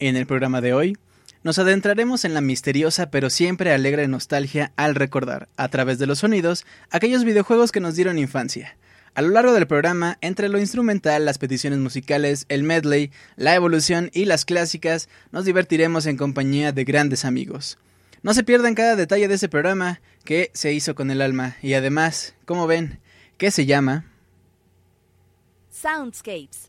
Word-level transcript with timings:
En 0.00 0.16
el 0.16 0.26
programa 0.26 0.60
de 0.60 0.74
hoy, 0.74 0.96
nos 1.42 1.58
adentraremos 1.58 2.24
en 2.24 2.34
la 2.34 2.40
misteriosa 2.40 3.10
pero 3.10 3.30
siempre 3.30 3.72
alegre 3.72 4.06
nostalgia 4.06 4.72
al 4.76 4.94
recordar, 4.94 5.48
a 5.56 5.68
través 5.68 5.98
de 5.98 6.06
los 6.06 6.20
sonidos, 6.20 6.64
aquellos 6.90 7.24
videojuegos 7.24 7.72
que 7.72 7.80
nos 7.80 7.96
dieron 7.96 8.18
infancia. 8.18 8.76
A 9.14 9.22
lo 9.22 9.30
largo 9.30 9.52
del 9.52 9.66
programa, 9.66 10.18
entre 10.20 10.48
lo 10.48 10.60
instrumental, 10.60 11.24
las 11.24 11.38
peticiones 11.38 11.80
musicales, 11.80 12.46
el 12.48 12.62
medley, 12.62 13.10
la 13.34 13.56
evolución 13.56 14.10
y 14.12 14.26
las 14.26 14.44
clásicas, 14.44 15.08
nos 15.32 15.44
divertiremos 15.44 16.06
en 16.06 16.16
compañía 16.16 16.70
de 16.70 16.84
grandes 16.84 17.24
amigos. 17.24 17.78
No 18.22 18.34
se 18.34 18.44
pierdan 18.44 18.76
cada 18.76 18.94
detalle 18.94 19.26
de 19.26 19.34
ese 19.34 19.48
programa 19.48 20.00
que 20.24 20.52
se 20.54 20.72
hizo 20.72 20.94
con 20.94 21.10
el 21.10 21.20
alma 21.20 21.56
y 21.62 21.74
además, 21.74 22.34
como 22.44 22.68
ven, 22.68 23.00
que 23.36 23.50
se 23.50 23.66
llama 23.66 24.04
Soundscapes. 25.70 26.68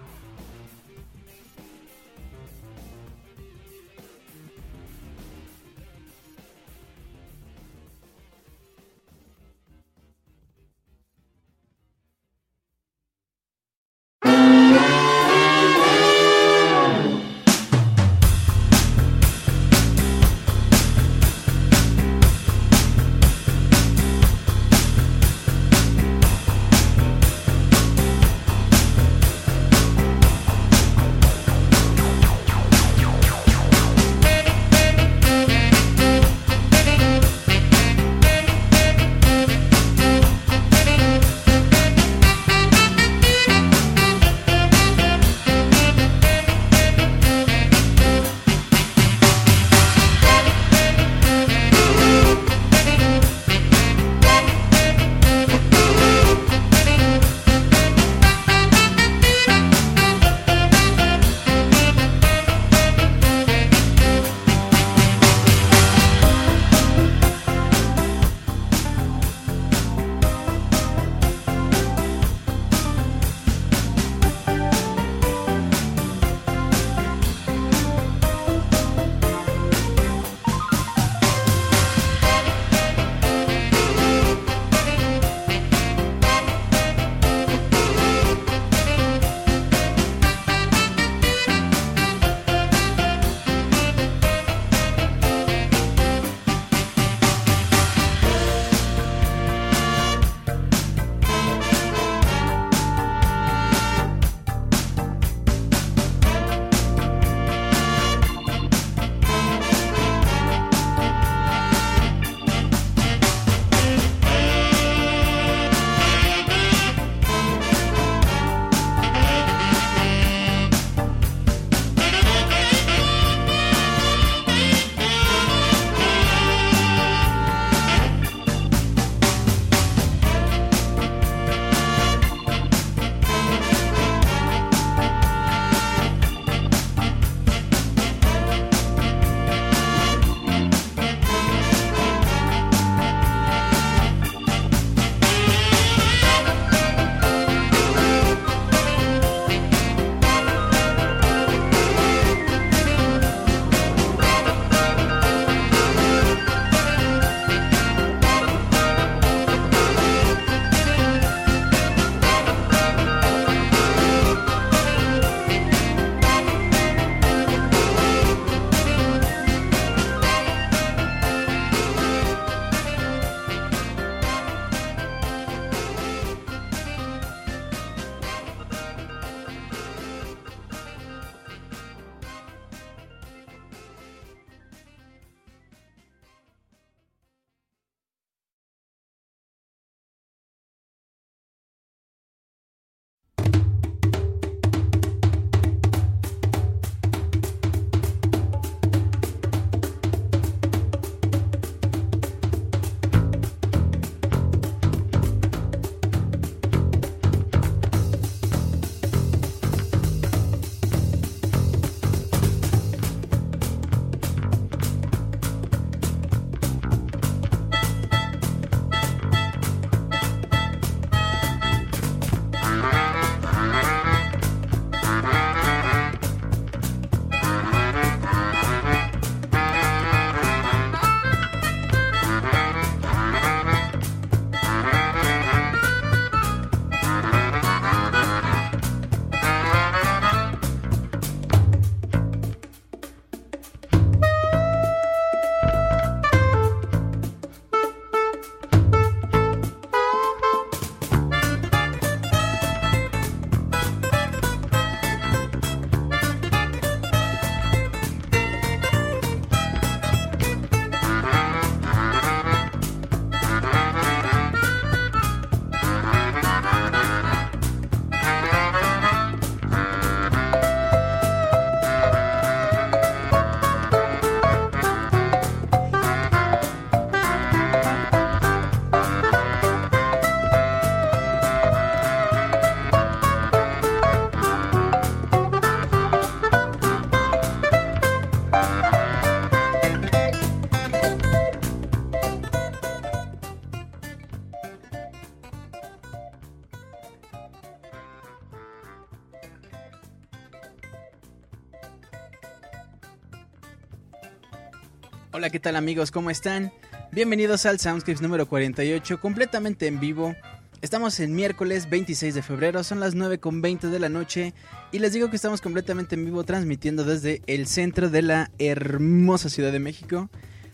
Hola, 305.41 305.49
¿qué 305.49 305.59
tal 305.59 305.75
amigos? 305.75 306.11
¿Cómo 306.11 306.29
están? 306.29 306.71
Bienvenidos 307.11 307.65
al 307.65 307.79
Soundscapes 307.79 308.21
número 308.21 308.47
48, 308.47 309.19
completamente 309.19 309.87
en 309.87 309.99
vivo. 309.99 310.35
Estamos 310.83 311.19
el 311.19 311.31
miércoles 311.31 311.89
26 311.89 312.35
de 312.35 312.43
febrero, 312.43 312.83
son 312.83 312.99
las 312.99 313.15
9.20 313.15 313.89
de 313.89 313.97
la 313.97 314.07
noche 314.07 314.53
y 314.91 314.99
les 314.99 315.13
digo 315.13 315.31
que 315.31 315.35
estamos 315.35 315.59
completamente 315.59 316.13
en 316.13 316.25
vivo 316.25 316.43
transmitiendo 316.43 317.03
desde 317.03 317.41
el 317.47 317.65
centro 317.65 318.11
de 318.11 318.21
la 318.21 318.51
hermosa 318.59 319.49
Ciudad 319.49 319.71
de 319.71 319.79
México. 319.79 320.29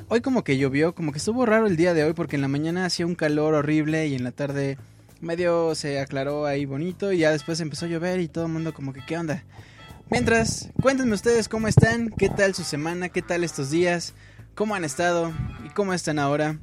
Hoy 0.09 0.19
como 0.19 0.43
que 0.43 0.57
llovió, 0.57 0.93
como 0.93 1.13
que 1.13 1.19
estuvo 1.19 1.45
raro 1.45 1.65
el 1.65 1.77
día 1.77 1.93
de 1.93 2.03
hoy 2.03 2.11
porque 2.11 2.35
en 2.35 2.41
la 2.41 2.49
mañana 2.49 2.83
hacía 2.83 3.05
un 3.05 3.15
calor 3.15 3.53
horrible 3.53 4.07
y 4.07 4.15
en 4.15 4.25
la 4.25 4.33
tarde 4.33 4.77
medio 5.21 5.75
se 5.75 6.01
aclaró 6.01 6.45
ahí 6.45 6.65
bonito 6.65 7.13
y 7.13 7.19
ya 7.19 7.31
después 7.31 7.61
empezó 7.61 7.85
a 7.85 7.87
llover 7.87 8.19
y 8.19 8.27
todo 8.27 8.47
el 8.47 8.51
mundo 8.51 8.73
como 8.73 8.91
que 8.91 8.99
qué 9.07 9.17
onda. 9.17 9.45
Mientras, 10.09 10.69
cuéntenme 10.81 11.13
ustedes 11.13 11.47
cómo 11.47 11.69
están, 11.69 12.09
qué 12.09 12.27
tal 12.27 12.53
su 12.53 12.63
semana, 12.63 13.07
qué 13.07 13.21
tal 13.21 13.45
estos 13.45 13.71
días. 13.71 14.13
¿Cómo 14.57 14.73
han 14.73 14.83
estado? 14.83 15.31
¿Y 15.63 15.69
cómo 15.69 15.93
están 15.93 16.17
ahora? 16.17 16.57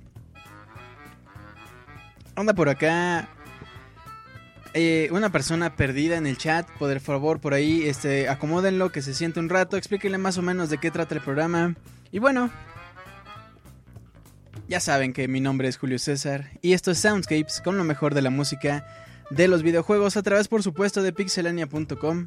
Anda 2.35 2.53
por 2.53 2.69
acá 2.69 3.29
eh, 4.73 5.09
una 5.13 5.31
persona 5.31 5.77
perdida 5.77 6.17
en 6.17 6.27
el 6.27 6.37
chat. 6.37 6.69
Por 6.81 6.99
favor, 6.99 7.41
por 7.41 7.55
ahí, 7.55 7.85
este, 7.85 8.29
acomódenlo, 8.29 8.91
que 8.91 9.01
se 9.01 9.15
siente 9.15 9.39
un 9.39 9.49
rato. 9.49 9.77
Explíquenle 9.77 10.19
más 10.19 10.39
o 10.39 10.43
menos 10.43 10.71
de 10.71 10.79
qué 10.79 10.91
trata 10.91 11.15
el 11.15 11.21
programa. 11.21 11.77
Y 12.11 12.19
bueno, 12.19 12.51
ya 14.67 14.81
saben 14.81 15.13
que 15.13 15.29
mi 15.29 15.41
nombre 15.41 15.69
es 15.69 15.79
Julio 15.79 16.01
César. 16.01 16.51
Y 16.63 16.73
esto 16.73 16.91
es 16.91 16.99
Soundscapes 16.99 17.61
con 17.61 17.79
lo 17.79 17.85
mejor 17.85 18.13
de 18.13 18.23
la 18.23 18.31
música 18.31 18.85
de 19.31 19.47
los 19.47 19.63
videojuegos 19.63 20.17
a 20.17 20.23
través, 20.25 20.49
por 20.49 20.65
supuesto, 20.65 21.01
de 21.01 21.13
pixelania.com. 21.13 22.27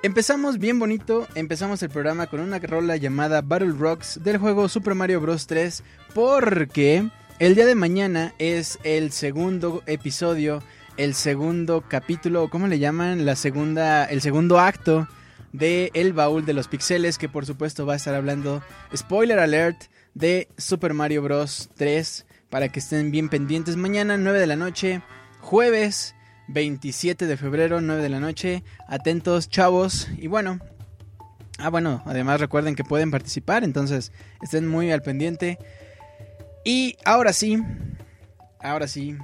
Empezamos 0.00 0.58
bien 0.58 0.78
bonito, 0.78 1.26
empezamos 1.34 1.82
el 1.82 1.90
programa 1.90 2.28
con 2.28 2.38
una 2.38 2.60
rola 2.60 2.96
llamada 2.96 3.42
Battle 3.42 3.74
Rocks 3.76 4.20
del 4.22 4.38
juego 4.38 4.68
Super 4.68 4.94
Mario 4.94 5.20
Bros. 5.20 5.48
3 5.48 5.82
porque 6.14 7.08
el 7.40 7.56
día 7.56 7.66
de 7.66 7.74
mañana 7.74 8.32
es 8.38 8.78
el 8.84 9.10
segundo 9.10 9.82
episodio, 9.86 10.62
el 10.98 11.14
segundo 11.14 11.82
capítulo, 11.88 12.48
¿cómo 12.48 12.68
le 12.68 12.78
llaman? 12.78 13.26
La 13.26 13.34
segunda, 13.34 14.04
el 14.04 14.20
segundo 14.20 14.60
acto 14.60 15.08
de 15.52 15.90
El 15.94 16.12
Baúl 16.12 16.46
de 16.46 16.52
los 16.52 16.68
Pixeles 16.68 17.18
que 17.18 17.28
por 17.28 17.44
supuesto 17.44 17.84
va 17.84 17.94
a 17.94 17.96
estar 17.96 18.14
hablando, 18.14 18.62
spoiler 18.96 19.40
alert, 19.40 19.82
de 20.14 20.46
Super 20.56 20.94
Mario 20.94 21.22
Bros. 21.22 21.70
3 21.74 22.24
para 22.50 22.68
que 22.68 22.78
estén 22.78 23.10
bien 23.10 23.28
pendientes 23.28 23.74
mañana 23.74 24.16
9 24.16 24.38
de 24.38 24.46
la 24.46 24.56
noche, 24.56 25.02
jueves 25.40 26.14
27 26.48 27.26
de 27.26 27.36
febrero, 27.36 27.80
9 27.80 28.02
de 28.02 28.08
la 28.08 28.20
noche. 28.20 28.64
Atentos, 28.86 29.48
chavos. 29.48 30.08
Y 30.18 30.26
bueno. 30.26 30.58
Ah, 31.58 31.70
bueno, 31.70 32.02
además 32.06 32.40
recuerden 32.40 32.76
que 32.76 32.84
pueden 32.84 33.10
participar, 33.10 33.64
entonces 33.64 34.12
estén 34.42 34.68
muy 34.68 34.92
al 34.92 35.02
pendiente. 35.02 35.58
Y 36.64 36.96
ahora 37.04 37.32
sí, 37.32 37.60
ahora 38.60 38.86
sí, 38.86 39.16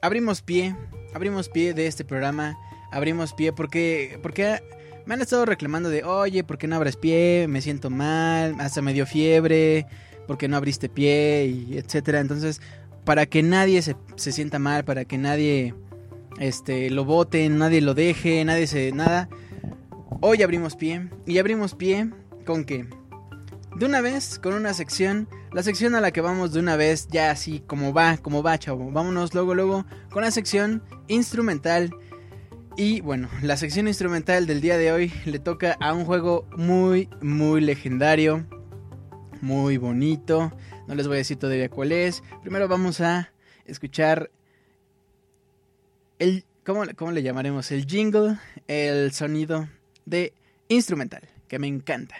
abrimos 0.00 0.42
pie, 0.42 0.76
abrimos 1.12 1.48
pie 1.48 1.74
de 1.74 1.88
este 1.88 2.04
programa, 2.04 2.56
abrimos 2.92 3.34
pie 3.34 3.52
porque, 3.52 4.20
porque 4.22 4.62
me 5.06 5.14
han 5.14 5.22
estado 5.22 5.44
reclamando 5.44 5.90
de, 5.90 6.04
oye, 6.04 6.44
¿por 6.44 6.56
qué 6.56 6.68
no 6.68 6.76
abres 6.76 6.96
pie? 6.96 7.46
Me 7.48 7.60
siento 7.60 7.90
mal, 7.90 8.54
hasta 8.60 8.80
me 8.80 8.92
dio 8.92 9.04
fiebre, 9.04 9.86
¿por 10.28 10.38
qué 10.38 10.46
no 10.46 10.56
abriste 10.56 10.88
pie? 10.88 11.46
Y 11.46 11.78
etcétera. 11.78 12.20
Entonces, 12.20 12.60
para 13.04 13.26
que 13.26 13.42
nadie 13.42 13.82
se, 13.82 13.96
se 14.14 14.30
sienta 14.30 14.60
mal, 14.60 14.84
para 14.84 15.04
que 15.04 15.18
nadie 15.18 15.74
este, 16.40 16.88
lo 16.88 17.04
voten, 17.04 17.58
nadie 17.58 17.82
lo 17.82 17.94
deje, 17.94 18.44
nadie 18.44 18.66
se... 18.66 18.90
nada. 18.92 19.28
Hoy 20.22 20.42
abrimos 20.42 20.74
pie. 20.74 21.08
Y 21.26 21.38
abrimos 21.38 21.74
pie 21.74 22.10
con 22.46 22.64
qué? 22.64 22.88
De 23.76 23.84
una 23.86 24.00
vez, 24.00 24.38
con 24.38 24.54
una 24.54 24.72
sección. 24.72 25.28
La 25.52 25.62
sección 25.62 25.94
a 25.94 26.00
la 26.00 26.12
que 26.12 26.22
vamos 26.22 26.52
de 26.52 26.60
una 26.60 26.76
vez, 26.76 27.08
ya 27.08 27.30
así 27.30 27.62
como 27.66 27.92
va, 27.92 28.16
como 28.16 28.42
va, 28.42 28.58
chavo. 28.58 28.90
Vámonos 28.90 29.34
luego, 29.34 29.54
luego, 29.54 29.84
con 30.10 30.22
la 30.22 30.30
sección 30.30 30.82
instrumental. 31.08 31.90
Y 32.74 33.02
bueno, 33.02 33.28
la 33.42 33.58
sección 33.58 33.86
instrumental 33.86 34.46
del 34.46 34.62
día 34.62 34.78
de 34.78 34.92
hoy 34.92 35.12
le 35.26 35.40
toca 35.40 35.76
a 35.78 35.92
un 35.92 36.06
juego 36.06 36.48
muy, 36.56 37.10
muy 37.20 37.60
legendario. 37.60 38.46
Muy 39.42 39.76
bonito. 39.76 40.52
No 40.88 40.94
les 40.94 41.06
voy 41.06 41.16
a 41.16 41.18
decir 41.18 41.36
todavía 41.36 41.68
cuál 41.68 41.92
es. 41.92 42.22
Primero 42.40 42.66
vamos 42.66 43.02
a 43.02 43.30
escuchar 43.66 44.30
el, 46.20 46.44
¿cómo, 46.64 46.84
¿cómo 46.96 47.10
le 47.10 47.22
llamaremos? 47.22 47.72
El 47.72 47.86
jingle, 47.86 48.36
el 48.68 49.10
sonido 49.12 49.68
de 50.04 50.32
instrumental, 50.68 51.22
que 51.48 51.58
me 51.58 51.66
encanta. 51.66 52.14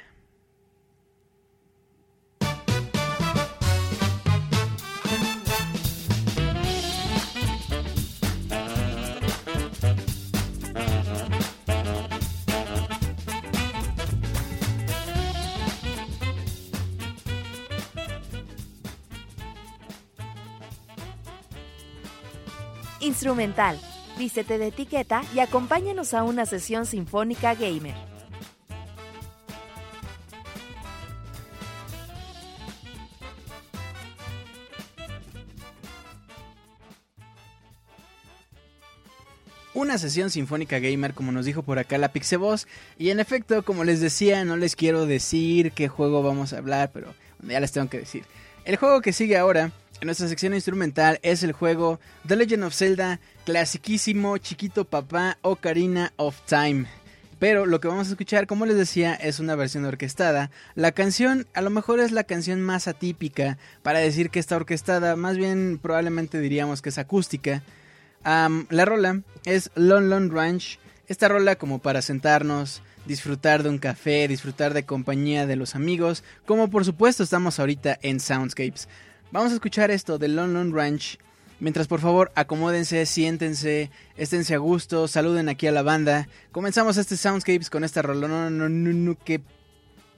Instrumental. 23.02 23.89
Vístete 24.20 24.58
de 24.58 24.66
etiqueta 24.66 25.22
y 25.34 25.38
acompáñanos 25.38 26.12
a 26.12 26.24
una 26.24 26.44
sesión 26.44 26.84
sinfónica 26.84 27.54
gamer. 27.54 27.94
una 39.72 39.96
sesión 39.96 40.28
sinfónica 40.28 40.78
gamer, 40.78 41.14
como 41.14 41.32
nos 41.32 41.46
dijo 41.46 41.62
por 41.62 41.78
acá 41.78 41.96
la 41.96 42.12
Pixeboss. 42.12 42.68
Y 42.98 43.08
en 43.08 43.20
efecto, 43.20 43.64
como 43.64 43.84
les 43.84 44.00
decía, 44.00 44.44
no 44.44 44.58
les 44.58 44.76
quiero 44.76 45.06
decir 45.06 45.72
qué 45.72 45.88
juego 45.88 46.22
vamos 46.22 46.52
a 46.52 46.58
hablar, 46.58 46.90
pero 46.92 47.14
ya 47.40 47.58
les 47.58 47.72
tengo 47.72 47.88
que 47.88 48.00
decir. 48.00 48.24
El 48.66 48.76
juego 48.76 49.00
que 49.00 49.14
sigue 49.14 49.38
ahora 49.38 49.72
en 50.00 50.06
nuestra 50.06 50.28
sección 50.28 50.54
instrumental 50.54 51.18
es 51.22 51.42
el 51.42 51.52
juego 51.52 52.00
The 52.26 52.36
Legend 52.36 52.64
of 52.64 52.74
Zelda, 52.74 53.20
clasiquísimo, 53.50 54.38
chiquito 54.38 54.84
papá 54.84 55.36
Ocarina 55.42 56.12
of 56.18 56.40
Time. 56.46 56.86
Pero 57.40 57.66
lo 57.66 57.80
que 57.80 57.88
vamos 57.88 58.06
a 58.06 58.10
escuchar, 58.10 58.46
como 58.46 58.64
les 58.64 58.76
decía, 58.76 59.12
es 59.14 59.40
una 59.40 59.56
versión 59.56 59.84
orquestada. 59.84 60.52
La 60.76 60.92
canción 60.92 61.48
a 61.52 61.60
lo 61.60 61.70
mejor 61.70 61.98
es 61.98 62.12
la 62.12 62.22
canción 62.22 62.60
más 62.60 62.86
atípica 62.86 63.58
para 63.82 63.98
decir 63.98 64.30
que 64.30 64.38
está 64.38 64.54
orquestada, 64.54 65.16
más 65.16 65.36
bien 65.36 65.80
probablemente 65.82 66.38
diríamos 66.38 66.80
que 66.80 66.90
es 66.90 66.98
acústica. 66.98 67.64
la 68.22 68.84
rola 68.84 69.22
es 69.44 69.72
Lon 69.74 70.10
Lon 70.10 70.30
Ranch. 70.30 70.78
Esta 71.08 71.26
rola 71.26 71.56
como 71.56 71.80
para 71.80 72.02
sentarnos, 72.02 72.82
disfrutar 73.04 73.64
de 73.64 73.70
un 73.70 73.78
café, 73.78 74.28
disfrutar 74.28 74.74
de 74.74 74.84
compañía 74.84 75.48
de 75.48 75.56
los 75.56 75.74
amigos, 75.74 76.22
como 76.46 76.70
por 76.70 76.84
supuesto 76.84 77.24
estamos 77.24 77.58
ahorita 77.58 77.98
en 78.02 78.20
Soundscapes. 78.20 78.86
Vamos 79.32 79.50
a 79.50 79.54
escuchar 79.54 79.90
esto 79.90 80.18
de 80.18 80.28
London 80.28 80.72
Ranch. 80.72 81.18
Mientras 81.60 81.88
por 81.88 82.00
favor 82.00 82.32
acomódense, 82.34 83.04
siéntense, 83.04 83.90
esténse 84.16 84.54
a 84.54 84.58
gusto, 84.58 85.06
saluden 85.08 85.50
aquí 85.50 85.66
a 85.66 85.72
la 85.72 85.82
banda. 85.82 86.26
Comenzamos 86.52 86.96
este 86.96 87.18
Soundscapes 87.18 87.68
con 87.68 87.84
esta 87.84 88.00
rola. 88.00 88.26
No, 88.28 88.48
no, 88.48 88.68
no, 88.70 88.92
no, 88.92 89.16
qué 89.22 89.42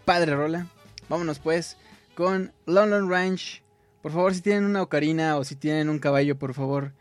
padre 0.04 0.36
rola. 0.36 0.68
Vámonos 1.08 1.40
pues 1.40 1.76
con 2.14 2.52
London 2.66 3.10
Ranch. 3.10 3.62
Por 4.02 4.12
favor, 4.12 4.34
si 4.34 4.40
tienen 4.40 4.64
una 4.64 4.82
ocarina 4.82 5.36
o 5.36 5.42
si 5.42 5.56
tienen 5.56 5.88
un 5.88 5.98
caballo, 5.98 6.38
por 6.38 6.54
favor. 6.54 6.92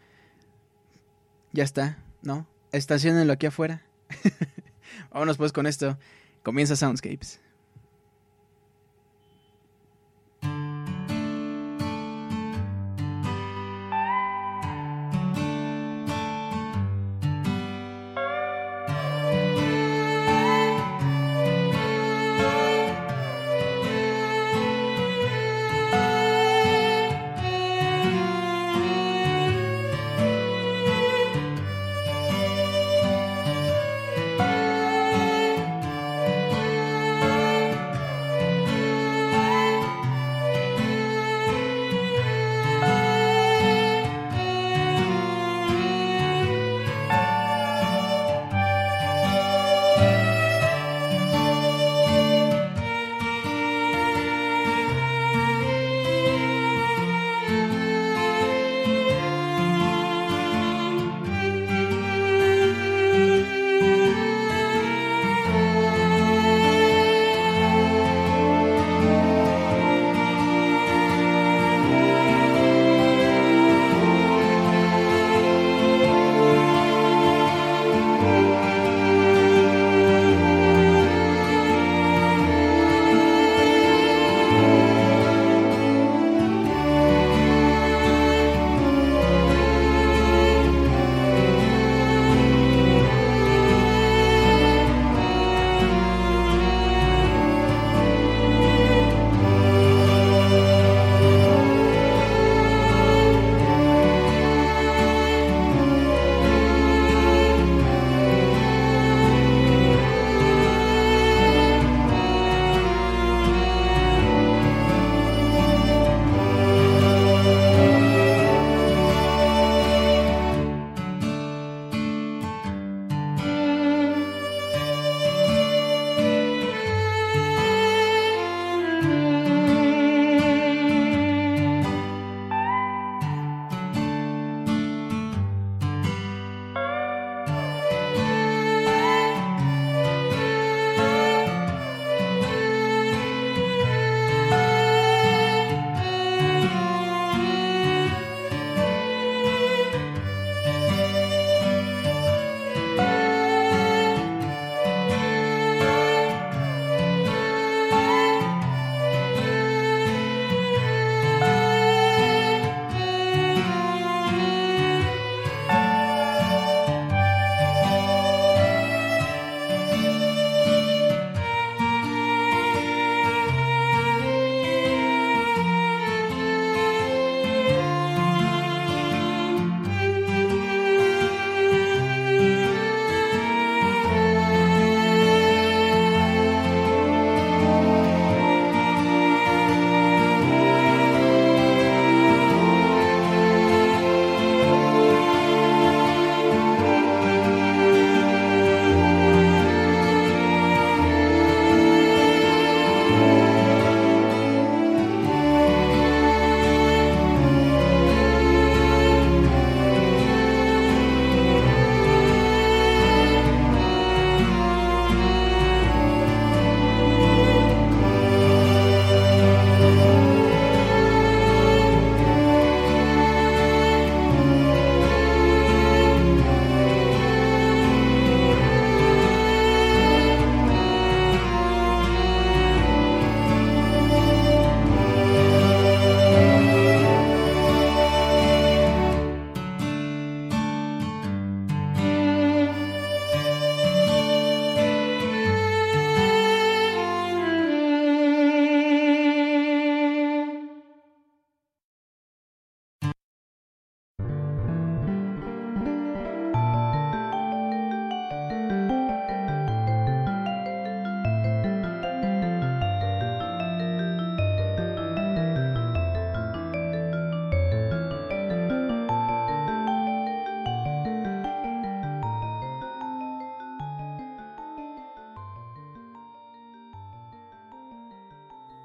Ya 1.54 1.64
está, 1.64 2.00
¿no? 2.24 2.48
Estacionenlo 2.72 3.34
aquí 3.34 3.46
afuera. 3.46 3.84
Vámonos 5.12 5.38
pues 5.38 5.52
con 5.52 5.68
esto. 5.68 6.00
Comienza 6.42 6.76
Soundscapes. 6.76 7.40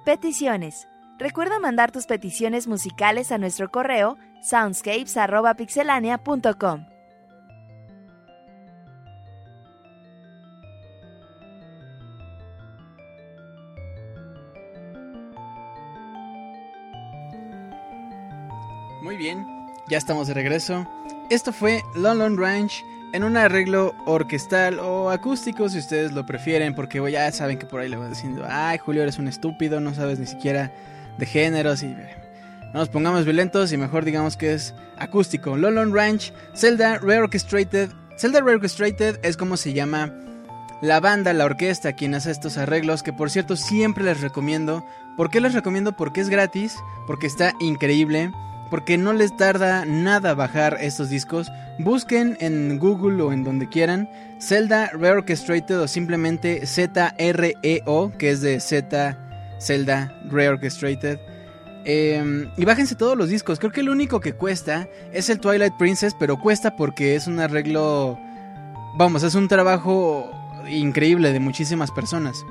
Peticiones. 0.06 0.88
Recuerda 1.18 1.58
mandar 1.58 1.90
tus 1.90 2.06
peticiones 2.06 2.68
musicales 2.68 3.32
a 3.32 3.38
nuestro 3.38 3.72
correo 3.72 4.16
soundscapes.pixelania.com. 4.40 6.86
Muy 19.02 19.16
bien, 19.16 19.44
ya 19.88 19.98
estamos 19.98 20.28
de 20.28 20.34
regreso. 20.34 20.86
Esto 21.30 21.52
fue 21.52 21.82
London 21.96 22.38
Ranch 22.38 22.84
en 23.16 23.25
un 23.25 23.38
arreglo 23.38 23.94
orquestal 24.04 24.78
o 24.78 25.08
acústico, 25.11 25.70
si 25.70 25.78
ustedes 25.78 26.12
lo 26.12 26.26
prefieren, 26.26 26.75
porque 26.75 27.02
ya 27.11 27.32
saben 27.32 27.58
que 27.58 27.64
por 27.64 27.80
ahí 27.80 27.88
le 27.88 27.96
voy 27.96 28.08
diciendo, 28.08 28.44
ay 28.46 28.76
Julio, 28.76 29.02
eres 29.02 29.18
un 29.18 29.26
estúpido, 29.26 29.80
no 29.80 29.94
sabes 29.94 30.18
ni 30.18 30.26
siquiera 30.26 30.70
de 31.16 31.25
géneros 31.25 31.82
y 31.82 31.87
no 31.87 32.80
nos 32.80 32.90
pongamos 32.90 33.25
violentos 33.25 33.73
y 33.73 33.78
mejor 33.78 34.04
digamos 34.04 34.37
que 34.37 34.52
es 34.52 34.75
acústico. 34.99 35.56
Lolon 35.56 35.94
Ranch, 35.94 36.35
Zelda 36.54 36.99
Reorchestrated. 36.99 37.88
Zelda 38.18 38.42
Reorchestrated 38.42 39.18
es 39.23 39.38
como 39.38 39.56
se 39.56 39.73
llama 39.73 40.12
la 40.82 41.00
banda, 41.00 41.32
la 41.32 41.46
orquesta, 41.46 41.94
quien 41.94 42.14
hace 42.14 42.30
estos 42.30 42.58
arreglos, 42.58 43.02
que 43.02 43.14
por 43.14 43.30
cierto 43.30 43.56
siempre 43.56 44.04
les 44.04 44.20
recomiendo. 44.20 44.85
¿Por 45.16 45.30
qué 45.30 45.40
les 45.40 45.54
recomiendo? 45.54 45.96
Porque 45.96 46.20
es 46.20 46.28
gratis, 46.28 46.76
porque 47.06 47.26
está 47.26 47.54
increíble 47.61 48.30
porque 48.70 48.99
no 48.99 49.12
les 49.12 49.37
tarda 49.37 49.85
nada 49.85 50.35
bajar 50.35 50.78
estos 50.80 51.11
discos. 51.11 51.50
Busquen 51.78 52.37
en 52.40 52.78
Google 52.78 53.23
o 53.23 53.32
en 53.32 53.44
donde 53.44 53.68
quieran 53.68 54.08
Zelda 54.40 54.90
Reorchestrated 54.92 55.80
o 55.80 55.88
simplemente 55.88 56.66
ZREO, 56.66 58.12
que 58.18 58.30
es 58.30 58.40
de 58.40 58.61
Z 58.61 59.18
Zelda 59.61 60.12
Reorchestrated. 60.28 61.18
Eh, 61.88 62.49
y 62.56 62.64
bájense 62.64 62.96
todos 62.96 63.16
los 63.16 63.28
discos. 63.28 63.61
Creo 63.61 63.70
que 63.70 63.80
el 63.80 63.88
único 63.88 64.20
que 64.20 64.32
cuesta 64.32 64.88
es 65.12 65.30
el 65.30 65.38
Twilight 65.38 65.75
Princess, 65.78 66.14
pero 66.18 66.38
cuesta 66.38 66.75
porque 66.75 67.14
es 67.14 67.28
un 67.28 67.38
arreglo. 67.38 68.18
Vamos, 68.99 69.23
es 69.23 69.35
un 69.37 69.46
trabajo 69.46 70.30
increíble 70.68 71.32
de 71.32 71.38
muchísimas 71.40 71.92
personas. 71.92 72.44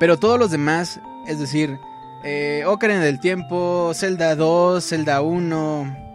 Pero 0.00 0.18
todos 0.18 0.38
los 0.38 0.50
demás, 0.50 1.00
es 1.26 1.38
decir, 1.38 1.78
eh, 2.24 2.64
Ocarina 2.66 3.00
del 3.00 3.20
Tiempo, 3.20 3.92
Zelda 3.94 4.34
2, 4.34 4.84
Zelda 4.84 5.22
1, 5.22 6.06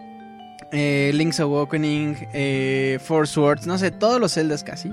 eh, 0.72 1.10
Link's 1.14 1.38
Awakening, 1.38 2.28
eh, 2.32 2.98
Four 3.02 3.28
Swords, 3.28 3.66
no 3.66 3.76
sé, 3.78 3.90
todos 3.90 4.20
los 4.20 4.32
Zeldas 4.34 4.64
casi. 4.64 4.92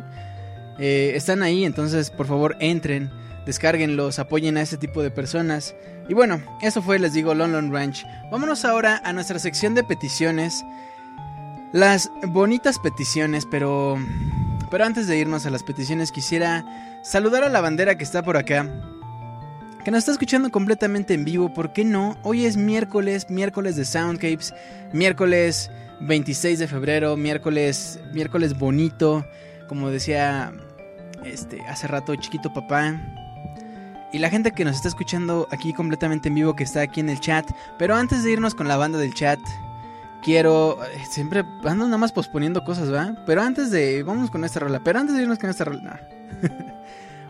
Eh, 0.77 1.13
están 1.15 1.41
ahí, 1.41 1.65
entonces 1.65 2.10
por 2.10 2.27
favor 2.27 2.57
entren, 2.60 3.10
descarguenlos, 3.45 4.19
apoyen 4.19 4.57
a 4.57 4.62
este 4.62 4.77
tipo 4.77 5.01
de 5.01 5.10
personas. 5.10 5.75
Y 6.07 6.13
bueno, 6.13 6.41
eso 6.62 6.81
fue, 6.81 6.99
les 6.99 7.13
digo, 7.13 7.33
London 7.33 7.71
Ranch. 7.71 8.05
Vámonos 8.31 8.65
ahora 8.65 9.01
a 9.03 9.13
nuestra 9.13 9.39
sección 9.39 9.73
de 9.75 9.83
peticiones. 9.83 10.65
Las 11.71 12.12
bonitas 12.27 12.79
peticiones, 12.79 13.45
pero... 13.49 13.97
Pero 14.71 14.86
antes 14.86 15.07
de 15.07 15.17
irnos 15.17 15.47
a 15.47 15.49
las 15.49 15.63
peticiones 15.63 16.12
quisiera 16.12 16.63
saludar 17.03 17.43
a 17.43 17.49
la 17.49 17.60
bandera 17.60 17.97
que 17.97 18.03
está 18.03 18.21
por 18.21 18.38
acá 18.38 18.69
que 19.83 19.91
nos 19.91 19.99
está 19.99 20.11
escuchando 20.11 20.51
completamente 20.51 21.13
en 21.13 21.23
vivo, 21.23 21.53
¿por 21.53 21.71
qué 21.73 21.85
no? 21.85 22.17
Hoy 22.23 22.45
es 22.45 22.57
miércoles, 22.57 23.29
miércoles 23.29 23.75
de 23.75 23.85
Soundcapes, 23.85 24.53
miércoles 24.91 25.71
26 26.01 26.59
de 26.59 26.67
febrero, 26.67 27.15
miércoles, 27.15 27.99
miércoles 28.13 28.57
bonito, 28.57 29.25
como 29.67 29.89
decía 29.89 30.51
este 31.23 31.61
hace 31.63 31.87
rato 31.87 32.15
chiquito 32.15 32.53
papá. 32.53 32.99
Y 34.11 34.17
la 34.17 34.29
gente 34.29 34.51
que 34.51 34.65
nos 34.65 34.75
está 34.75 34.87
escuchando 34.87 35.47
aquí 35.51 35.73
completamente 35.73 36.29
en 36.29 36.35
vivo, 36.35 36.55
que 36.55 36.63
está 36.63 36.81
aquí 36.81 36.99
en 36.99 37.09
el 37.09 37.19
chat. 37.19 37.45
Pero 37.77 37.95
antes 37.95 38.23
de 38.23 38.31
irnos 38.31 38.55
con 38.55 38.67
la 38.67 38.75
banda 38.75 38.97
del 38.97 39.13
chat, 39.13 39.39
quiero. 40.23 40.83
Eh, 40.83 41.05
siempre 41.07 41.45
ando 41.63 41.85
nada 41.85 41.99
más 41.99 42.11
posponiendo 42.11 42.63
cosas, 42.63 42.91
¿va? 42.91 43.15
Pero 43.27 43.43
antes 43.43 43.69
de. 43.69 44.01
Vamos 44.01 44.31
con 44.31 44.43
esta 44.43 44.61
rola. 44.61 44.79
Pero 44.83 44.99
antes 44.99 45.15
de 45.15 45.21
irnos 45.21 45.37
con 45.37 45.51
esta 45.51 45.63
rola. 45.63 46.01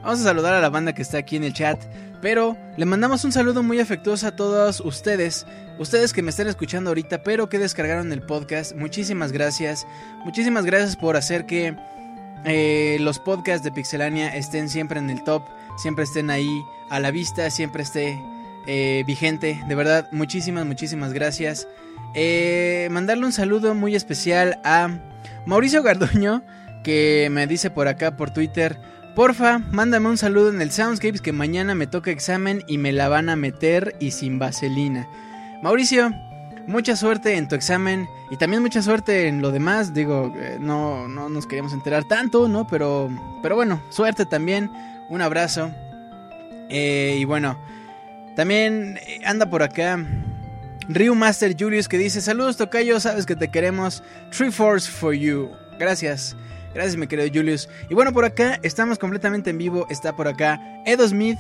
Vamos 0.04 0.22
a 0.22 0.24
saludar 0.24 0.54
a 0.54 0.62
la 0.62 0.70
banda 0.70 0.94
que 0.94 1.02
está 1.02 1.18
aquí 1.18 1.36
en 1.36 1.44
el 1.44 1.54
chat. 1.54 1.80
Pero 2.22 2.58
le 2.76 2.86
mandamos 2.86 3.24
un 3.24 3.32
saludo 3.32 3.64
muy 3.64 3.80
afectuoso 3.80 4.28
a 4.28 4.36
todos 4.36 4.82
ustedes, 4.82 5.46
ustedes 5.78 6.12
que 6.12 6.22
me 6.22 6.32
están 6.32 6.48
escuchando 6.48 6.90
ahorita, 6.90 7.24
pero 7.24 7.48
que 7.48 7.60
descargaron 7.60 8.12
el 8.12 8.22
podcast. 8.22 8.76
Muchísimas 8.76 9.32
gracias. 9.32 9.88
Muchísimas 10.26 10.66
gracias 10.66 10.98
por 10.98 11.16
hacer 11.16 11.46
que 11.46 11.78
eh, 12.46 12.98
los 13.00 13.20
podcasts 13.20 13.64
de 13.64 13.72
Pixelania 13.72 14.36
estén 14.36 14.70
siempre 14.70 15.00
en 15.00 15.10
el 15.10 15.24
top, 15.24 15.44
siempre 15.78 16.04
estén 16.04 16.30
ahí 16.30 16.62
a 16.90 17.00
la 17.00 17.12
vista, 17.12 17.50
siempre 17.50 17.84
esté 17.84 18.20
eh, 18.68 19.04
vigente. 19.08 19.62
De 19.68 19.76
verdad, 19.76 20.10
muchísimas, 20.12 20.66
muchísimas 20.66 21.14
gracias. 21.14 21.68
Eh, 22.16 22.90
mandarle 22.92 23.26
un 23.26 23.32
saludo 23.32 23.76
muy 23.76 23.96
especial 23.96 24.60
a 24.66 24.90
Mauricio 25.46 25.84
Garduño, 25.84 26.44
que 26.84 27.30
me 27.32 27.48
dice 27.48 27.70
por 27.70 27.88
acá 27.88 28.18
por 28.18 28.32
Twitter. 28.32 28.78
Porfa, 29.20 29.60
mándame 29.74 30.08
un 30.08 30.18
saludo 30.18 30.50
en 30.50 30.62
el 30.62 30.72
Soundscapes 30.72 31.20
que 31.20 31.34
mañana 31.34 31.76
me 31.76 31.88
toca 31.88 32.10
examen 32.10 32.64
y 32.68 32.78
me 32.78 32.94
la 32.94 33.10
van 33.10 33.28
a 33.28 33.36
meter 33.36 33.98
y 34.00 34.12
sin 34.12 34.40
vaselina. 34.40 35.10
Mauricio, 35.62 36.10
mucha 36.68 36.96
suerte 36.96 37.36
en 37.36 37.50
tu 37.50 37.56
examen 37.56 38.08
y 38.32 38.38
también 38.38 38.62
mucha 38.62 38.82
suerte 38.82 39.28
en 39.28 39.42
lo 39.42 39.52
demás. 39.52 39.94
Digo, 39.94 40.34
eh, 40.38 40.56
no, 40.58 41.10
no 41.10 41.28
nos 41.28 41.48
queríamos 41.48 41.74
enterar 41.74 42.06
tanto, 42.06 42.48
¿no? 42.48 42.66
Pero, 42.66 43.10
pero 43.44 43.58
bueno, 43.58 43.84
suerte 43.90 44.26
también. 44.26 44.72
Un 45.10 45.22
abrazo. 45.22 45.70
Eh, 46.70 47.18
y 47.20 47.26
bueno, 47.26 47.60
también 48.38 49.00
eh, 49.06 49.20
anda 49.26 49.50
por 49.50 49.64
acá 49.64 50.00
Ryu 50.88 51.14
Master 51.14 51.58
Julius 51.60 51.90
que 51.90 51.98
dice: 51.98 52.22
Saludos, 52.22 52.56
Tocayo, 52.56 53.02
sabes 53.02 53.26
que 53.26 53.36
te 53.36 53.52
queremos. 53.52 54.02
Three 54.32 54.50
Force 54.50 54.90
for 54.90 55.14
you. 55.14 55.50
Gracias. 55.78 56.38
Gracias, 56.74 56.98
mi 56.98 57.08
querido 57.08 57.30
Julius. 57.34 57.70
Y 57.90 57.94
bueno, 57.94 58.14
por 58.14 58.26
acá 58.26 58.60
estamos 58.64 59.00
completamente 59.00 59.50
en 59.50 59.58
vivo. 59.58 59.88
Está 59.90 60.16
por 60.16 60.28
acá 60.28 60.62
Edo 60.86 61.08
Smith. 61.08 61.40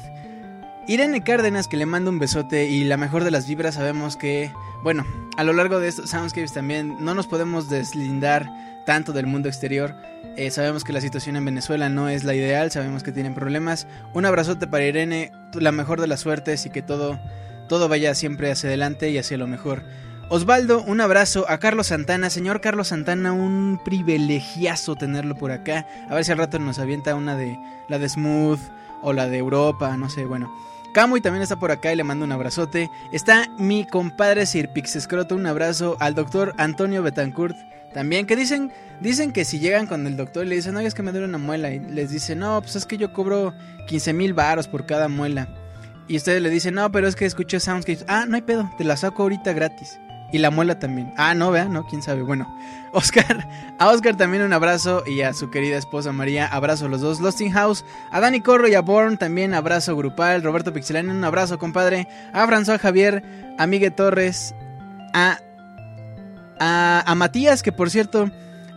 Irene 0.88 1.24
Cárdenas, 1.24 1.68
que 1.68 1.78
le 1.78 1.86
manda 1.86 2.10
un 2.10 2.18
besote 2.18 2.68
y 2.68 2.84
la 2.84 2.98
mejor 2.98 3.24
de 3.24 3.30
las 3.30 3.48
vibras, 3.48 3.76
sabemos 3.76 4.18
que, 4.18 4.52
bueno, 4.84 5.06
a 5.38 5.44
lo 5.44 5.54
largo 5.54 5.80
de 5.80 5.88
estos 5.88 6.10
Soundscapes 6.10 6.52
también 6.52 6.98
no 7.00 7.13
nos 7.13 7.28
podemos 7.28 7.70
deslindar 7.70 8.50
tanto 8.88 9.13
del 9.13 9.28
mundo 9.28 9.50
exterior. 9.50 9.94
Eh, 10.36 10.50
sabemos 10.50 10.84
que 10.84 10.92
la 10.92 11.00
situación 11.00 11.36
en 11.36 11.46
Venezuela 11.46 11.89
no 11.89 12.10
es 12.10 12.24
la 12.24 12.34
ideal, 12.34 12.72
sabemos 12.72 13.04
que 13.04 13.12
tienen 13.12 13.36
problemas. 13.36 13.86
Un 14.15 14.26
abrazote 14.26 14.65
para 14.65 14.84
Irene, 14.84 15.32
la 15.54 15.72
mejor 15.72 16.02
de 16.02 16.08
las 16.08 16.22
suertes 16.22 16.65
y 16.65 16.72
que 16.72 16.82
todo, 16.82 17.20
todo 17.68 17.88
vaya 17.88 18.15
siempre 18.15 18.50
hacia 18.50 18.70
adelante 18.70 19.12
y 19.12 19.20
hacia 19.20 19.38
lo 19.38 19.46
mejor. 19.46 19.84
Osvaldo, 20.32 20.84
un 20.84 21.02
abrazo 21.02 21.46
a 21.50 21.58
Carlos 21.58 21.88
Santana. 21.88 22.30
Señor 22.30 22.62
Carlos 22.62 22.89
Santana, 22.89 23.34
un 23.34 23.82
privilegiazo 23.84 24.96
tenerlo 24.96 25.34
por 25.34 25.50
acá. 25.52 25.88
A 26.08 26.13
ver 26.13 26.24
si 26.24 26.32
al 26.32 26.38
rato 26.38 26.60
nos 26.60 26.78
avienta 26.78 27.15
una 27.15 27.36
de 27.36 27.58
la 27.88 27.98
de 27.98 28.08
Smooth 28.08 28.60
o 29.02 29.12
la 29.12 29.28
de 29.28 29.39
Europa, 29.39 29.98
no 29.98 30.08
sé, 30.08 30.26
bueno. 30.26 30.54
Camuy 30.94 31.20
también 31.20 31.42
está 31.42 31.56
por 31.56 31.72
acá 31.72 31.92
y 31.92 31.96
le 31.96 32.04
mando 32.04 32.26
un 32.26 32.32
abrazote. 32.32 32.92
Está 33.12 33.48
mi 33.58 33.88
compadre 33.88 34.46
Sir 34.46 34.70
Pixescroto, 34.70 35.36
un 35.36 35.48
abrazo 35.48 35.98
al 36.00 36.13
doctor 36.13 36.54
Antonio 36.58 37.02
Betancourt. 37.02 37.58
También 37.92 38.28
que 38.28 38.36
dicen, 38.36 38.72
dicen 39.02 39.32
que 39.32 39.46
si 39.46 39.58
llegan 39.58 39.88
con 39.88 40.06
el 40.06 40.15
doctor 40.15 40.46
y 40.46 40.50
le 40.50 40.56
dicen, 40.58 40.76
no, 40.76 40.80
es 40.80 40.94
que 40.94 41.02
me 41.02 41.12
duele 41.12 41.26
una 41.26 41.39
muela. 41.39 41.72
Y 41.72 41.80
les 41.80 42.12
dice, 42.12 42.36
no, 42.36 42.62
pues 42.62 42.76
es 42.76 42.86
que 42.86 43.00
yo 43.00 43.13
cobro 43.13 43.56
15 43.88 44.13
mil 44.13 44.36
baros 44.36 44.68
por 44.68 44.86
cada 44.86 45.08
muela. 45.08 45.48
Y 46.08 46.18
ustedes 46.18 46.39
le 46.39 46.52
dicen, 46.52 46.76
no, 46.76 46.92
pero 46.92 47.08
es 47.08 47.15
que 47.15 47.26
escuché 47.26 47.60
Soundscapes. 47.60 48.06
Ah, 48.08 48.26
no 48.28 48.36
hay 48.36 48.44
pedo, 48.44 48.70
te 48.78 48.84
la 48.84 48.96
saco 48.96 49.24
ahorita 49.24 49.54
gratis. 49.54 50.00
Y 50.32 50.38
la 50.38 50.52
muela 50.52 50.78
también. 50.78 51.12
Ah, 51.18 51.34
no, 51.34 51.52
vea, 51.52 51.65
no, 51.65 51.86
quién 51.86 52.02
sabe. 52.02 52.22
Bueno, 52.22 52.48
Oscar, 52.92 53.48
a 53.78 53.89
Oscar 53.89 54.15
también 54.15 54.44
un 54.44 54.54
abrazo 54.54 55.04
y 55.06 55.22
a 55.22 55.34
su 55.34 55.50
querida 55.50 55.78
esposa 55.78 56.12
María, 56.12 56.46
abrazo 56.46 56.86
a 56.86 56.89
los 56.89 57.02
dos. 57.02 57.20
Losting 57.20 57.52
House, 57.52 57.84
a 58.12 58.20
Dani 58.20 58.42
Corro 58.42 58.68
y 58.68 58.76
a 58.76 58.82
Born 58.82 59.18
también 59.18 59.54
abrazo 59.54 59.96
grupal. 59.96 60.44
Roberto 60.44 60.74
Pixelani, 60.74 61.10
un 61.10 61.24
abrazo, 61.24 61.58
compadre. 61.58 62.08
A 62.34 62.46
François 62.46 62.80
Javier, 62.80 63.24
a 63.58 63.65
Miguel 63.65 63.94
Torres, 63.94 64.54
a, 65.13 65.39
a, 66.60 67.15
Matías, 67.15 67.63
que 67.63 67.72
por 67.72 67.89
cierto, 67.89 68.30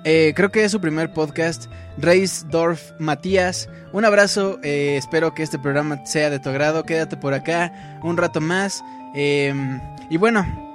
eh, 0.05 0.33
creo 0.35 0.51
que 0.51 0.65
es 0.65 0.73
su 0.73 0.81
primer 0.81 1.13
podcast. 1.13 1.67
Reisdorf 1.99 2.93
Matías, 2.99 3.69
un 3.93 4.07
abrazo. 4.07 4.59
Eh, 4.63 4.97
espero 4.97 5.35
que 5.35 5.43
este 5.43 5.59
programa 5.59 6.07
sea 6.07 6.31
de 6.31 6.39
tu 6.39 6.49
agrado. 6.49 6.85
Quédate 6.85 7.19
por 7.19 7.35
acá 7.35 8.01
un 8.03 8.17
rato 8.17 8.41
más. 8.41 8.83
Eh, 9.15 9.53
y 10.09 10.17
bueno, 10.17 10.72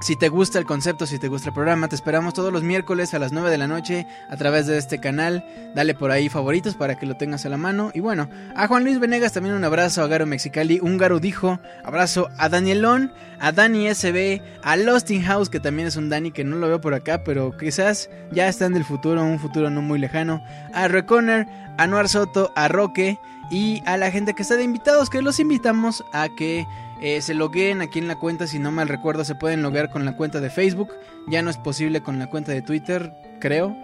si 0.00 0.16
te 0.16 0.28
gusta 0.28 0.58
el 0.58 0.66
concepto, 0.66 1.06
si 1.06 1.18
te 1.18 1.28
gusta 1.28 1.48
el 1.48 1.54
programa, 1.54 1.88
te 1.88 1.94
esperamos 1.94 2.34
todos 2.34 2.52
los 2.52 2.62
miércoles 2.62 3.14
a 3.14 3.18
las 3.18 3.32
9 3.32 3.50
de 3.50 3.58
la 3.58 3.66
noche 3.66 4.06
a 4.28 4.36
través 4.36 4.66
de 4.66 4.76
este 4.76 4.98
canal. 5.00 5.44
Dale 5.74 5.94
por 5.94 6.10
ahí 6.10 6.28
favoritos 6.28 6.74
para 6.74 6.98
que 6.98 7.06
lo 7.06 7.16
tengas 7.16 7.46
a 7.46 7.48
la 7.48 7.56
mano. 7.56 7.90
Y 7.94 8.00
bueno, 8.00 8.28
a 8.54 8.66
Juan 8.66 8.84
Luis 8.84 8.98
Venegas 8.98 9.32
también 9.32 9.54
un 9.54 9.64
abrazo, 9.64 10.02
a 10.02 10.06
Garo 10.06 10.26
Mexicali, 10.26 10.80
Húngaro 10.80 11.20
dijo, 11.20 11.58
abrazo 11.84 12.28
a 12.38 12.48
Danielón, 12.48 13.12
a 13.40 13.52
Dani 13.52 13.92
SB, 13.94 14.42
a 14.62 14.76
Losting 14.76 15.22
House, 15.22 15.48
que 15.48 15.60
también 15.60 15.88
es 15.88 15.96
un 15.96 16.08
Dani 16.08 16.32
que 16.32 16.44
no 16.44 16.56
lo 16.56 16.68
veo 16.68 16.80
por 16.80 16.94
acá, 16.94 17.24
pero 17.24 17.56
quizás 17.56 18.10
ya 18.30 18.48
está 18.48 18.66
en 18.66 18.76
el 18.76 18.84
futuro, 18.84 19.22
un 19.22 19.38
futuro 19.38 19.70
no 19.70 19.82
muy 19.82 19.98
lejano. 19.98 20.42
A 20.72 20.88
Reconner, 20.88 21.46
a 21.78 21.86
Noar 21.86 22.08
Soto, 22.08 22.52
a 22.56 22.68
Roque 22.68 23.18
y 23.50 23.82
a 23.86 23.96
la 23.96 24.10
gente 24.10 24.34
que 24.34 24.42
está 24.42 24.56
de 24.56 24.64
invitados, 24.64 25.10
que 25.10 25.22
los 25.22 25.40
invitamos 25.40 26.04
a 26.12 26.28
que 26.28 26.66
eh, 27.00 27.20
se 27.20 27.34
logueen 27.34 27.82
aquí 27.82 27.98
en 27.98 28.08
la 28.08 28.16
cuenta, 28.16 28.46
si 28.46 28.58
no 28.58 28.70
mal 28.70 28.88
recuerdo, 28.88 29.24
se 29.24 29.34
pueden 29.34 29.62
loguear 29.62 29.90
con 29.90 30.04
la 30.04 30.16
cuenta 30.16 30.40
de 30.40 30.50
Facebook. 30.50 30.92
Ya 31.28 31.42
no 31.42 31.50
es 31.50 31.56
posible 31.56 32.00
con 32.02 32.18
la 32.18 32.28
cuenta 32.28 32.52
de 32.52 32.62
Twitter, 32.62 33.12
creo. 33.40 33.76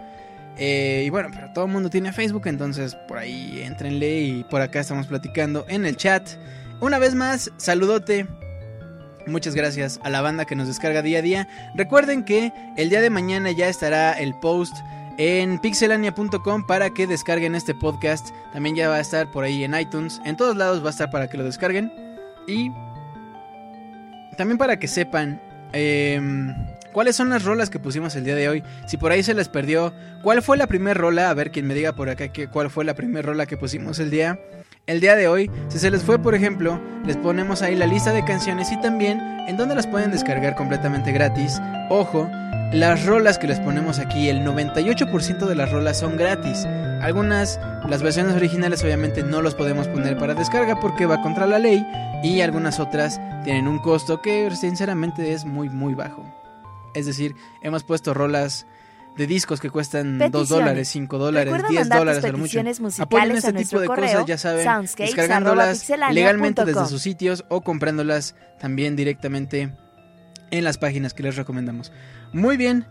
Eh, 0.57 1.05
y 1.07 1.11
bueno, 1.11 1.31
pero 1.33 1.53
todo 1.53 1.65
el 1.65 1.73
mundo 1.73 1.91
tiene 1.91 2.13
Facebook, 2.13 2.47
entonces 2.47 2.95
por 3.09 3.19
ahí 3.19 3.63
entrenle 3.63 4.21
y 4.21 4.45
por 4.45 4.61
acá 4.61 4.81
estamos 4.81 5.07
platicando 5.07 5.65
en 5.69 5.87
el 5.87 5.97
chat. 5.97 6.29
Una 6.81 6.99
vez 6.99 7.15
más, 7.15 7.51
saludote. 7.57 8.27
Muchas 9.27 9.55
gracias 9.55 10.01
a 10.03 10.11
la 10.11 10.23
banda 10.23 10.45
que 10.45 10.57
nos 10.57 10.67
descarga 10.67 11.03
día 11.03 11.19
a 11.19 11.23
día. 11.23 11.49
Recuerden 11.75 12.25
que 12.25 12.53
el 12.77 12.91
día 12.91 13.01
de 13.01 13.11
mañana 13.11 13.51
ya 13.51 13.69
estará 13.69 14.13
el 14.13 14.35
post 14.35 14.75
en 15.19 15.59
pixelania.com 15.59 16.67
para 16.67 16.91
que 16.91 17.07
descarguen 17.07 17.55
este 17.55 17.75
podcast. 17.75 18.31
También 18.53 18.77
ya 18.77 18.89
va 18.89 18.97
a 18.97 19.01
estar 19.01 19.31
por 19.31 19.45
ahí 19.45 19.63
en 19.65 19.79
iTunes. 19.79 20.21
En 20.25 20.37
todos 20.37 20.57
lados 20.57 20.83
va 20.83 20.89
a 20.89 20.91
estar 20.91 21.11
para 21.11 21.29
que 21.29 21.37
lo 21.37 21.45
descarguen. 21.45 21.93
Y 22.47 22.71
también 24.41 24.57
para 24.57 24.79
que 24.79 24.89
sepan 24.89 25.39
em, 25.75 26.55
cuáles 26.93 27.15
son 27.15 27.29
las 27.29 27.45
rolas 27.45 27.69
que 27.69 27.79
pusimos 27.79 28.17
el 28.17 28.25
día 28.25 28.35
de 28.35 28.49
hoy. 28.49 28.63
Si 28.87 28.97
por 28.97 29.13
ahí 29.13 29.23
se 29.23 29.35
les 29.35 29.51
perdió, 29.51 29.93
¿cuál 30.23 30.41
fue 30.41 30.57
la 30.57 30.67
primera 30.67 30.95
rola? 30.95 31.29
A 31.29 31.35
ver, 31.35 31.51
quien 31.51 31.67
me 31.67 31.75
diga 31.75 31.93
por 31.93 32.09
acá 32.09 32.29
que, 32.29 32.49
cuál 32.49 32.71
fue 32.71 32.87
la 32.87 32.95
primera 32.95 33.21
rola 33.21 33.45
que 33.45 33.59
pusimos 33.59 33.99
el 33.99 34.09
día. 34.11 34.41
El 34.87 35.01
día 35.01 35.15
de 35.15 35.29
hoy, 35.29 35.51
si 35.69 35.79
se 35.79 35.91
les 35.91 36.03
fue, 36.03 36.19
por 36.19 36.35
ejemplo, 36.35 36.81
les 37.05 37.17
ponemos 37.17 37.63
ahí 37.63 37.77
la 37.77 37.87
lista 37.87 38.13
de 38.13 38.25
canciones 38.25 38.73
y 38.73 38.81
también 38.81 39.21
en 39.47 39.57
donde 39.57 39.75
las 39.75 39.87
pueden 39.87 40.11
descargar 40.11 40.57
completamente 40.57 41.13
gratis. 41.13 41.61
Ojo, 41.91 42.29
las 42.73 43.05
rolas 43.05 43.39
que 43.39 43.47
les 43.47 43.61
ponemos 43.61 43.99
aquí, 43.99 44.29
el 44.29 44.41
98% 44.41 45.47
de 45.47 45.55
las 45.55 45.71
rolas 45.71 45.99
son 45.99 46.17
gratis. 46.17 46.65
Algunas, 47.03 47.61
las 47.89 48.03
versiones 48.03 48.35
originales 48.35 48.83
obviamente 48.83 49.23
no 49.23 49.43
los 49.43 49.55
podemos 49.55 49.87
poner 49.89 50.17
para 50.17 50.35
descarga 50.35 50.79
porque 50.81 51.07
va 51.07 51.23
contra 51.23 51.47
la 51.47 51.59
ley 51.59 51.87
y 52.23 52.41
algunas 52.41 52.81
otras 52.81 53.21
tienen 53.45 53.69
un 53.69 53.79
costo 53.79 54.21
que 54.21 54.51
sinceramente 54.55 55.33
es 55.33 55.45
muy 55.45 55.69
muy 55.69 55.95
bajo. 55.95 56.25
Es 56.95 57.07
decir, 57.07 57.35
hemos 57.63 57.85
puesto 57.85 58.13
rolas 58.13 58.67
de 59.17 59.27
discos 59.27 59.61
que 59.61 59.71
cuestan 59.71 60.19
2 60.31 60.49
dólares, 60.49 60.89
5 60.89 61.19
dólares, 61.19 61.55
10 61.69 61.89
dólares 61.89 62.25
a 62.25 62.29
lo 62.29 62.39
mucho. 62.39 62.61
Apoyen 63.01 63.37
este 63.37 63.53
tipo 63.53 63.81
de 63.81 63.87
cosas, 63.87 64.27
ya 64.27 64.39
saben, 64.39 64.87
descargándolas 64.97 65.89
legalmente 66.13 66.65
desde 66.65 66.87
sus 66.87 67.03
sitios 67.03 67.45
o 67.49 67.61
comprándolas 67.63 68.35
también 68.59 68.97
directamente 68.97 69.73
en 70.51 70.65
las 70.65 70.79
páginas 70.79 71.15
que 71.15 71.23
les 71.23 71.37
recomendamos. 71.37 71.93
Muy 72.33 72.57
bien, 72.57 72.87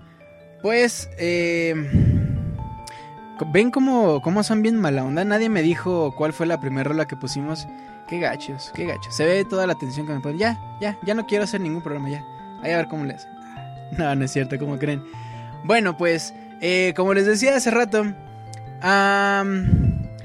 pues 0.62 1.10
eh, 1.18 1.74
ven 3.48 3.72
cómo, 3.72 4.22
cómo 4.22 4.44
son 4.44 4.62
bien 4.62 4.80
mala 4.80 5.04
onda. 5.04 5.24
Nadie 5.24 5.50
me 5.50 5.62
dijo 5.62 6.14
cuál 6.18 6.34
fue 6.34 6.46
la 6.46 6.60
primera 6.60 6.90
rola 6.90 7.08
que 7.08 7.16
pusimos. 7.16 7.68
Qué 8.08 8.20
gachos, 8.20 8.72
qué 8.74 8.86
gachos. 8.86 9.16
Se 9.16 9.26
ve 9.26 9.46
toda 9.46 9.68
la 9.68 9.74
atención 9.74 10.08
que 10.08 10.14
me 10.14 10.20
ponen. 10.20 10.40
Ya, 10.40 10.60
ya, 10.82 10.98
ya 11.06 11.14
no 11.14 11.28
quiero 11.28 11.44
hacer 11.44 11.62
ningún 11.62 11.82
programa 11.82 12.10
ya. 12.10 12.26
Ahí 12.62 12.72
a 12.72 12.78
ver 12.78 12.88
cómo 12.88 13.06
les. 13.06 13.28
No, 13.98 14.14
no 14.14 14.24
es 14.24 14.32
cierto, 14.32 14.56
¿cómo 14.60 14.78
creen? 14.78 15.04
Bueno, 15.64 15.98
pues, 15.98 16.34
eh, 16.62 16.94
como 16.96 17.14
les 17.14 17.26
decía 17.26 17.56
hace 17.56 17.72
rato, 17.72 18.06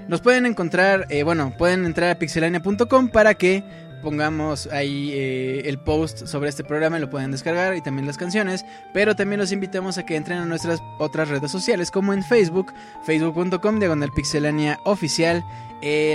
nos 0.08 0.20
pueden 0.20 0.46
encontrar, 0.46 1.06
eh, 1.10 1.22
bueno, 1.22 1.52
pueden 1.56 1.84
entrar 1.84 2.10
a 2.10 2.14
pixelania.com 2.18 3.08
para 3.08 3.34
que 3.34 3.64
pongamos 4.02 4.68
ahí 4.70 5.12
eh, 5.14 5.62
el 5.64 5.78
post 5.78 6.26
sobre 6.26 6.50
este 6.50 6.62
programa, 6.62 6.98
lo 6.98 7.08
pueden 7.08 7.30
descargar 7.30 7.74
y 7.74 7.80
también 7.80 8.06
las 8.06 8.18
canciones, 8.18 8.66
pero 8.92 9.16
también 9.16 9.40
los 9.40 9.50
invitamos 9.50 9.96
a 9.96 10.04
que 10.04 10.14
entren 10.14 10.38
a 10.38 10.44
nuestras 10.44 10.80
otras 10.98 11.30
redes 11.30 11.50
sociales 11.50 11.90
como 11.90 12.12
en 12.12 12.22
Facebook, 12.22 12.74
facebook.com 13.06 13.78
diagonal 13.78 14.10
pixelania 14.14 14.78
oficial, 14.84 15.42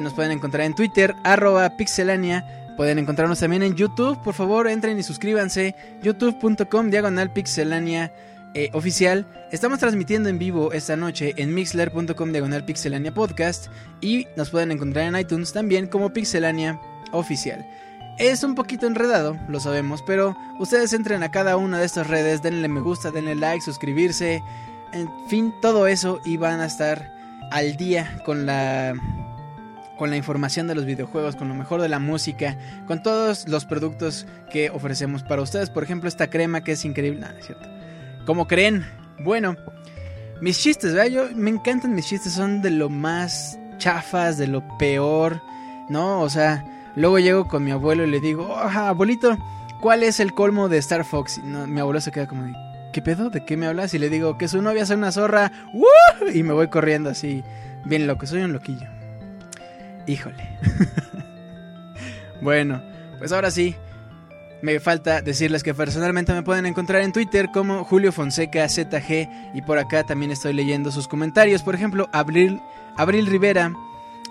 nos 0.04 0.14
pueden 0.14 0.32
encontrar 0.32 0.66
en 0.66 0.76
Twitter, 0.76 1.16
arroba 1.24 1.78
pixelania, 1.78 2.46
pueden 2.78 3.00
encontrarnos 3.00 3.40
también 3.40 3.64
en 3.64 3.76
YouTube, 3.76 4.22
por 4.22 4.36
favor 4.36 4.68
entren 4.68 5.00
y 5.00 5.04
suscríbanse, 5.04 5.76
youtube.com 6.04 6.92
diagonal 6.92 7.34
pixelania 7.34 8.14
eh, 8.54 8.70
oficial. 8.74 9.28
Estamos 9.52 9.80
transmitiendo 9.80 10.30
en 10.30 10.40
vivo 10.40 10.74
esta 10.74 10.96
noche 10.96 11.34
en 11.38 11.54
mixler.com 11.54 12.32
diagonal 12.32 12.66
pixelania 12.66 13.14
podcast 13.14 13.68
y 14.02 14.28
nos 14.36 14.50
pueden 14.50 14.72
encontrar 14.72 15.06
en 15.06 15.20
iTunes 15.20 15.54
también 15.54 15.88
como 15.88 16.12
pixelania 16.12 16.80
oficial. 17.12 17.66
Es 18.18 18.44
un 18.44 18.56
poquito 18.56 18.88
enredado, 18.88 19.38
lo 19.48 19.60
sabemos, 19.60 20.02
pero 20.02 20.36
ustedes 20.60 20.94
entren 20.94 21.24
a 21.24 21.32
cada 21.32 21.58
una 21.58 21.80
de 21.80 21.86
estas 21.86 22.08
redes, 22.08 22.42
denle 22.42 22.68
me 22.68 22.82
gusta, 22.82 23.12
denle 23.12 23.36
like, 23.36 23.64
suscribirse, 23.64 24.42
en 24.94 25.10
fin, 25.30 25.54
todo 25.62 25.88
eso 25.88 26.20
y 26.26 26.38
van 26.38 26.60
a 26.60 26.66
estar 26.66 27.14
al 27.52 27.78
día 27.78 28.22
con 28.26 28.46
la 28.46 28.94
con 29.98 30.10
la 30.10 30.16
información 30.16 30.66
de 30.66 30.76
los 30.76 30.86
videojuegos, 30.86 31.36
con 31.36 31.50
lo 31.50 31.56
mejor 31.56 31.82
de 31.82 31.90
la 31.90 32.00
música, 32.00 32.58
con 32.88 33.04
todos 33.04 33.48
los 33.50 33.66
productos 33.66 34.26
que 34.50 34.70
ofrecemos 34.70 35.24
para 35.24 35.42
ustedes. 35.42 35.70
Por 35.70 35.84
ejemplo, 35.84 36.08
esta 36.08 36.30
crema 36.30 36.64
que 36.64 36.72
es 36.72 36.86
increíble. 36.86 37.20
Nada, 37.20 37.36
es 37.38 37.48
cierto. 37.48 37.79
¿Cómo 38.30 38.46
creen? 38.46 38.86
Bueno, 39.24 39.56
mis 40.40 40.60
chistes, 40.60 40.94
¿verdad? 40.94 41.10
Yo 41.10 41.36
me 41.36 41.50
encantan 41.50 41.96
mis 41.96 42.06
chistes, 42.06 42.34
son 42.34 42.62
de 42.62 42.70
lo 42.70 42.88
más 42.88 43.58
chafas, 43.80 44.38
de 44.38 44.46
lo 44.46 44.78
peor, 44.78 45.42
¿no? 45.90 46.22
O 46.22 46.30
sea, 46.30 46.64
Luego 46.96 47.18
llego 47.18 47.48
con 47.48 47.64
mi 47.64 47.72
abuelo 47.72 48.04
y 48.04 48.12
le 48.12 48.20
digo, 48.20 48.56
abuelito, 48.56 49.36
¿cuál 49.80 50.04
es 50.04 50.20
el 50.20 50.34
colmo 50.34 50.70
de 50.70 50.78
Star 50.78 51.06
Fox? 51.06 51.38
Y 51.38 51.42
mi 51.42 51.80
abuelo 51.80 52.02
se 52.02 52.12
queda 52.12 52.28
como 52.28 52.44
de, 52.44 52.54
¿qué 52.94 53.02
pedo? 53.02 53.32
¿De 53.32 53.46
qué 53.46 53.58
me 53.58 53.66
hablas? 53.66 53.96
Y 53.96 54.00
le 54.00 54.10
digo, 54.10 54.38
que 54.38 54.48
su 54.48 54.62
novia 54.62 54.84
es 54.84 54.90
una 54.92 55.12
zorra. 55.12 55.52
Y 56.32 56.44
me 56.44 56.54
voy 56.54 56.68
corriendo 56.68 57.10
así, 57.10 57.44
bien 57.86 58.06
loco, 58.06 58.28
soy 58.28 58.42
un 58.42 58.54
loquillo. 58.54 58.88
Híjole. 60.06 60.60
bueno, 62.42 62.84
pues 63.18 63.32
ahora 63.32 63.50
sí. 63.50 63.76
Me 64.62 64.80
falta 64.80 65.22
decirles 65.22 65.64
que 65.64 65.74
personalmente 65.74 66.34
me 66.34 66.44
pueden 66.44 66.66
encontrar 66.66 67.02
en 67.02 67.14
Twitter 67.14 67.50
como 67.52 67.84
Julio 67.86 68.12
Fonseca 68.12 68.68
ZG 68.68 69.54
y 69.54 69.62
por 69.62 69.78
acá 69.78 70.04
también 70.04 70.32
estoy 70.32 70.54
leyendo 70.54 70.92
sus 70.92 71.08
comentarios. 71.08 71.64
Por 71.64 71.76
ejemplo, 71.76 72.10
Abril, 72.12 72.62
Abril 72.98 73.26
Rivera 73.28 73.74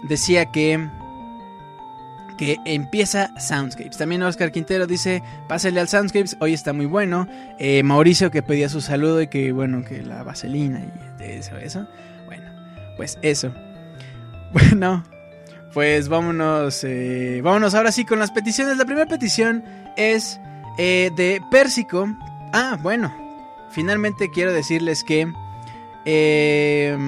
decía 0.03 0.47
que 0.47 0.89
que 2.39 2.57
empieza 2.65 3.39
Soundscapes. 3.39 3.99
También 3.99 4.23
Oscar 4.23 4.53
Quintero 4.53 4.87
dice, 4.87 5.23
pásale 5.49 5.81
al 5.81 5.89
Soundscapes, 5.89 6.37
hoy 6.41 6.55
está 6.55 6.73
muy 6.73 6.87
bueno. 6.87 7.27
Eh, 7.59 7.83
Mauricio 7.83 8.31
que 8.31 8.43
pedía 8.43 8.69
su 8.69 8.81
saludo 8.81 9.21
y 9.21 9.27
que 9.27 9.53
bueno, 9.53 9.85
que 9.85 10.03
la 10.03 10.23
vaselina 10.23 10.81
y 10.81 11.23
eso, 11.23 11.59
eso. 11.59 11.87
Bueno, 12.27 12.51
pues 12.97 13.19
eso. 13.21 13.53
Bueno, 14.51 15.05
pues 15.79 16.09
vámonos, 16.09 16.83
eh, 16.83 17.41
vámonos 17.41 17.77
ahora 17.77 17.93
sí 17.93 18.05
con 18.05 18.19
las 18.19 18.33
peticiones. 18.33 18.79
La 18.79 18.85
primera 18.85 19.07
petición 19.07 19.63
es 19.97 20.41
eh, 20.77 21.13
de 21.15 21.41
Pérsico. 21.53 22.17
Ah, 22.53 22.77
bueno, 22.83 23.15
finalmente 23.71 24.29
quiero 24.29 24.53
decirles 24.53 25.05
que... 25.05 25.33
Eh, 26.05 26.99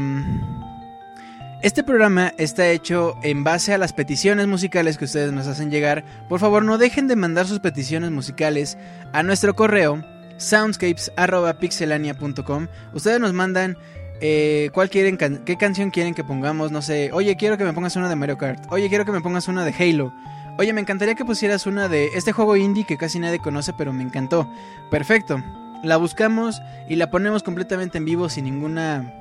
este 1.63 1.83
programa 1.83 2.33
está 2.39 2.69
hecho 2.69 3.17
en 3.25 3.43
base 3.43 3.75
a 3.75 3.79
las 3.79 3.93
peticiones 3.93 4.47
musicales 4.47 4.99
que 4.99 5.07
ustedes 5.07 5.33
nos 5.33 5.49
hacen 5.49 5.73
llegar. 5.73 6.05
Por 6.29 6.39
favor, 6.39 6.65
no 6.65 6.79
dejen 6.79 7.09
de 7.09 7.17
mandar 7.17 7.49
sus 7.49 7.59
peticiones 7.59 8.13
musicales 8.13 8.79
a 9.13 9.25
nuestro 9.25 9.57
correo 9.57 10.05
soundscapes.pixelania.com. 10.37 12.69
Ustedes 12.95 13.19
nos 13.19 13.33
mandan 13.33 13.77
eh, 14.21 14.71
cuál 14.73 14.91
quieren, 14.91 15.17
qué 15.17 15.57
canción 15.57 15.91
quieren 15.91 16.15
que 16.15 16.25
pongamos. 16.25 16.71
No 16.73 16.83
sé, 16.83 17.11
oye, 17.13 17.37
quiero 17.37 17.57
que 17.59 17.65
me 17.65 17.73
pongas 17.73 17.97
una 17.97 18.09
de 18.09 18.17
Mario 18.17 18.39
Kart. 18.39 18.65
Oye, 18.71 18.89
quiero 18.89 19.05
que 19.05 19.13
me 19.13 19.21
pongas 19.21 19.49
una 19.49 19.65
de 19.65 19.73
Halo. 19.73 20.13
Oye, 20.59 20.73
me 20.73 20.81
encantaría 20.81 21.15
que 21.15 21.25
pusieras 21.25 21.67
una 21.67 21.89
de 21.89 22.09
este 22.15 22.33
juego 22.33 22.57
indie 22.57 22.85
que 22.85 22.99
casi 22.99 23.19
nadie 23.19 23.39
conoce, 23.39 23.73
pero 23.73 23.93
me 23.93 24.03
encantó. 24.03 24.51
Perfecto. 24.91 25.43
La 25.83 25.97
buscamos 25.97 26.61
y 26.89 26.97
la 26.97 27.11
ponemos 27.11 27.43
completamente 27.43 27.99
en 27.99 28.05
vivo 28.05 28.29
sin 28.29 28.45
ninguna 28.45 29.15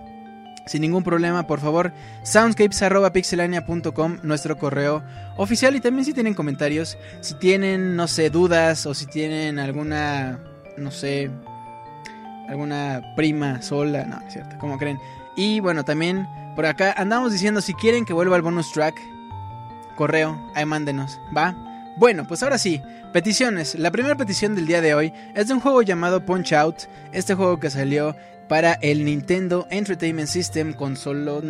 sin 0.66 0.82
ningún 0.82 1.04
problema, 1.04 1.48
por 1.48 1.60
favor, 1.60 1.94
soundscapes.pixelania.com, 2.22 4.20
nuestro 4.22 4.58
correo 4.60 5.04
oficial. 5.36 5.76
Y 5.76 5.80
también 5.80 6.06
si 6.06 6.14
tienen 6.14 6.36
comentarios, 6.36 6.98
si 7.22 7.34
tienen, 7.36 7.96
no 7.96 8.08
sé, 8.08 8.30
dudas 8.30 8.86
o 8.86 8.94
si 8.94 9.08
tienen 9.08 9.58
alguna, 9.58 10.44
no 10.78 10.92
sé, 10.92 11.32
alguna 12.50 13.14
prima 13.16 13.62
sola, 13.62 14.06
no, 14.06 14.20
es 14.26 14.34
cierto, 14.34 14.58
como 14.58 14.78
creen. 14.78 15.00
Y 15.36 15.60
bueno, 15.60 15.86
también 15.86 16.28
por 16.56 16.66
acá 16.66 16.94
andamos 16.98 17.32
diciendo 17.32 17.62
si 17.62 17.74
quieren 17.74 18.06
que 18.06 18.14
vuelva 18.14 18.36
el 18.36 18.42
bonus 18.42 18.72
track, 18.72 19.00
correo, 19.96 20.38
ahí 20.56 20.66
mándenos, 20.66 21.20
¿va? 21.36 21.56
Bueno, 21.98 22.26
pues 22.28 22.42
ahora 22.44 22.58
sí, 22.58 22.82
peticiones. 23.14 23.76
La 23.76 23.92
primera 23.92 24.16
petición 24.16 24.56
del 24.56 24.66
día 24.66 24.82
de 24.82 24.96
hoy 24.96 25.14
es 25.36 25.48
de 25.48 25.54
un 25.54 25.60
juego 25.60 25.82
llamado 25.82 26.26
Punch 26.26 26.54
Out, 26.54 26.84
este 27.12 27.36
juego 27.36 27.60
que 27.60 27.70
salió 27.70 28.16
para 28.48 28.74
el 28.82 29.06
Nintendo 29.06 29.68
Entertainment 29.70 30.28
System, 30.28 30.74
consola, 30.74 31.42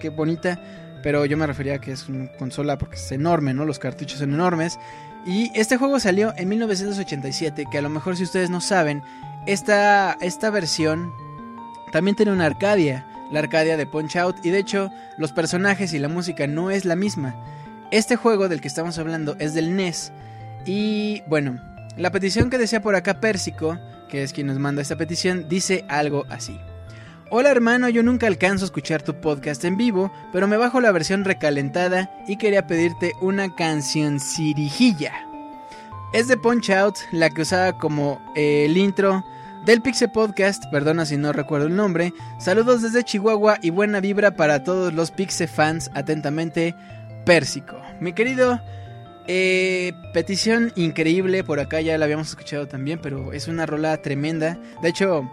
qué 0.00 0.10
bonita, 0.10 0.58
pero 1.02 1.24
yo 1.24 1.36
me 1.36 1.46
refería 1.46 1.76
a 1.76 1.78
que 1.78 1.92
es 1.92 2.08
una 2.08 2.32
consola 2.32 2.78
porque 2.78 2.96
es 2.96 3.12
enorme, 3.12 3.54
¿no? 3.54 3.64
Los 3.64 3.78
cartuchos 3.78 4.18
son 4.18 4.34
enormes. 4.34 4.78
Y 5.24 5.52
este 5.54 5.76
juego 5.76 6.00
salió 6.00 6.34
en 6.36 6.48
1987, 6.48 7.66
que 7.70 7.78
a 7.78 7.82
lo 7.82 7.88
mejor 7.88 8.16
si 8.16 8.24
ustedes 8.24 8.50
no 8.50 8.60
saben, 8.60 9.02
esta, 9.46 10.16
esta 10.20 10.50
versión 10.50 11.12
también 11.92 12.16
tiene 12.16 12.32
una 12.32 12.46
Arcadia, 12.46 13.06
la 13.30 13.40
Arcadia 13.40 13.76
de 13.76 13.86
Punch 13.86 14.16
Out, 14.16 14.44
y 14.44 14.50
de 14.50 14.58
hecho 14.58 14.90
los 15.18 15.32
personajes 15.32 15.92
y 15.92 15.98
la 15.98 16.08
música 16.08 16.46
no 16.46 16.70
es 16.70 16.84
la 16.84 16.96
misma. 16.96 17.34
Este 17.90 18.16
juego 18.16 18.48
del 18.48 18.60
que 18.60 18.68
estamos 18.68 18.98
hablando 18.98 19.36
es 19.38 19.52
del 19.54 19.76
NES. 19.76 20.12
Y 20.64 21.22
bueno, 21.26 21.60
la 21.96 22.10
petición 22.10 22.48
que 22.48 22.58
decía 22.58 22.80
por 22.80 22.94
acá 22.94 23.20
Pérsico 23.20 23.78
que 24.12 24.22
es 24.22 24.34
quien 24.34 24.46
nos 24.46 24.58
manda 24.58 24.82
esta 24.82 24.96
petición, 24.96 25.48
dice 25.48 25.86
algo 25.88 26.26
así. 26.28 26.60
Hola 27.30 27.50
hermano, 27.50 27.88
yo 27.88 28.02
nunca 28.02 28.26
alcanzo 28.26 28.64
a 28.64 28.66
escuchar 28.66 29.00
tu 29.00 29.22
podcast 29.22 29.64
en 29.64 29.78
vivo, 29.78 30.12
pero 30.34 30.46
me 30.46 30.58
bajo 30.58 30.82
la 30.82 30.92
versión 30.92 31.24
recalentada 31.24 32.10
y 32.28 32.36
quería 32.36 32.66
pedirte 32.66 33.12
una 33.22 33.54
canción 33.54 34.20
cirijilla. 34.20 35.31
Es 36.12 36.28
de 36.28 36.36
Punch 36.36 36.68
Out, 36.68 36.98
la 37.10 37.30
que 37.30 37.40
usaba 37.40 37.78
como 37.78 38.20
eh, 38.34 38.66
el 38.66 38.76
intro 38.76 39.24
del 39.64 39.80
Pixel 39.80 40.10
Podcast, 40.10 40.62
perdona 40.70 41.06
si 41.06 41.16
no 41.16 41.32
recuerdo 41.32 41.68
el 41.68 41.74
nombre. 41.74 42.12
Saludos 42.38 42.82
desde 42.82 43.02
Chihuahua 43.02 43.56
y 43.62 43.70
buena 43.70 43.98
vibra 44.00 44.36
para 44.36 44.62
todos 44.62 44.92
los 44.92 45.10
Pixel 45.10 45.48
fans. 45.48 45.90
Atentamente, 45.94 46.74
Pérsico. 47.24 47.80
Mi 47.98 48.12
querido 48.12 48.60
eh, 49.26 49.94
petición 50.12 50.70
increíble, 50.76 51.44
por 51.44 51.60
acá 51.60 51.80
ya 51.80 51.96
la 51.96 52.04
habíamos 52.04 52.28
escuchado 52.28 52.68
también, 52.68 52.98
pero 53.02 53.32
es 53.32 53.48
una 53.48 53.64
rola 53.64 53.96
tremenda. 54.02 54.58
De 54.82 54.90
hecho, 54.90 55.30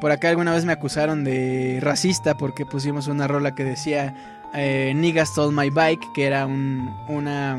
por 0.00 0.12
acá 0.12 0.28
alguna 0.28 0.54
vez 0.54 0.64
me 0.64 0.72
acusaron 0.72 1.24
de 1.24 1.80
racista 1.82 2.36
porque 2.36 2.64
pusimos 2.64 3.08
una 3.08 3.26
rola 3.26 3.56
que 3.56 3.64
decía 3.64 4.14
eh, 4.54 4.92
Nigga 4.94 5.26
Stole 5.26 5.56
My 5.56 5.70
Bike, 5.70 6.12
que 6.14 6.26
era 6.26 6.46
un, 6.46 6.88
una, 7.08 7.58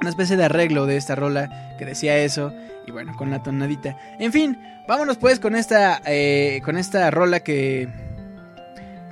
una 0.00 0.10
especie 0.10 0.36
de 0.36 0.44
arreglo 0.44 0.86
de 0.86 0.96
esta 0.96 1.14
rola 1.14 1.76
que 1.78 1.84
decía 1.84 2.18
eso. 2.18 2.52
Y 2.86 2.90
bueno, 2.90 3.14
con 3.16 3.30
la 3.30 3.42
tonadita. 3.42 3.98
En 4.18 4.32
fin, 4.32 4.58
vámonos 4.86 5.18
pues 5.18 5.40
con 5.40 5.54
esta, 5.54 6.00
eh, 6.06 6.62
con 6.64 6.78
esta 6.78 7.10
rola 7.10 7.40
que 7.40 7.88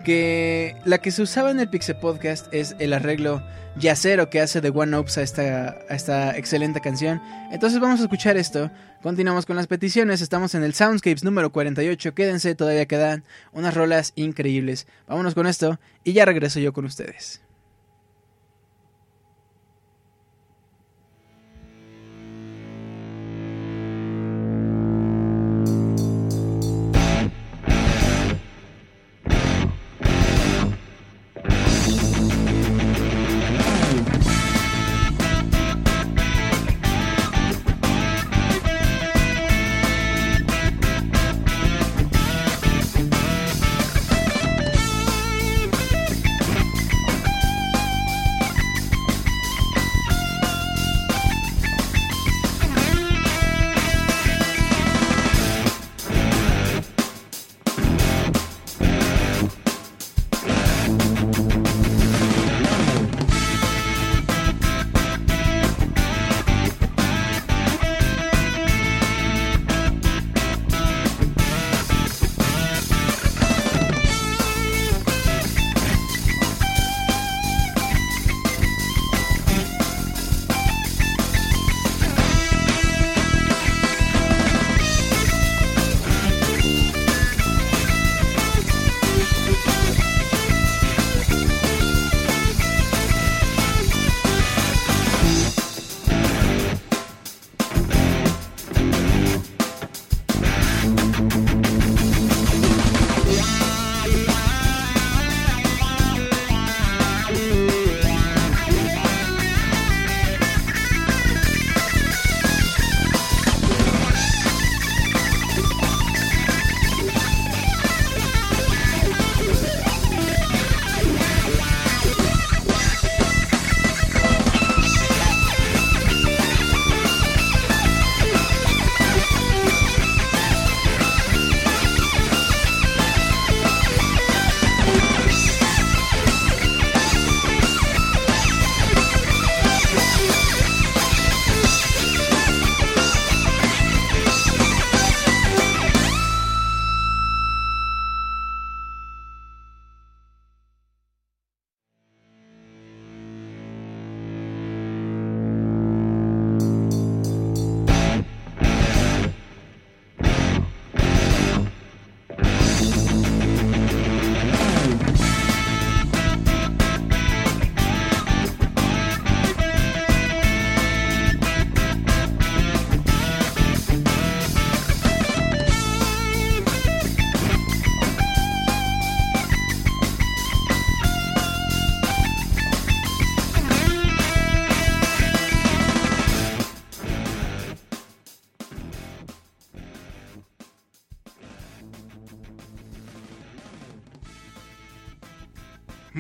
que 0.07 0.77
la 0.85 0.99
que 0.99 1.11
se 1.11 1.21
usaba 1.21 1.51
en 1.51 1.59
el 1.59 1.69
Pixel 1.69 1.97
Podcast 1.97 2.47
es 2.55 2.77
el 2.79 2.93
arreglo 2.93 3.43
yacero 3.77 4.31
que 4.31 4.41
hace 4.41 4.61
de 4.61 4.71
One 4.71 4.97
Ups 4.97 5.19
a 5.19 5.23
esta, 5.23 5.79
a 5.89 5.95
esta 5.97 6.37
excelente 6.37 6.81
canción. 6.81 7.21
Entonces 7.51 7.81
vamos 7.81 7.99
a 7.99 8.05
escuchar 8.05 8.37
esto. 8.37 8.71
Continuamos 9.03 9.47
con 9.47 9.57
las 9.57 9.67
peticiones. 9.67 10.21
Estamos 10.21 10.55
en 10.55 10.63
el 10.63 10.75
Soundscapes 10.75 11.25
número 11.25 11.51
48. 11.51 12.15
Quédense, 12.15 12.55
todavía 12.55 12.87
quedan 12.87 13.25
unas 13.53 13.75
rolas 13.75 14.13
increíbles. 14.15 14.87
Vámonos 15.09 15.35
con 15.35 15.49
esto 15.49 15.81
y 16.05 16.13
ya 16.13 16.25
regreso 16.25 16.61
yo 16.61 16.73
con 16.73 16.85
ustedes. 16.85 17.41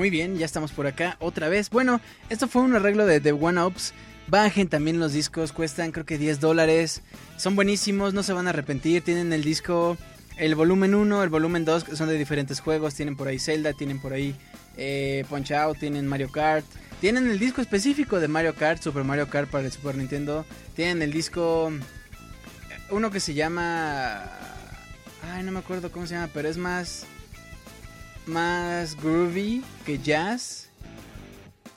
Muy 0.06 0.10
bien, 0.12 0.38
ya 0.38 0.46
estamos 0.46 0.70
por 0.70 0.86
acá 0.86 1.16
otra 1.18 1.48
vez. 1.48 1.68
Bueno, 1.68 2.00
esto 2.30 2.46
fue 2.46 2.62
un 2.62 2.76
arreglo 2.76 3.06
de 3.06 3.20
The 3.20 3.32
One 3.32 3.60
Ups. 3.60 3.92
Bajen 4.28 4.68
también 4.68 5.00
los 5.00 5.12
discos, 5.12 5.50
cuestan 5.50 5.90
creo 5.90 6.06
que 6.06 6.16
10 6.16 6.38
dólares. 6.38 7.02
Son 7.36 7.56
buenísimos, 7.56 8.14
no 8.14 8.22
se 8.22 8.32
van 8.32 8.46
a 8.46 8.50
arrepentir. 8.50 9.02
Tienen 9.02 9.32
el 9.32 9.42
disco, 9.42 9.96
el 10.38 10.54
volumen 10.54 10.94
1, 10.94 11.24
el 11.24 11.28
volumen 11.28 11.64
2, 11.64 11.82
que 11.82 11.96
son 11.96 12.08
de 12.08 12.16
diferentes 12.16 12.60
juegos. 12.60 12.94
Tienen 12.94 13.16
por 13.16 13.26
ahí 13.26 13.40
Zelda, 13.40 13.72
tienen 13.72 13.98
por 13.98 14.12
ahí 14.12 14.36
eh, 14.76 15.24
Punch 15.28 15.50
Out, 15.50 15.80
tienen 15.80 16.06
Mario 16.06 16.30
Kart. 16.30 16.64
Tienen 17.00 17.28
el 17.28 17.40
disco 17.40 17.60
específico 17.60 18.20
de 18.20 18.28
Mario 18.28 18.54
Kart, 18.54 18.80
Super 18.80 19.02
Mario 19.02 19.28
Kart 19.28 19.50
para 19.50 19.64
el 19.64 19.72
Super 19.72 19.96
Nintendo. 19.96 20.46
Tienen 20.76 21.02
el 21.02 21.10
disco, 21.10 21.72
uno 22.90 23.10
que 23.10 23.18
se 23.18 23.34
llama... 23.34 24.22
Ay, 25.32 25.42
no 25.42 25.50
me 25.50 25.58
acuerdo 25.58 25.90
cómo 25.90 26.06
se 26.06 26.14
llama, 26.14 26.30
pero 26.32 26.48
es 26.48 26.58
más 26.58 27.06
más 28.26 28.96
groovy 28.96 29.62
que 29.84 29.98
jazz. 29.98 30.68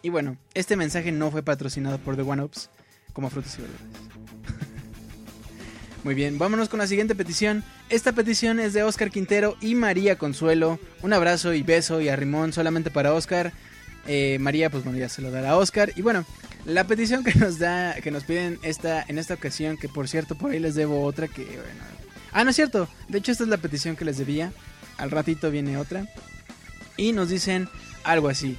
Y 0.01 0.09
bueno, 0.09 0.37
este 0.53 0.75
mensaje 0.75 1.11
no 1.11 1.31
fue 1.31 1.43
patrocinado 1.43 1.97
por 1.99 2.15
The 2.15 2.23
One 2.23 2.43
Ups 2.43 2.69
como 3.13 3.29
frutos 3.29 3.57
y 3.57 3.61
verduras. 3.61 3.83
Muy 6.03 6.15
bien, 6.15 6.37
vámonos 6.37 6.69
con 6.69 6.79
la 6.79 6.87
siguiente 6.87 7.15
petición. 7.15 7.63
Esta 7.89 8.13
petición 8.13 8.59
es 8.59 8.73
de 8.73 8.83
Oscar 8.83 9.11
Quintero 9.11 9.57
y 9.61 9.75
María 9.75 10.17
Consuelo. 10.17 10.79
Un 11.01 11.13
abrazo 11.13 11.53
y 11.53 11.63
beso 11.63 12.01
y 12.01 12.09
arrimón 12.09 12.53
solamente 12.53 12.91
para 12.91 13.13
Oscar. 13.13 13.51
Eh, 14.07 14.37
María, 14.39 14.69
pues 14.69 14.83
bueno, 14.83 14.97
ya 14.97 15.09
se 15.09 15.21
lo 15.21 15.31
dará 15.31 15.51
a 15.51 15.57
Oscar. 15.57 15.91
Y 15.95 16.01
bueno, 16.01 16.25
la 16.65 16.85
petición 16.85 17.23
que 17.23 17.35
nos 17.35 17.59
da, 17.59 17.95
que 17.95 18.11
nos 18.11 18.23
piden 18.23 18.59
esta, 18.63 19.03
en 19.07 19.19
esta 19.19 19.33
ocasión, 19.33 19.77
que 19.77 19.89
por 19.89 20.07
cierto 20.07 20.35
por 20.35 20.51
ahí 20.51 20.59
les 20.59 20.75
debo 20.75 21.03
otra 21.03 21.27
que. 21.27 21.45
Ah, 22.31 22.43
no 22.43 22.51
es 22.51 22.55
cierto. 22.55 22.87
De 23.09 23.17
hecho, 23.17 23.31
esta 23.31 23.43
es 23.43 23.49
la 23.49 23.57
petición 23.57 23.95
que 23.95 24.05
les 24.05 24.17
debía. 24.17 24.53
Al 24.97 25.11
ratito 25.11 25.51
viene 25.51 25.77
otra 25.77 26.05
y 26.99 27.13
nos 27.13 27.29
dicen 27.29 27.69
algo 28.03 28.27
así. 28.27 28.57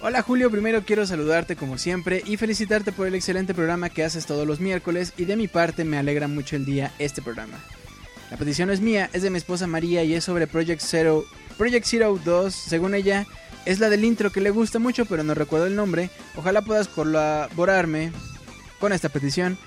Hola 0.00 0.22
Julio, 0.22 0.50
primero 0.50 0.82
quiero 0.84 1.06
saludarte 1.06 1.56
como 1.56 1.76
siempre 1.76 2.22
y 2.24 2.38
felicitarte 2.38 2.92
por 2.92 3.06
el 3.06 3.14
excelente 3.14 3.52
programa 3.52 3.90
que 3.90 4.04
haces 4.04 4.24
todos 4.24 4.46
los 4.46 4.60
miércoles 4.60 5.12
y 5.18 5.26
de 5.26 5.36
mi 5.36 5.46
parte 5.46 5.84
me 5.84 5.98
alegra 5.98 6.26
mucho 6.26 6.56
el 6.56 6.64
día 6.64 6.92
este 6.98 7.20
programa. 7.20 7.58
La 8.30 8.36
petición 8.36 8.70
es 8.70 8.80
mía, 8.80 9.10
es 9.12 9.22
de 9.22 9.30
mi 9.30 9.36
esposa 9.36 9.66
María 9.66 10.04
y 10.04 10.14
es 10.14 10.24
sobre 10.24 10.46
Project 10.46 10.80
Zero, 10.80 11.24
Project 11.58 11.84
Zero 11.84 12.18
2, 12.24 12.54
según 12.54 12.94
ella 12.94 13.26
es 13.66 13.80
la 13.80 13.90
del 13.90 14.04
intro 14.04 14.30
que 14.30 14.40
le 14.40 14.50
gusta 14.50 14.78
mucho 14.78 15.04
pero 15.04 15.22
no 15.22 15.34
recuerdo 15.34 15.66
el 15.66 15.76
nombre, 15.76 16.08
ojalá 16.36 16.62
puedas 16.62 16.88
colaborarme 16.88 18.12
con 18.78 18.92
esta 18.92 19.10
petición. 19.10 19.58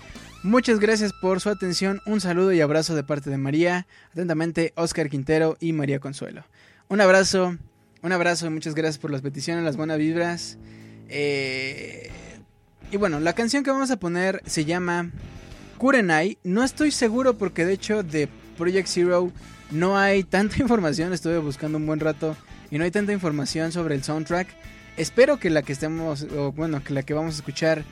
Muchas 0.41 0.79
gracias 0.79 1.13
por 1.13 1.41
su 1.41 1.49
atención, 1.49 2.01
un 2.05 2.21
saludo 2.21 2.53
y 2.53 2.61
abrazo 2.61 2.95
de 2.95 3.03
parte 3.03 3.29
de 3.29 3.37
María, 3.37 3.85
atentamente 4.13 4.73
Oscar 4.75 5.09
Quintero 5.09 5.57
y 5.59 5.73
María 5.73 5.99
Consuelo. 5.99 6.43
Un 6.89 7.01
abrazo 7.01 7.57
un 8.03 8.11
abrazo 8.11 8.45
y 8.45 8.49
muchas 8.49 8.75
gracias 8.75 8.97
por 8.97 9.11
las 9.11 9.21
peticiones, 9.21 9.63
las 9.63 9.77
buenas 9.77 9.97
vibras. 9.97 10.57
Eh, 11.07 12.11
y 12.91 12.97
bueno, 12.97 13.21
la 13.21 13.33
canción 13.33 13.63
que 13.63 13.71
vamos 13.71 13.91
a 13.91 13.97
poner 13.97 14.41
se 14.45 14.65
llama 14.65 15.09
Kurenai. 15.77 16.37
No 16.43 16.65
estoy 16.65 16.91
seguro 16.91 17.37
porque 17.37 17.65
de 17.65 17.73
hecho 17.73 18.03
de 18.03 18.27
Project 18.57 18.89
Zero 18.89 19.31
no 19.71 19.97
hay 19.97 20.23
tanta 20.29 20.61
información. 20.61 21.13
Estuve 21.13 21.37
buscando 21.37 21.77
un 21.77 21.85
buen 21.85 22.01
rato 22.01 22.35
y 22.69 22.77
no 22.77 22.83
hay 22.83 22.91
tanta 22.91 23.13
información 23.13 23.71
sobre 23.71 23.95
el 23.95 24.03
soundtrack. 24.03 24.49
Espero 24.97 25.39
que 25.39 25.49
la 25.49 25.61
que 25.61 25.71
estemos, 25.71 26.23
o 26.23 26.51
bueno, 26.51 26.83
que 26.83 26.93
la 26.93 27.03
que 27.03 27.13
vamos 27.13 27.35
a 27.35 27.37
escuchar 27.37 27.85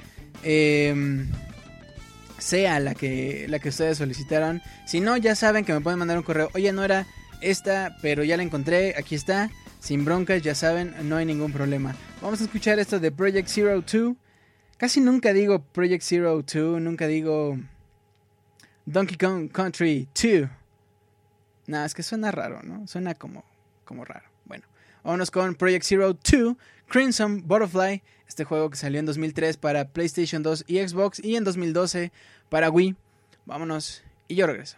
em, 0.44 1.30
sea 2.38 2.82
la 2.82 2.96
que, 2.96 3.46
la 3.48 3.60
que 3.60 3.70
ustedes 3.70 3.98
solicitaron. 3.98 4.62
Si 4.86 5.00
no, 5.00 5.16
ya 5.16 5.36
saben 5.36 5.64
que 5.64 5.74
me 5.74 5.80
pueden 5.80 6.00
mandar 6.00 6.18
un 6.18 6.24
correo. 6.24 6.50
Oye, 6.54 6.74
no 6.74 6.84
era 6.84 7.08
esta, 7.40 7.96
pero 8.02 8.26
ya 8.26 8.36
la 8.36 8.44
encontré. 8.44 8.94
Aquí 8.98 9.16
está. 9.16 9.50
Sin 9.82 10.06
broncas, 10.06 10.44
ya 10.44 10.54
saben, 10.54 10.94
no 11.10 11.16
hay 11.16 11.26
ningún 11.26 11.52
problema. 11.52 11.96
Vamos 12.22 12.40
a 12.40 12.44
escuchar 12.44 12.78
esto 12.78 13.00
de 13.00 13.12
Project 13.12 13.48
Zero 13.48 13.82
2. 13.82 14.16
Casi 14.78 15.02
nunca 15.02 15.34
digo 15.34 15.64
Project 15.64 16.04
Zero 16.04 16.44
2, 16.44 16.80
nunca 16.80 17.08
digo 17.08 17.58
Donkey 18.86 19.18
Kong 19.18 19.52
Country 19.52 20.08
2. 20.14 20.48
Nada, 21.66 21.88
es 21.88 21.96
que 21.96 22.04
suena 22.04 22.30
raro, 22.30 22.62
¿no? 22.62 22.86
Suena 22.86 23.16
como, 23.16 23.44
como 23.84 24.06
raro. 24.06 24.30
Bueno, 24.46 24.66
vámonos 25.04 25.32
con 25.32 25.56
Project 25.56 25.84
Zero 25.84 26.14
2, 26.14 26.56
Crimson 26.88 27.48
Butterfly, 27.48 28.04
este 28.28 28.44
juego 28.44 28.70
que 28.70 28.78
salió 28.78 29.00
en 29.00 29.08
2003 29.08 29.58
para 29.58 29.86
PlayStation 29.86 30.44
2 30.44 30.66
y 30.68 30.78
Xbox 30.78 31.20
y 31.24 31.38
en 31.38 31.44
2012 31.44 32.12
para 32.50 32.70
Wii. 32.70 32.96
Vámonos 33.48 34.04
y 34.28 34.36
yo 34.36 34.46
regreso. 34.46 34.78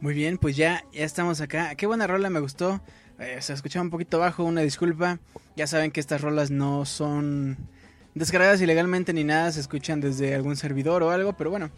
Muy 0.00 0.14
bien, 0.14 0.38
pues 0.38 0.56
ya, 0.56 0.84
ya 0.92 1.04
estamos 1.04 1.42
acá. 1.42 1.74
Qué 1.74 1.86
buena 1.86 2.06
rola, 2.06 2.30
me 2.30 2.40
gustó. 2.40 2.80
Eh, 3.18 3.36
se 3.40 3.52
escuchaba 3.52 3.82
un 3.82 3.90
poquito 3.90 4.18
bajo, 4.18 4.44
una 4.44 4.62
disculpa. 4.62 5.18
Ya 5.56 5.66
saben 5.66 5.90
que 5.90 6.00
estas 6.00 6.22
rolas 6.22 6.50
no 6.50 6.86
son 6.86 7.58
descargadas 8.14 8.62
ilegalmente 8.62 9.12
ni 9.12 9.24
nada, 9.24 9.52
se 9.52 9.60
escuchan 9.60 10.00
desde 10.00 10.34
algún 10.34 10.56
servidor 10.56 11.02
o 11.02 11.10
algo, 11.10 11.34
pero 11.34 11.50
bueno. 11.50 11.70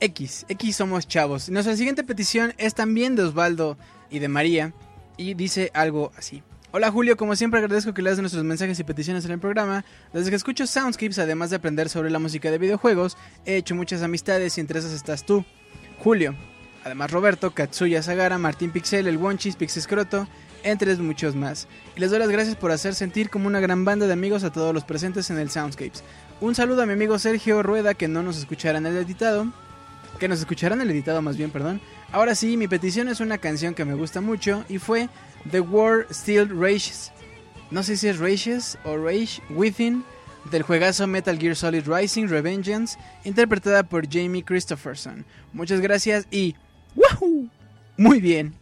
X, 0.00 0.44
X 0.50 0.76
somos 0.76 1.08
chavos. 1.08 1.48
Nuestra 1.48 1.74
siguiente 1.76 2.04
petición 2.04 2.52
es 2.58 2.74
también 2.74 3.16
de 3.16 3.22
Osvaldo 3.22 3.78
y 4.10 4.18
de 4.18 4.28
María 4.28 4.74
y 5.16 5.32
dice 5.32 5.70
algo 5.72 6.12
así. 6.14 6.42
Hola 6.72 6.90
Julio, 6.90 7.16
como 7.16 7.34
siempre 7.34 7.60
agradezco 7.60 7.94
que 7.94 8.02
leas 8.02 8.18
nuestros 8.18 8.44
mensajes 8.44 8.78
y 8.78 8.84
peticiones 8.84 9.24
en 9.24 9.30
el 9.30 9.38
programa. 9.38 9.86
Desde 10.12 10.28
que 10.28 10.36
escucho 10.36 10.66
Soundscapes, 10.66 11.18
además 11.18 11.48
de 11.48 11.56
aprender 11.56 11.88
sobre 11.88 12.10
la 12.10 12.18
música 12.18 12.50
de 12.50 12.58
videojuegos, 12.58 13.16
he 13.46 13.56
hecho 13.56 13.74
muchas 13.74 14.02
amistades 14.02 14.58
y 14.58 14.60
entre 14.60 14.78
esas 14.78 14.92
estás 14.92 15.24
tú. 15.24 15.46
Julio, 15.98 16.36
Además 16.88 17.10
Roberto, 17.10 17.50
Katsuya 17.50 18.02
Sagara, 18.02 18.38
Martín 18.38 18.70
Pixel, 18.70 19.08
El 19.08 19.18
Wonchis, 19.18 19.56
Pixescroto, 19.56 20.26
entre 20.62 20.96
muchos 20.96 21.34
más. 21.34 21.68
Y 21.94 22.00
les 22.00 22.08
doy 22.08 22.18
las 22.18 22.30
gracias 22.30 22.56
por 22.56 22.70
hacer 22.70 22.94
sentir 22.94 23.28
como 23.28 23.46
una 23.46 23.60
gran 23.60 23.84
banda 23.84 24.06
de 24.06 24.14
amigos 24.14 24.42
a 24.42 24.50
todos 24.50 24.72
los 24.72 24.84
presentes 24.84 25.28
en 25.28 25.38
el 25.38 25.50
Soundscapes. 25.50 26.02
Un 26.40 26.54
saludo 26.54 26.80
a 26.80 26.86
mi 26.86 26.94
amigo 26.94 27.18
Sergio 27.18 27.62
Rueda 27.62 27.92
que 27.92 28.08
no 28.08 28.22
nos 28.22 28.38
escuchará 28.38 28.78
en 28.78 28.86
el 28.86 28.96
editado. 28.96 29.52
Que 30.18 30.28
nos 30.28 30.38
escuchará 30.38 30.76
en 30.76 30.80
el 30.80 30.90
editado 30.90 31.20
más 31.20 31.36
bien, 31.36 31.50
perdón. 31.50 31.82
Ahora 32.10 32.34
sí, 32.34 32.56
mi 32.56 32.68
petición 32.68 33.08
es 33.08 33.20
una 33.20 33.36
canción 33.36 33.74
que 33.74 33.84
me 33.84 33.92
gusta 33.92 34.22
mucho 34.22 34.64
y 34.70 34.78
fue 34.78 35.10
The 35.50 35.60
War 35.60 36.06
Still 36.10 36.48
Rages. 36.58 37.12
No 37.70 37.82
sé 37.82 37.98
si 37.98 38.08
es 38.08 38.18
Rages 38.18 38.78
o 38.84 38.96
Rage 38.96 39.42
Within 39.50 40.04
del 40.50 40.62
juegazo 40.62 41.06
Metal 41.06 41.38
Gear 41.38 41.54
Solid 41.54 41.86
Rising 41.86 42.28
Revengeance, 42.28 42.98
interpretada 43.24 43.82
por 43.82 44.08
Jamie 44.10 44.42
Christopherson. 44.42 45.26
Muchas 45.52 45.80
gracias 45.80 46.26
y 46.30 46.54
¡Wahoo! 46.94 47.48
Muy 47.96 48.20
bien. 48.20 48.54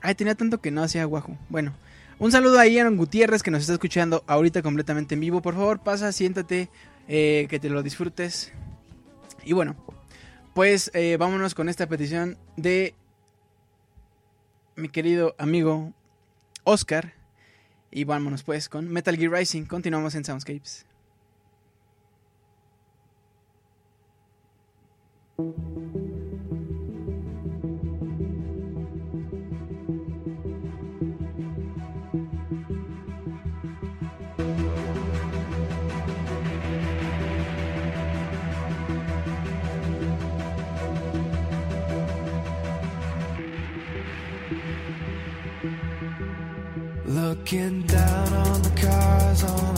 Ay, 0.00 0.14
tenía 0.14 0.34
tanto 0.34 0.60
que 0.60 0.70
no 0.70 0.82
hacía 0.82 1.04
guajo. 1.04 1.36
Bueno, 1.48 1.72
un 2.18 2.30
saludo 2.30 2.58
a 2.58 2.66
Ian 2.66 2.96
Gutiérrez 2.96 3.42
que 3.42 3.50
nos 3.50 3.62
está 3.62 3.72
escuchando 3.72 4.22
ahorita 4.26 4.62
completamente 4.62 5.14
en 5.14 5.20
vivo. 5.20 5.42
Por 5.42 5.54
favor, 5.54 5.80
pasa, 5.80 6.12
siéntate, 6.12 6.68
eh, 7.08 7.46
que 7.48 7.58
te 7.58 7.68
lo 7.68 7.82
disfrutes. 7.82 8.52
Y 9.44 9.52
bueno, 9.52 9.76
pues 10.54 10.90
eh, 10.94 11.16
vámonos 11.18 11.54
con 11.54 11.68
esta 11.68 11.86
petición 11.88 12.38
de 12.56 12.94
mi 14.76 14.88
querido 14.88 15.34
amigo 15.38 15.92
Oscar. 16.64 17.14
Y 17.90 18.04
vámonos 18.04 18.42
pues 18.42 18.68
con 18.68 18.88
Metal 18.88 19.16
Gear 19.16 19.32
Rising. 19.32 19.64
Continuamos 19.64 20.14
en 20.14 20.24
Soundscapes. 20.24 20.86
Looking 47.34 47.82
down 47.82 48.32
on 48.32 48.62
the 48.62 48.70
cars 48.80 49.42
on 49.42 49.73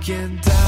again. 0.00 0.61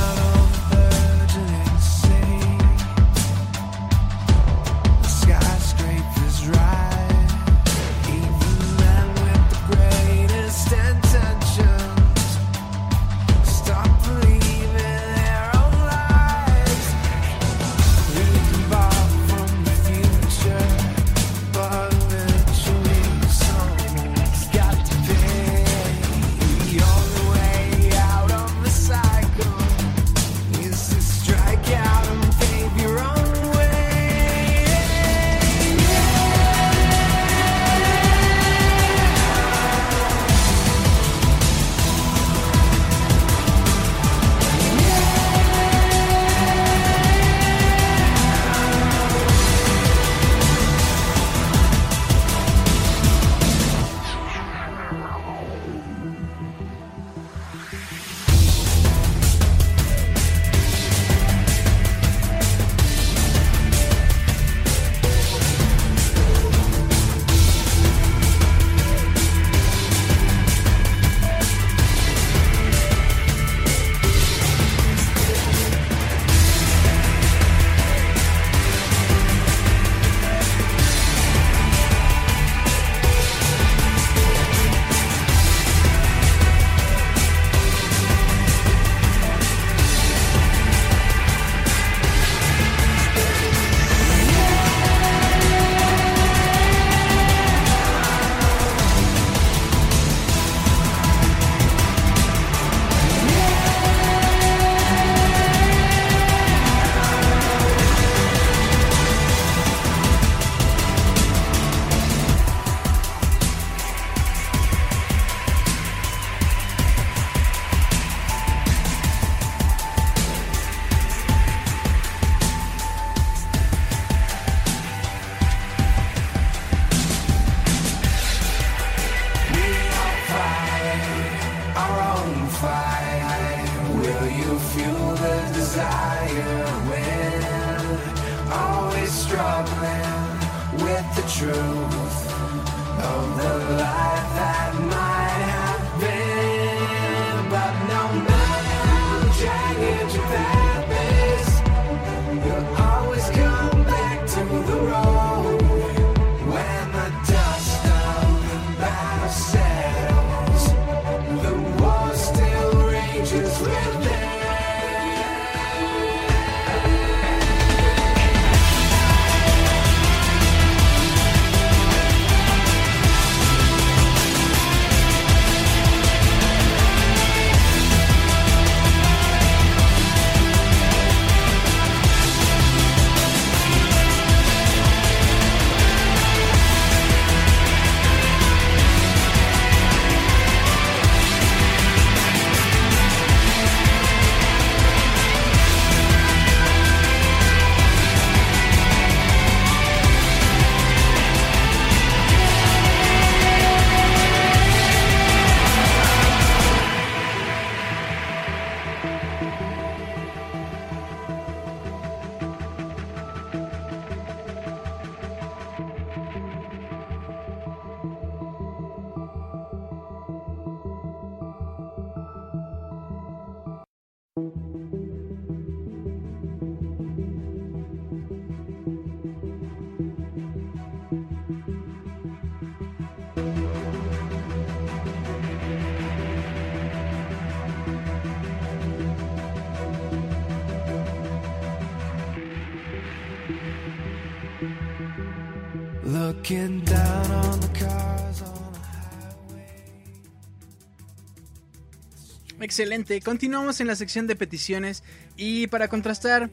Excelente, 252.75 253.21
continuamos 253.21 253.81
en 253.81 253.87
la 253.87 253.95
sección 253.95 254.27
de 254.27 254.35
peticiones 254.35 255.05
y 255.37 255.69
para 255.69 255.87
contrastar 255.87 256.51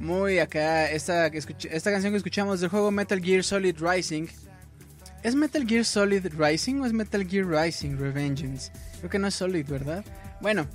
muy 0.00 0.38
acá 0.38 0.90
esta, 0.90 1.26
esta 1.26 1.92
canción 1.92 2.14
que 2.14 2.16
escuchamos 2.16 2.60
del 2.60 2.70
juego 2.70 2.90
Metal 2.90 3.20
Gear 3.22 3.44
Solid 3.44 3.76
Rising. 3.78 4.28
¿Es 5.22 5.34
Metal 5.34 5.66
Gear 5.66 5.84
Solid 5.84 6.26
Rising 6.38 6.76
o 6.76 6.86
es 6.86 6.94
Metal 6.94 7.22
Gear 7.28 7.46
Rising 7.46 7.98
Revengeance? 7.98 8.72
Creo 8.96 9.10
que 9.10 9.18
no 9.18 9.26
es 9.26 9.34
Solid, 9.34 9.66
¿verdad? 9.66 10.02
Bueno, 10.40 10.66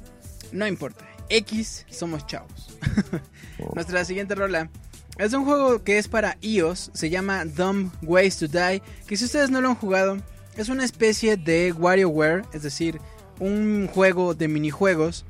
no 0.52 0.68
importa. 0.68 1.04
X 1.28 1.88
somos 1.90 2.28
chavos. 2.28 2.78
Nuestra 3.74 4.06
siguiente 4.06 4.36
rola 4.36 4.70
es 5.18 5.34
un 5.34 5.44
juego 5.44 5.84
que 5.84 5.98
es 5.98 6.08
para 6.08 6.38
iOS, 6.42 6.92
se 6.94 7.10
llama 7.10 7.46
Dumb 7.46 7.92
Ways 8.04 8.38
to 8.38 8.48
Die, 8.48 8.84
que 9.08 9.18
si 9.18 9.26
ustedes 9.26 9.50
no 9.50 9.60
lo 9.60 9.70
han 9.70 9.76
jugado, 9.76 10.18
es 10.56 10.70
una 10.70 10.86
especie 10.86 11.36
de 11.36 11.72
WarioWare, 11.72 12.44
es 12.54 12.62
decir, 12.62 13.02
un 13.40 13.88
juego 13.88 14.34
de 14.34 14.48
minijuegos. 14.48 15.26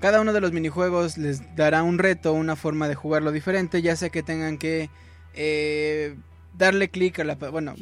Cada 0.00 0.20
uno 0.20 0.32
de 0.32 0.40
los 0.40 0.52
minijuegos 0.52 1.16
les 1.16 1.56
dará 1.56 1.82
un 1.82 1.98
reto, 1.98 2.32
una 2.32 2.56
forma 2.56 2.88
de 2.88 2.94
jugarlo 2.94 3.32
diferente, 3.32 3.82
ya 3.82 3.96
sea 3.96 4.10
que 4.10 4.22
tengan 4.22 4.58
que 4.58 4.90
eh, 5.34 6.16
darle 6.56 6.88
clic 6.88 7.18
a 7.20 7.24
la... 7.24 7.34
Bueno, 7.34 7.74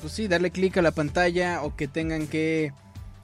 pues 0.00 0.12
sí, 0.12 0.28
darle 0.28 0.50
clic 0.50 0.76
a 0.76 0.82
la 0.82 0.92
pantalla 0.92 1.62
o 1.62 1.76
que 1.76 1.88
tengan 1.88 2.26
que 2.26 2.72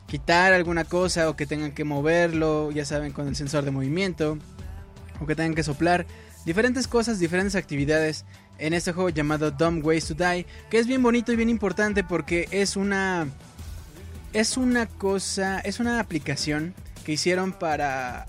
quitar 0.07 0.53
alguna 0.53 0.85
cosa 0.85 1.29
o 1.29 1.37
que 1.37 1.47
tengan 1.47 1.73
que 1.73 1.85
moverlo, 1.85 2.71
ya 2.71 2.85
saben, 2.85 3.13
con 3.13 3.29
el 3.29 3.37
sensor 3.37 3.65
de 3.65 3.71
movimiento 3.71 4.39
o 5.21 5.27
que 5.27 5.35
tengan 5.35 5.55
que 5.55 5.63
soplar 5.63 6.07
diferentes 6.45 6.87
cosas, 6.87 7.19
diferentes 7.19 7.57
actividades 7.57 8.25
en 8.59 8.73
este 8.73 8.93
juego 8.93 9.11
llamado 9.11 9.51
Dumb 9.51 9.85
Ways 9.85 10.07
to 10.07 10.15
Die, 10.15 10.47
que 10.71 10.79
es 10.79 10.87
bien 10.87 11.03
bonito 11.03 11.33
y 11.33 11.37
bien 11.37 11.51
importante 11.51 12.05
porque 12.05 12.49
es 12.51 12.77
una 12.77 13.27
es 14.33 14.57
una 14.57 14.87
cosa, 14.87 15.61
es 15.61 15.81
una 15.81 16.01
aplicación 16.01 16.75
que 17.05 17.13
hicieron 17.13 17.53
para 17.53 18.27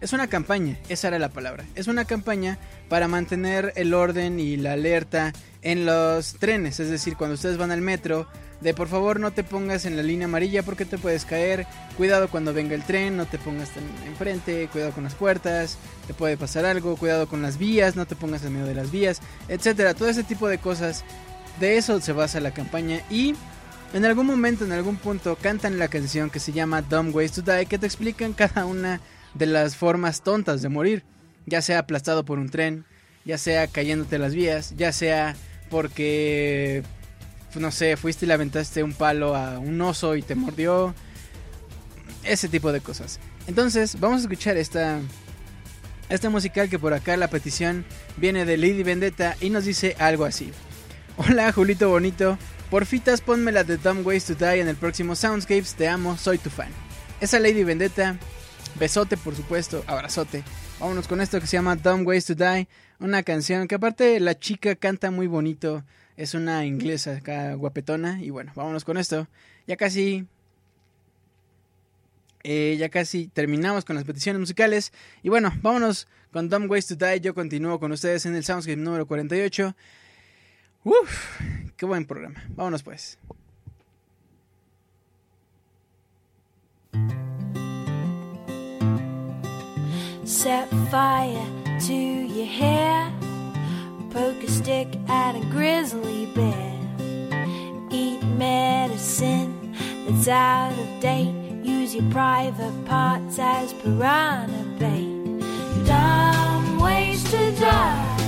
es 0.00 0.12
una 0.12 0.26
campaña, 0.26 0.78
esa 0.88 1.08
era 1.08 1.18
la 1.18 1.30
palabra. 1.30 1.64
Es 1.74 1.86
una 1.86 2.04
campaña 2.04 2.58
para 2.88 3.08
mantener 3.08 3.72
el 3.76 3.94
orden 3.94 4.38
y 4.38 4.56
la 4.56 4.72
alerta 4.72 5.32
en 5.62 5.86
los 5.86 6.34
trenes, 6.34 6.78
es 6.78 6.90
decir, 6.90 7.16
cuando 7.16 7.34
ustedes 7.34 7.56
van 7.56 7.70
al 7.70 7.80
metro, 7.80 8.28
de 8.60 8.74
por 8.74 8.88
favor 8.88 9.18
no 9.18 9.32
te 9.32 9.44
pongas 9.44 9.86
en 9.86 9.96
la 9.96 10.02
línea 10.02 10.26
amarilla 10.26 10.62
porque 10.62 10.84
te 10.84 10.98
puedes 10.98 11.24
caer, 11.24 11.66
cuidado 11.96 12.28
cuando 12.28 12.52
venga 12.52 12.74
el 12.74 12.82
tren, 12.82 13.16
no 13.16 13.24
te 13.24 13.38
pongas 13.38 13.70
enfrente, 14.06 14.68
cuidado 14.68 14.92
con 14.92 15.04
las 15.04 15.14
puertas, 15.14 15.78
te 16.06 16.12
puede 16.12 16.36
pasar 16.36 16.66
algo, 16.66 16.96
cuidado 16.96 17.26
con 17.26 17.40
las 17.40 17.56
vías, 17.56 17.96
no 17.96 18.06
te 18.06 18.14
pongas 18.14 18.44
en 18.44 18.52
medio 18.52 18.66
de 18.66 18.74
las 18.74 18.90
vías, 18.90 19.20
etcétera, 19.48 19.94
todo 19.94 20.08
ese 20.08 20.22
tipo 20.22 20.48
de 20.48 20.58
cosas. 20.58 21.04
De 21.60 21.78
eso 21.78 22.00
se 22.00 22.12
basa 22.12 22.40
la 22.40 22.52
campaña. 22.52 23.00
Y 23.08 23.36
en 23.94 24.04
algún 24.04 24.26
momento, 24.26 24.64
en 24.64 24.72
algún 24.72 24.96
punto, 24.96 25.36
cantan 25.36 25.78
la 25.78 25.88
canción 25.88 26.28
que 26.28 26.40
se 26.40 26.52
llama 26.52 26.82
Dumb 26.82 27.14
Ways 27.14 27.32
to 27.32 27.42
Die, 27.42 27.66
que 27.66 27.78
te 27.78 27.86
explican 27.86 28.32
cada 28.32 28.66
una 28.66 29.00
de 29.34 29.46
las 29.46 29.76
formas 29.76 30.22
tontas 30.22 30.62
de 30.62 30.68
morir, 30.68 31.04
ya 31.46 31.62
sea 31.62 31.78
aplastado 31.78 32.24
por 32.24 32.38
un 32.38 32.50
tren, 32.50 32.84
ya 33.24 33.38
sea 33.38 33.68
cayéndote 33.68 34.18
las 34.18 34.34
vías, 34.34 34.74
ya 34.76 34.92
sea 34.92 35.36
porque 35.70 36.82
no 37.54 37.70
sé, 37.70 37.96
fuiste 37.96 38.26
y 38.26 38.28
le 38.28 38.34
aventaste 38.34 38.82
un 38.82 38.92
palo 38.92 39.36
a 39.36 39.58
un 39.58 39.80
oso 39.80 40.16
y 40.16 40.22
te 40.22 40.34
mordió. 40.34 40.94
Ese 42.24 42.48
tipo 42.48 42.72
de 42.72 42.80
cosas. 42.80 43.20
Entonces, 43.46 44.00
vamos 44.00 44.18
a 44.18 44.22
escuchar 44.22 44.56
esta, 44.56 44.98
esta 46.08 46.30
musical 46.30 46.70
que 46.70 46.78
por 46.78 46.94
acá 46.94 47.16
la 47.18 47.28
petición 47.28 47.84
viene 48.16 48.46
de 48.46 48.56
Lady 48.56 48.82
Vendetta 48.82 49.36
y 49.40 49.50
nos 49.50 49.66
dice 49.66 49.94
algo 49.98 50.24
así. 50.24 50.50
Hola, 51.16 51.52
Julito 51.52 51.90
Bonito. 51.90 52.38
Porfitas, 52.74 53.20
ponme 53.20 53.52
la 53.52 53.62
de 53.62 53.76
Dumb 53.76 54.04
Ways 54.04 54.24
to 54.24 54.34
Die 54.34 54.60
en 54.60 54.66
el 54.66 54.74
próximo 54.74 55.14
Soundscapes. 55.14 55.76
Te 55.76 55.86
amo, 55.86 56.16
soy 56.16 56.38
tu 56.38 56.50
fan. 56.50 56.72
Esa 57.20 57.38
Lady 57.38 57.62
Vendetta. 57.62 58.18
Besote, 58.80 59.16
por 59.16 59.36
supuesto. 59.36 59.84
Abrazote. 59.86 60.42
Vámonos 60.80 61.06
con 61.06 61.20
esto 61.20 61.40
que 61.40 61.46
se 61.46 61.56
llama 61.56 61.76
Dumb 61.76 62.04
Ways 62.04 62.26
to 62.26 62.34
Die. 62.34 62.66
Una 62.98 63.22
canción 63.22 63.68
que 63.68 63.76
aparte 63.76 64.18
la 64.18 64.36
chica 64.36 64.74
canta 64.74 65.12
muy 65.12 65.28
bonito. 65.28 65.84
Es 66.16 66.34
una 66.34 66.66
inglesa 66.66 67.18
acá 67.18 67.54
guapetona. 67.54 68.20
Y 68.20 68.30
bueno, 68.30 68.50
vámonos 68.56 68.82
con 68.82 68.96
esto. 68.96 69.28
Ya 69.68 69.76
casi. 69.76 70.26
Eh, 72.42 72.74
ya 72.76 72.88
casi 72.88 73.28
terminamos 73.28 73.84
con 73.84 73.94
las 73.94 74.04
peticiones 74.04 74.40
musicales. 74.40 74.92
Y 75.22 75.28
bueno, 75.28 75.52
vámonos 75.62 76.08
con 76.32 76.48
Dumb 76.48 76.68
Ways 76.68 76.88
to 76.88 76.96
Die. 76.96 77.20
Yo 77.20 77.34
continúo 77.34 77.78
con 77.78 77.92
ustedes 77.92 78.26
en 78.26 78.34
el 78.34 78.42
Soundscape 78.42 78.78
número 78.78 79.06
48. 79.06 79.76
Uf, 80.84 81.40
qué 81.76 81.86
buen 81.86 82.04
programa. 82.04 82.42
Vámonos 82.50 82.82
pues. 82.82 83.18
Set 90.24 90.68
fire 90.90 91.46
to 91.80 91.92
your 91.92 92.46
hair. 92.46 93.12
poke 94.14 94.44
a 94.44 94.48
stick 94.48 94.88
at 95.08 95.34
a 95.34 95.40
grizzly 95.50 96.26
bear. 96.36 96.72
Eat 97.90 98.22
medicine 98.38 99.74
that's 100.06 100.28
out 100.28 100.70
of 100.70 101.00
date. 101.00 101.34
Use 101.64 101.96
your 101.96 102.08
private 102.12 102.84
parts 102.84 103.38
as 103.40 103.72
piranha 103.72 104.64
bait. 104.78 105.10
Dumb 105.84 106.78
ways 106.78 107.24
to 107.24 107.50
die. 107.58 108.23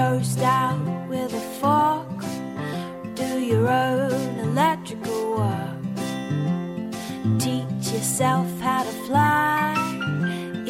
toast 0.00 0.40
out 0.40 0.80
with 1.10 1.30
a 1.34 1.44
fork. 1.60 2.20
Do 3.14 3.38
your 3.38 3.68
own 3.68 4.38
electrical 4.48 5.20
work. 5.40 5.82
Teach 7.38 7.84
yourself 7.94 8.48
how 8.60 8.82
to 8.84 8.94
fly. 9.06 9.74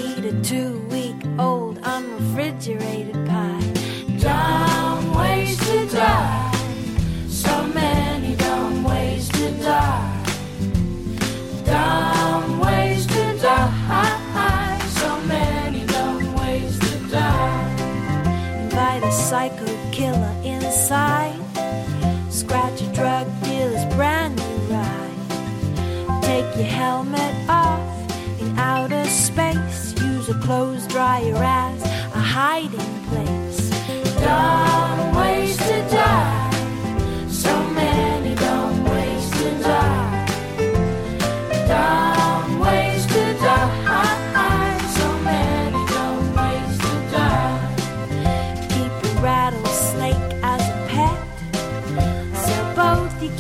Eat 0.05 0.25
a 0.33 0.35
two 0.43 0.73
week 0.95 1.21
old 1.39 1.79
unrefrigerated 1.95 3.21
pie. 3.31 3.73
Don't 4.19 5.07
waste 5.17 5.63
to 5.63 5.87
die. 5.97 6.40
Psycho 19.41 19.91
killer 19.91 20.35
inside. 20.45 21.41
Scratch 22.29 22.83
a 22.83 22.93
drug 22.93 23.27
dealer's 23.43 23.87
brand 23.95 24.37
new 24.37 24.75
ride. 24.75 26.23
Take 26.23 26.45
your 26.57 26.67
helmet 26.67 27.35
off 27.49 27.81
in 28.39 28.59
outer 28.59 29.05
space. 29.07 29.95
Use 30.03 30.29
a 30.29 30.39
clothes 30.41 30.87
dryer 30.89 31.35
as 31.37 31.83
a 31.83 32.23
hiding 32.37 32.95
place. 33.09 33.71
Dumb 34.21 35.20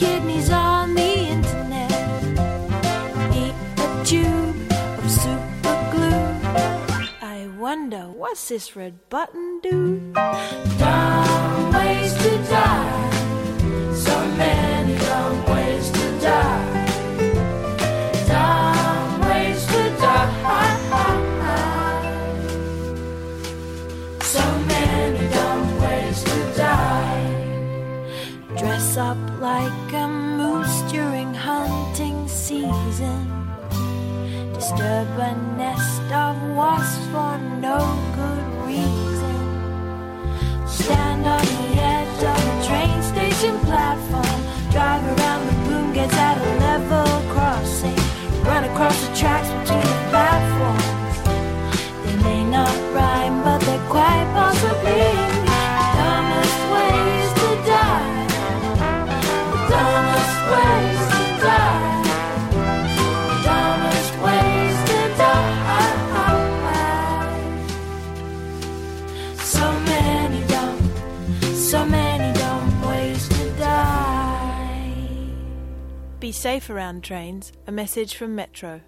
kidneys 0.01 0.51
on 0.51 0.95
the 0.95 1.13
internet. 1.37 1.93
Eat 3.37 3.55
a 3.85 3.89
tube 4.11 4.57
of 4.99 5.11
super 5.11 5.77
glue. 5.93 6.25
I 7.21 7.47
wonder 7.59 8.09
what's 8.09 8.49
this 8.49 8.75
red 8.75 8.95
button 9.11 9.61
do? 9.63 10.13
Dumb 10.79 11.73
ways 11.75 12.15
to 12.23 12.33
die. 12.49 13.11
So 13.95 14.17
many 14.43 14.97
dumb 14.97 15.45
ways 15.53 15.91
to 15.91 16.07
die. 16.29 16.87
Dumb 18.27 19.21
ways 19.29 19.67
to 19.67 19.83
die. 20.01 20.33
So 24.35 24.45
many 24.75 25.29
dumb 25.37 25.67
ways 25.83 26.19
to 26.25 26.39
die. 26.57 27.21
Dress 28.57 28.97
up 28.97 29.30
like 29.41 29.93
a 29.95 30.07
moose 30.07 30.82
during 30.93 31.32
hunting 31.32 32.28
season. 32.28 33.24
Disturb 34.53 35.09
a 35.18 35.34
nest 35.57 36.12
of 36.12 36.36
wasps 36.55 37.07
for 37.07 37.38
no 37.59 37.78
good 38.18 38.47
reason. 38.66 39.41
Stand 40.68 41.24
on 41.24 41.45
the 41.57 41.80
edge 41.80 42.22
of 42.32 42.41
a 42.53 42.66
train 42.68 43.03
station 43.03 43.59
platform. 43.61 44.41
Drive 44.72 45.05
around 45.18 45.47
the 45.47 45.57
boom 45.66 45.95
gates 45.95 46.14
at 46.14 46.36
a 46.36 46.51
level 46.66 47.09
crossing. 47.32 47.97
Run 48.45 48.64
across 48.64 49.01
the 49.07 49.16
tracks 49.16 49.49
between 49.49 49.88
the 49.95 50.01
platforms. 50.12 51.16
They 52.05 52.16
may 52.28 52.45
not 52.45 52.74
rhyme, 52.93 53.43
but 53.43 53.61
they're 53.62 53.88
quite 53.88 54.28
possibly 54.34 55.39
Be 76.31 76.35
safe 76.35 76.70
around 76.70 77.03
trains. 77.03 77.51
A 77.66 77.72
message 77.72 78.14
from 78.14 78.37
Metro. 78.37 78.83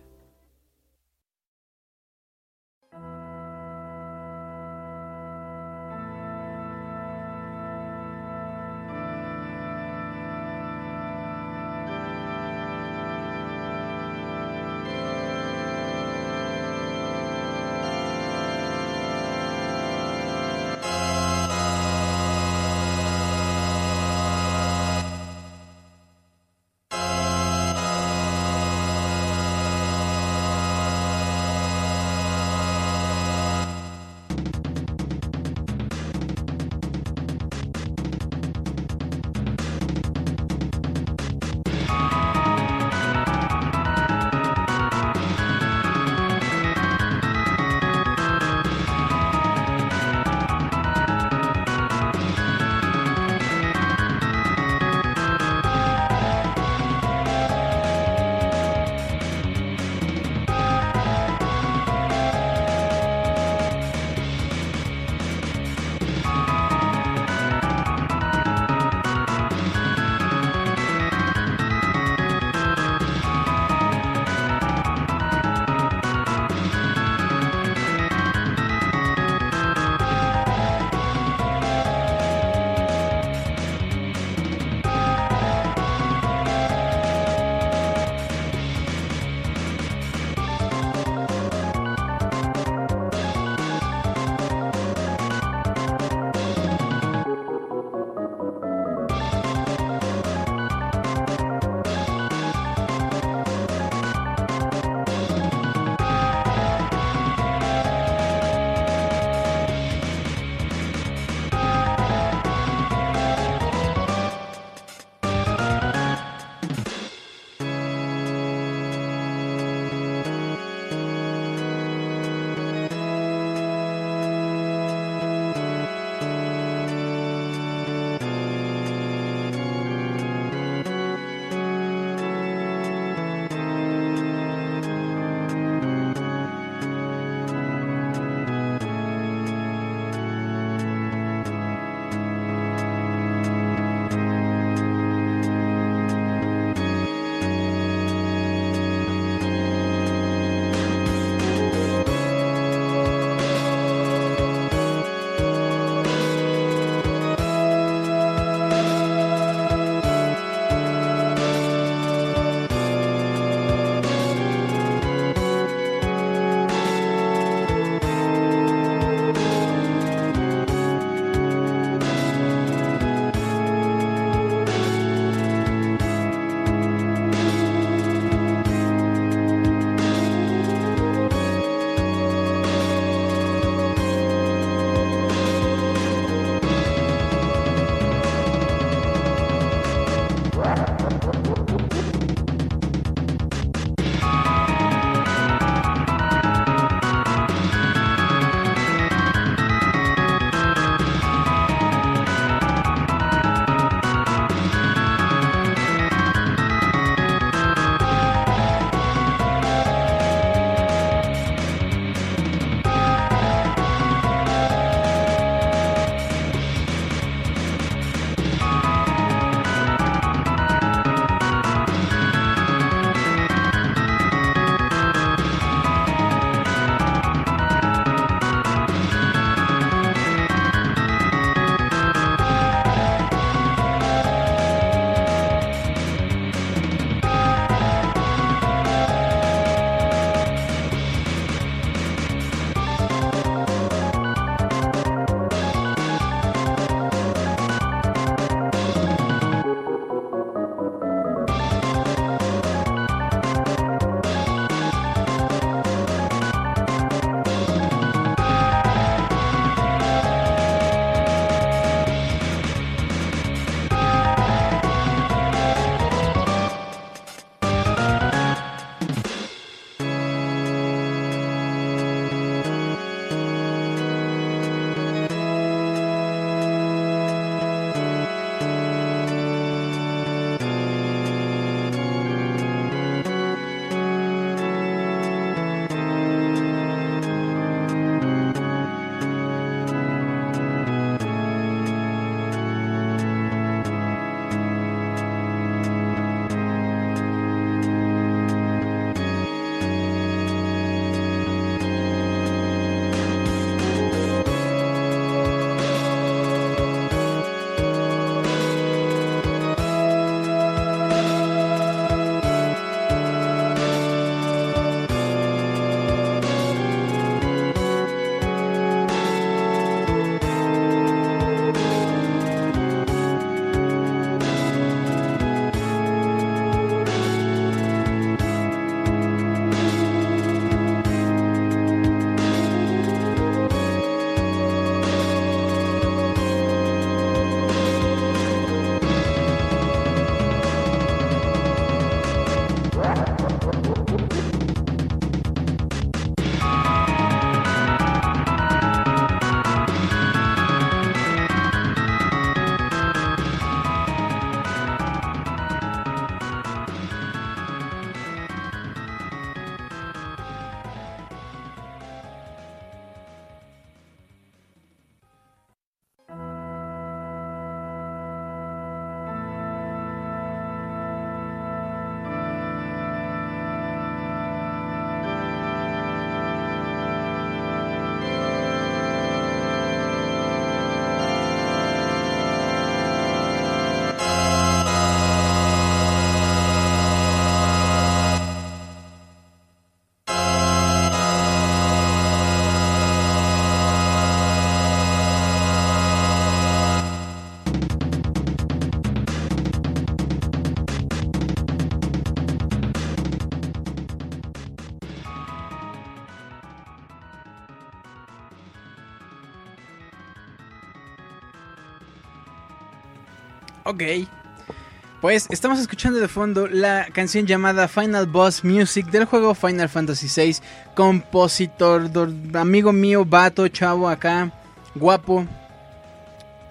Pues 415.23 415.47
estamos 415.51 415.79
escuchando 415.79 416.19
de 416.19 416.27
fondo 416.27 416.67
la 416.67 417.07
canción 417.13 417.47
llamada 417.47 417.87
Final 417.87 418.27
Boss 418.27 418.65
Music 418.65 419.07
del 419.07 419.25
juego 419.25 419.55
Final 419.55 419.89
Fantasy 419.89 420.27
VI. 420.27 420.57
Compositor, 420.97 422.11
amigo 422.55 422.93
mío, 422.93 423.25
vato, 423.25 423.69
chavo 423.69 424.09
acá, 424.09 424.53
guapo. 424.97 425.47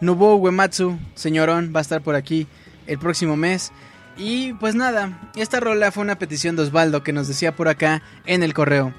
Nobuo 0.02 0.36
Uematsu, 0.36 1.00
señorón, 1.16 1.72
va 1.74 1.80
a 1.80 1.82
estar 1.82 2.02
por 2.02 2.16
aquí 2.16 2.46
el 2.88 3.00
próximo 3.00 3.38
mes. 3.38 3.72
Y 4.18 4.52
pues 4.54 4.76
nada, 4.76 5.18
esta 5.38 5.62
rola 5.62 5.92
fue 5.92 6.04
una 6.04 6.20
petición 6.20 6.58
de 6.58 6.64
Osvaldo 6.64 7.04
que 7.04 7.14
nos 7.14 7.30
decía 7.30 7.56
por 7.56 7.70
acá 7.70 8.02
en 8.26 8.44
el 8.44 8.54
correo. 8.54 8.94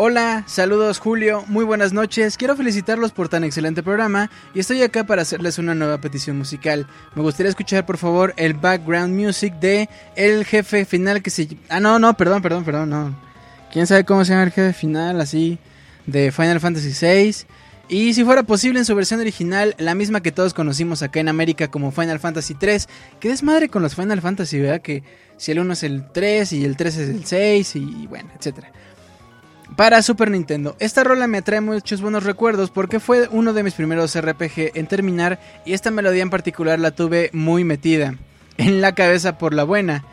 Hola, 0.00 0.44
saludos 0.46 1.00
Julio, 1.00 1.42
muy 1.48 1.64
buenas 1.64 1.92
noches. 1.92 2.36
Quiero 2.36 2.54
felicitarlos 2.54 3.10
por 3.10 3.28
tan 3.28 3.42
excelente 3.42 3.82
programa 3.82 4.30
y 4.54 4.60
estoy 4.60 4.80
acá 4.82 5.02
para 5.02 5.22
hacerles 5.22 5.58
una 5.58 5.74
nueva 5.74 6.00
petición 6.00 6.38
musical. 6.38 6.86
Me 7.16 7.22
gustaría 7.22 7.50
escuchar 7.50 7.84
por 7.84 7.98
favor 7.98 8.32
el 8.36 8.54
background 8.54 9.12
music 9.12 9.54
de 9.54 9.88
el 10.14 10.44
jefe 10.44 10.84
final 10.84 11.20
que 11.20 11.30
se 11.30 11.48
Ah, 11.68 11.80
no, 11.80 11.98
no, 11.98 12.16
perdón, 12.16 12.42
perdón, 12.42 12.62
perdón, 12.64 12.90
no. 12.90 13.20
¿Quién 13.72 13.88
sabe 13.88 14.04
cómo 14.04 14.24
se 14.24 14.34
llama 14.34 14.44
el 14.44 14.52
jefe 14.52 14.72
final 14.72 15.20
así 15.20 15.58
de 16.06 16.30
Final 16.30 16.60
Fantasy 16.60 16.92
VI? 17.04 17.34
Y 17.88 18.14
si 18.14 18.22
fuera 18.22 18.44
posible 18.44 18.78
en 18.78 18.84
su 18.84 18.94
versión 18.94 19.18
original, 19.18 19.74
la 19.78 19.96
misma 19.96 20.22
que 20.22 20.30
todos 20.30 20.54
conocimos 20.54 21.02
acá 21.02 21.18
en 21.18 21.28
América 21.28 21.72
como 21.72 21.90
Final 21.90 22.20
Fantasy 22.20 22.54
3, 22.54 22.88
que 23.18 23.30
desmadre 23.30 23.68
con 23.68 23.82
los 23.82 23.96
Final 23.96 24.20
Fantasy, 24.20 24.60
¿verdad? 24.60 24.80
Que 24.80 25.02
si 25.38 25.50
el 25.50 25.58
1 25.58 25.72
es 25.72 25.82
el 25.82 26.12
3 26.12 26.52
y 26.52 26.64
el 26.64 26.76
3 26.76 26.96
es 26.98 27.08
el 27.08 27.24
6 27.24 27.76
y 27.76 28.06
bueno, 28.06 28.30
etcétera 28.38 28.70
para 29.78 30.02
Super 30.02 30.28
Nintendo. 30.32 30.74
Esta 30.80 31.04
rola 31.04 31.28
me 31.28 31.38
atrae 31.38 31.60
muchos 31.60 32.00
buenos 32.00 32.24
recuerdos 32.24 32.68
porque 32.68 32.98
fue 32.98 33.28
uno 33.30 33.52
de 33.52 33.62
mis 33.62 33.74
primeros 33.74 34.20
RPG 34.20 34.72
en 34.74 34.88
terminar 34.88 35.38
y 35.64 35.72
esta 35.72 35.92
melodía 35.92 36.22
en 36.22 36.30
particular 36.30 36.80
la 36.80 36.90
tuve 36.90 37.30
muy 37.32 37.62
metida 37.62 38.16
en 38.56 38.80
la 38.80 38.96
cabeza 38.96 39.38
por 39.38 39.54
la 39.54 39.62
buena. 39.62 40.04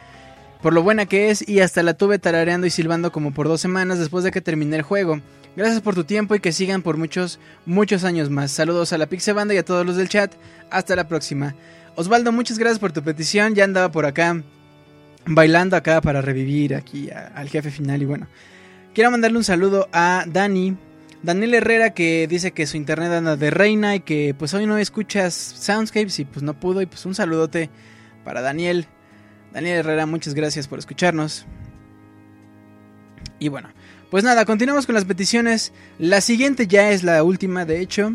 Por 0.61 0.71
lo 0.73 0.83
buena 0.83 1.07
que 1.07 1.31
es 1.31 1.49
y 1.49 1.61
hasta 1.61 1.81
la 1.81 1.95
tuve 1.95 2.19
tarareando 2.19 2.67
y 2.67 2.69
silbando 2.69 3.11
como 3.11 3.33
por 3.33 3.47
dos 3.47 3.59
semanas 3.59 3.97
después 3.97 4.23
de 4.23 4.29
que 4.29 4.39
terminé 4.39 4.75
el 4.75 4.83
juego. 4.83 5.19
Gracias 5.55 5.81
por 5.81 5.95
tu 5.95 6.03
tiempo 6.03 6.35
y 6.35 6.39
que 6.39 6.51
sigan 6.51 6.83
por 6.83 6.97
muchos, 6.97 7.39
muchos 7.65 8.03
años 8.03 8.29
más. 8.29 8.51
Saludos 8.51 8.93
a 8.93 8.99
la 8.99 9.09
Banda 9.33 9.55
y 9.55 9.57
a 9.57 9.65
todos 9.65 9.83
los 9.83 9.95
del 9.95 10.09
chat. 10.09 10.31
Hasta 10.69 10.95
la 10.95 11.07
próxima. 11.07 11.55
Osvaldo, 11.95 12.31
muchas 12.31 12.59
gracias 12.59 12.77
por 12.77 12.91
tu 12.91 13.01
petición. 13.01 13.55
Ya 13.55 13.63
andaba 13.63 13.91
por 13.91 14.05
acá 14.05 14.43
bailando 15.25 15.75
acá 15.75 16.01
para 16.01 16.21
revivir 16.21 16.75
aquí 16.75 17.09
al 17.09 17.49
jefe 17.49 17.71
final 17.71 18.03
y 18.03 18.05
bueno. 18.05 18.27
Quiero 18.95 19.11
mandarle 19.11 19.37
un 19.37 19.43
saludo 19.43 19.89
a 19.91 20.23
Dani. 20.25 20.77
Daniel 21.21 21.55
Herrera 21.55 21.93
que 21.93 22.27
dice 22.29 22.53
que 22.53 22.65
su 22.65 22.77
internet 22.77 23.11
anda 23.11 23.35
de 23.35 23.49
reina 23.51 23.93
y 23.93 23.99
que 23.99 24.33
pues 24.39 24.53
hoy 24.53 24.67
no 24.67 24.77
escuchas 24.77 25.33
Soundscapes 25.33 26.17
y 26.19 26.23
pues 26.23 26.43
no 26.43 26.57
pudo 26.57 26.81
y 26.81 26.85
pues 26.85 27.05
un 27.05 27.13
saludote 27.13 27.69
para 28.23 28.39
Daniel. 28.39 28.87
Daniel 29.51 29.79
Herrera, 29.79 30.05
muchas 30.05 30.33
gracias 30.33 30.69
por 30.69 30.79
escucharnos. 30.79 31.45
Y 33.37 33.49
bueno, 33.49 33.67
pues 34.09 34.23
nada, 34.23 34.45
continuamos 34.45 34.85
con 34.85 34.95
las 34.95 35.03
peticiones. 35.03 35.73
La 35.99 36.21
siguiente 36.21 36.65
ya 36.65 36.91
es 36.91 37.03
la 37.03 37.21
última, 37.21 37.65
de 37.65 37.81
hecho. 37.81 38.13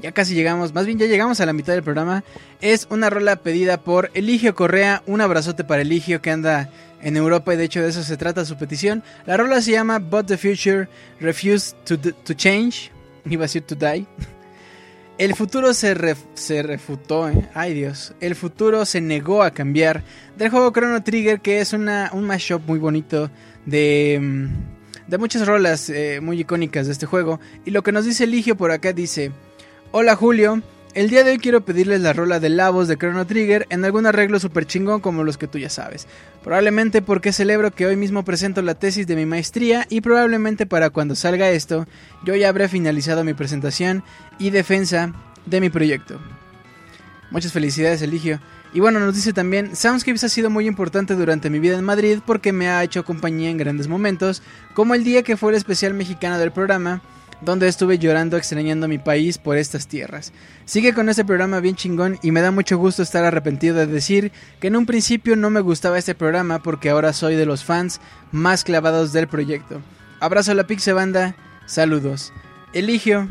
Ya 0.00 0.12
casi 0.12 0.34
llegamos, 0.34 0.72
más 0.72 0.86
bien 0.86 0.98
ya 0.98 1.04
llegamos 1.04 1.42
a 1.42 1.46
la 1.46 1.52
mitad 1.52 1.74
del 1.74 1.82
programa. 1.82 2.24
Es 2.62 2.86
una 2.88 3.10
rola 3.10 3.36
pedida 3.36 3.82
por 3.82 4.10
Eligio 4.14 4.54
Correa. 4.54 5.02
Un 5.04 5.20
abrazote 5.20 5.62
para 5.62 5.82
Eligio 5.82 6.22
que 6.22 6.30
anda 6.30 6.70
en 7.04 7.16
Europa 7.16 7.54
y 7.54 7.56
de 7.56 7.64
hecho 7.64 7.82
de 7.82 7.90
eso 7.90 8.02
se 8.02 8.16
trata 8.16 8.44
su 8.44 8.56
petición. 8.56 9.04
La 9.26 9.36
rola 9.36 9.60
se 9.60 9.72
llama 9.72 9.98
But 10.00 10.26
the 10.26 10.38
Future 10.38 10.88
Refused 11.20 11.76
to, 11.84 11.98
to 11.98 12.34
Change. 12.34 12.90
Iba 13.26 13.44
a 13.44 13.46
decir 13.46 13.62
to 13.62 13.74
die. 13.74 14.06
El 15.16 15.34
futuro 15.36 15.72
se, 15.74 15.94
se 16.34 16.62
refutó, 16.64 17.28
¿eh? 17.28 17.48
Ay 17.54 17.72
Dios. 17.74 18.14
El 18.20 18.34
futuro 18.34 18.84
se 18.84 19.00
negó 19.00 19.42
a 19.44 19.52
cambiar. 19.52 20.02
Del 20.36 20.50
juego 20.50 20.72
Chrono 20.72 21.04
Trigger, 21.04 21.40
que 21.40 21.60
es 21.60 21.72
una, 21.72 22.10
un 22.12 22.24
mashup 22.24 22.66
muy 22.66 22.80
bonito 22.80 23.30
de, 23.64 24.18
mm, 24.20 25.10
de 25.10 25.18
muchas 25.18 25.46
rolas 25.46 25.88
eh, 25.90 26.20
muy 26.20 26.40
icónicas 26.40 26.86
de 26.86 26.92
este 26.92 27.06
juego. 27.06 27.38
Y 27.64 27.70
lo 27.70 27.82
que 27.82 27.92
nos 27.92 28.06
dice 28.06 28.24
Eligio 28.24 28.56
por 28.56 28.72
acá 28.72 28.92
dice: 28.92 29.30
Hola 29.92 30.16
Julio. 30.16 30.62
El 30.94 31.10
día 31.10 31.24
de 31.24 31.32
hoy 31.32 31.38
quiero 31.38 31.64
pedirles 31.64 32.02
la 32.02 32.12
rola 32.12 32.38
de 32.38 32.48
la 32.48 32.70
voz 32.70 32.86
de 32.86 32.96
Chrono 32.96 33.26
Trigger 33.26 33.66
en 33.68 33.84
algún 33.84 34.06
arreglo 34.06 34.38
super 34.38 34.64
chingón 34.64 35.00
como 35.00 35.24
los 35.24 35.36
que 35.36 35.48
tú 35.48 35.58
ya 35.58 35.68
sabes. 35.68 36.06
Probablemente 36.44 37.02
porque 37.02 37.32
celebro 37.32 37.72
que 37.72 37.84
hoy 37.84 37.96
mismo 37.96 38.24
presento 38.24 38.62
la 38.62 38.76
tesis 38.76 39.08
de 39.08 39.16
mi 39.16 39.26
maestría 39.26 39.88
y 39.90 40.02
probablemente 40.02 40.66
para 40.66 40.90
cuando 40.90 41.16
salga 41.16 41.50
esto 41.50 41.88
yo 42.24 42.36
ya 42.36 42.48
habré 42.48 42.68
finalizado 42.68 43.24
mi 43.24 43.34
presentación 43.34 44.04
y 44.38 44.50
defensa 44.50 45.12
de 45.46 45.60
mi 45.60 45.68
proyecto. 45.68 46.20
Muchas 47.32 47.50
felicidades 47.50 48.00
Eligio. 48.00 48.38
Y 48.72 48.78
bueno, 48.78 49.00
nos 49.00 49.16
dice 49.16 49.32
también, 49.32 49.74
Soundscapes 49.74 50.22
ha 50.22 50.28
sido 50.28 50.48
muy 50.48 50.68
importante 50.68 51.14
durante 51.14 51.50
mi 51.50 51.58
vida 51.58 51.76
en 51.76 51.84
Madrid 51.84 52.20
porque 52.24 52.52
me 52.52 52.68
ha 52.68 52.84
hecho 52.84 53.04
compañía 53.04 53.50
en 53.50 53.56
grandes 53.56 53.88
momentos, 53.88 54.42
como 54.74 54.94
el 54.94 55.02
día 55.02 55.24
que 55.24 55.36
fue 55.36 55.50
el 55.50 55.56
especial 55.56 55.92
mexicano 55.92 56.38
del 56.38 56.52
programa, 56.52 57.02
donde 57.44 57.68
estuve 57.68 57.98
llorando 57.98 58.36
extrañando 58.36 58.88
mi 58.88 58.98
país 58.98 59.38
por 59.38 59.56
estas 59.56 59.86
tierras. 59.86 60.32
Sigue 60.64 60.94
con 60.94 61.08
este 61.08 61.24
programa 61.24 61.60
bien 61.60 61.76
chingón 61.76 62.18
y 62.22 62.30
me 62.30 62.40
da 62.40 62.50
mucho 62.50 62.78
gusto 62.78 63.02
estar 63.02 63.24
arrepentido 63.24 63.76
de 63.76 63.86
decir 63.86 64.32
que 64.60 64.68
en 64.68 64.76
un 64.76 64.86
principio 64.86 65.36
no 65.36 65.50
me 65.50 65.60
gustaba 65.60 65.98
este 65.98 66.14
programa 66.14 66.62
porque 66.62 66.90
ahora 66.90 67.12
soy 67.12 67.34
de 67.36 67.46
los 67.46 67.64
fans 67.64 68.00
más 68.32 68.64
clavados 68.64 69.12
del 69.12 69.28
proyecto. 69.28 69.80
Abrazo 70.20 70.52
a 70.52 70.54
la 70.54 70.66
Pixe 70.66 70.92
Banda, 70.92 71.36
saludos. 71.66 72.32
Eligio, 72.72 73.28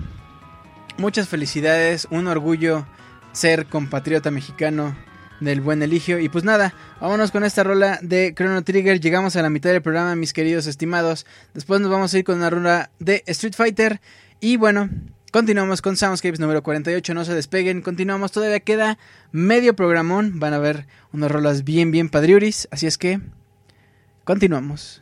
muchas 0.97 1.27
felicidades, 1.27 2.07
un 2.11 2.27
orgullo 2.27 2.85
ser 3.31 3.65
compatriota 3.65 4.31
mexicano 4.31 4.95
del 5.39 5.61
buen 5.61 5.81
Eligio. 5.81 6.19
Y 6.19 6.29
pues 6.29 6.43
nada, 6.43 6.73
vámonos 7.01 7.31
con 7.31 7.43
esta 7.43 7.63
rola 7.63 7.99
de 8.01 8.33
Chrono 8.35 8.63
Trigger. 8.63 8.99
Llegamos 8.99 9.35
a 9.35 9.41
la 9.41 9.49
mitad 9.49 9.71
del 9.71 9.81
programa, 9.81 10.15
mis 10.15 10.33
queridos 10.33 10.67
estimados. 10.67 11.25
Después 11.53 11.81
nos 11.81 11.91
vamos 11.91 12.13
a 12.13 12.19
ir 12.19 12.23
con 12.23 12.37
una 12.37 12.49
rola 12.49 12.89
de 12.99 13.23
Street 13.27 13.53
Fighter. 13.55 14.01
Y 14.39 14.57
bueno, 14.57 14.89
continuamos 15.31 15.81
con 15.81 15.97
Soundscapes 15.97 16.39
número 16.39 16.63
48. 16.63 17.13
No 17.13 17.25
se 17.25 17.33
despeguen, 17.33 17.81
continuamos. 17.81 18.31
Todavía 18.31 18.59
queda 18.59 18.97
medio 19.31 19.75
programón. 19.75 20.39
Van 20.39 20.53
a 20.53 20.59
ver 20.59 20.87
unas 21.11 21.31
rolas 21.31 21.63
bien, 21.63 21.91
bien 21.91 22.09
padriuris. 22.09 22.67
Así 22.71 22.87
es 22.87 22.97
que, 22.97 23.19
continuamos. 24.23 25.01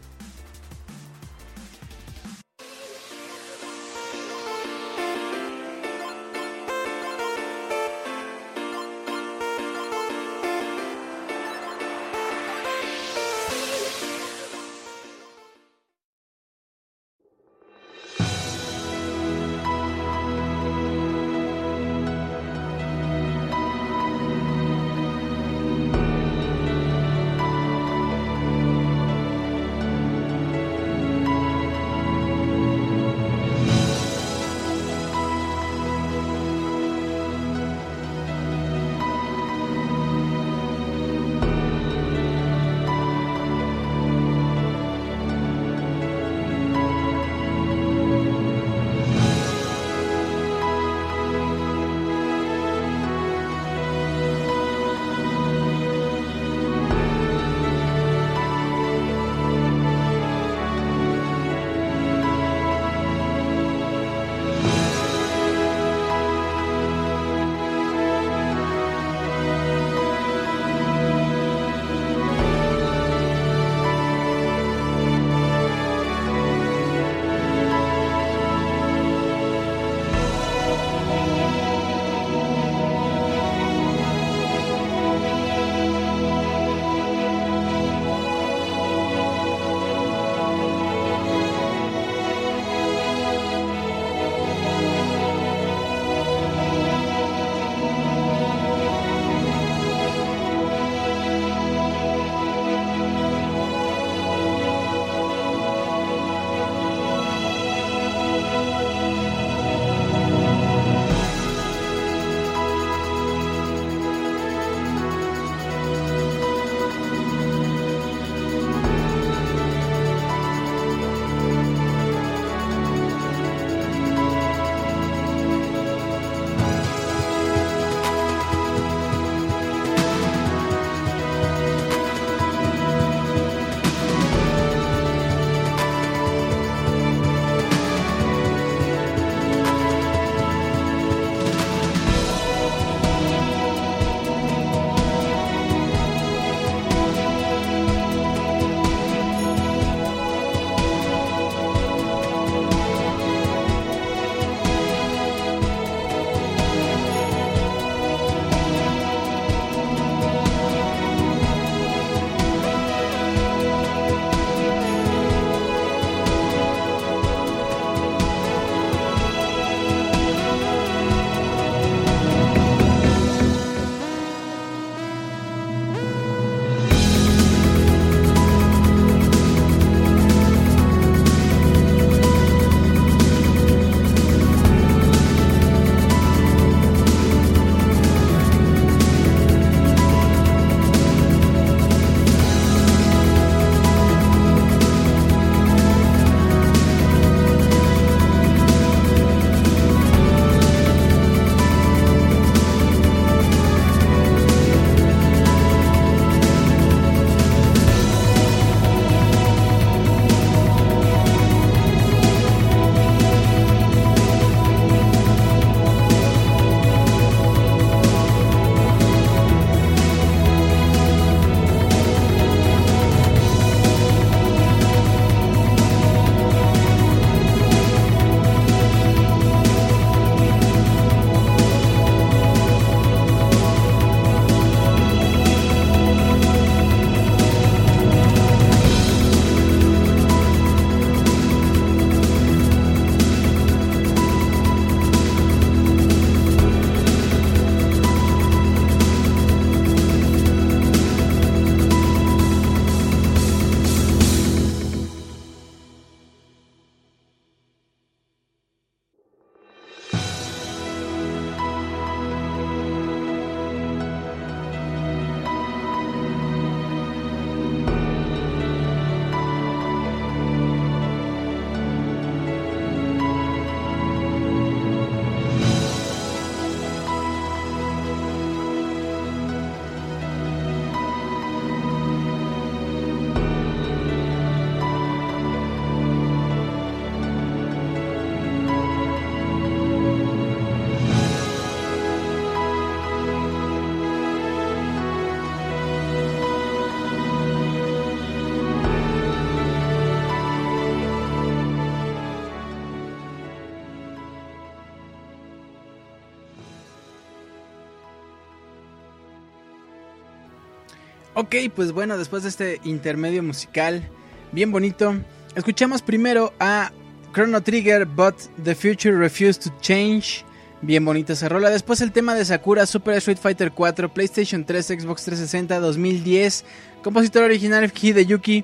Ok, 311.41 311.55
pues 311.75 311.91
bueno, 311.91 312.19
después 312.19 312.43
de 312.43 312.49
este 312.49 312.79
intermedio 312.83 313.41
musical 313.41 314.07
bien 314.51 314.71
bonito, 314.71 315.15
escuchamos 315.55 316.03
primero 316.03 316.53
a 316.59 316.91
Chrono 317.33 317.63
Trigger, 317.63 318.05
But 318.05 318.35
the 318.63 318.75
Future 318.75 319.17
Refused 319.17 319.63
to 319.63 319.73
Change. 319.81 320.45
Bien 320.83 321.03
bonita 321.03 321.33
esa 321.33 321.49
rola. 321.49 321.71
Después 321.71 321.99
el 322.01 322.11
tema 322.11 322.35
de 322.35 322.45
Sakura, 322.45 322.85
Super 322.85 323.15
Street 323.15 323.39
Fighter 323.41 323.71
4, 323.71 324.13
PlayStation 324.13 324.63
3, 324.63 324.85
Xbox 324.85 325.23
360, 325.23 325.79
2010. 325.79 326.63
Compositor 327.01 327.41
original 327.41 327.91
Hideyuki 327.91 328.63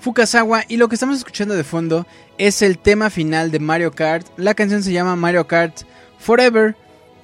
Fukasawa. 0.00 0.64
Y 0.68 0.78
lo 0.78 0.88
que 0.88 0.94
estamos 0.94 1.18
escuchando 1.18 1.54
de 1.54 1.64
fondo 1.64 2.06
es 2.38 2.62
el 2.62 2.78
tema 2.78 3.10
final 3.10 3.50
de 3.50 3.58
Mario 3.58 3.92
Kart. 3.92 4.26
La 4.38 4.54
canción 4.54 4.82
se 4.82 4.92
llama 4.94 5.16
Mario 5.16 5.46
Kart 5.46 5.82
Forever. 6.18 6.76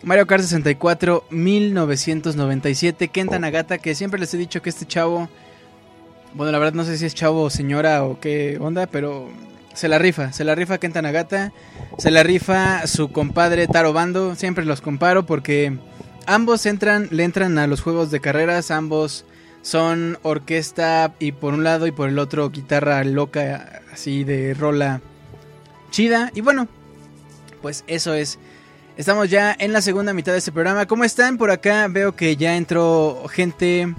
Mario 0.03 0.27
Kart 0.27 0.43
64 0.43 1.25
1997. 1.31 3.09
Kenta 3.09 3.39
Nagata, 3.39 3.79
que 3.79 3.95
siempre 3.95 4.19
les 4.19 4.35
he 4.35 4.39
dicho 4.39 4.63
que 4.63 4.71
este 4.71 4.87
chavo. 4.87 5.29
Bueno, 6.35 6.51
la 6.51 6.59
verdad 6.59 6.75
no 6.75 6.85
sé 6.85 6.99
si 6.99 7.07
es 7.07 7.15
chavo 7.15 7.43
o 7.43 7.51
señora 7.51 8.05
o 8.05 8.19
qué 8.19 8.59
onda, 8.61 8.87
pero 8.87 9.31
se 9.75 9.89
la 9.89 9.99
rifa. 9.99 10.33
Se 10.33 10.45
la 10.45 10.55
rifa 10.55 10.79
Kenta 10.79 11.03
Nagata. 11.03 11.53
Se 11.99 12.11
la 12.11 12.23
rifa 12.23 12.87
su 12.87 13.13
compadre 13.13 13.69
Taro 13.69 13.93
Bando. 13.93 14.35
Siempre 14.35 14.65
los 14.65 14.81
comparo 14.81 15.25
porque 15.25 15.79
ambos 16.27 16.67
entran, 16.67 17.09
le 17.11 17.25
entran 17.25 17.59
a 17.59 17.67
los 17.67 17.81
juegos 17.81 18.11
de 18.11 18.21
carreras. 18.21 18.71
Ambos 18.71 19.25
son 19.63 20.19
orquesta 20.23 21.15
y 21.21 21.33
por 21.33 21.55
un 21.55 21.63
lado 21.63 21.87
y 21.87 21.93
por 21.93 22.09
el 22.09 22.19
otro 22.19 22.51
guitarra 22.51 23.05
loca, 23.05 23.83
así 23.93 24.25
de 24.25 24.55
rola 24.55 25.01
chida. 25.91 26.33
Y 26.35 26.41
bueno, 26.41 26.67
pues 27.61 27.85
eso 27.87 28.15
es 28.15 28.41
Estamos 29.03 29.29
ya 29.29 29.57
en 29.59 29.73
la 29.73 29.83
segunda 29.83 30.15
mitad 30.15 30.31
de 30.31 30.39
este 30.39 30.53
programa. 30.53 30.87
¿Cómo 30.87 31.03
están? 31.03 31.37
Por 31.37 31.51
acá 31.51 31.89
veo 31.89 32.15
que 32.15 32.37
ya 32.37 32.57
entró 32.57 33.25
gente. 33.29 33.93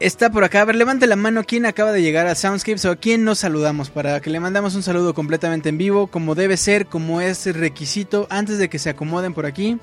Está 0.00 0.28
por 0.28 0.44
acá. 0.44 0.60
A 0.60 0.64
ver, 0.66 0.76
levante 0.76 1.06
la 1.06 1.16
mano. 1.16 1.42
¿Quién 1.44 1.64
acaba 1.64 1.92
de 1.92 2.02
llegar 2.02 2.26
a 2.26 2.34
Soundscapes 2.34 2.84
o 2.84 2.90
a 2.90 2.96
quién 2.96 3.24
nos 3.24 3.38
saludamos? 3.38 3.88
Para 3.88 4.20
que 4.20 4.28
le 4.28 4.38
mandamos 4.38 4.74
un 4.74 4.82
saludo 4.82 5.14
completamente 5.14 5.70
en 5.70 5.78
vivo, 5.78 6.08
como 6.08 6.34
debe 6.34 6.58
ser, 6.58 6.88
como 6.88 7.22
es 7.22 7.46
requisito, 7.46 8.26
antes 8.28 8.58
de 8.58 8.68
que 8.68 8.78
se 8.78 8.90
acomoden 8.90 9.32
por 9.32 9.46
aquí. 9.46 9.78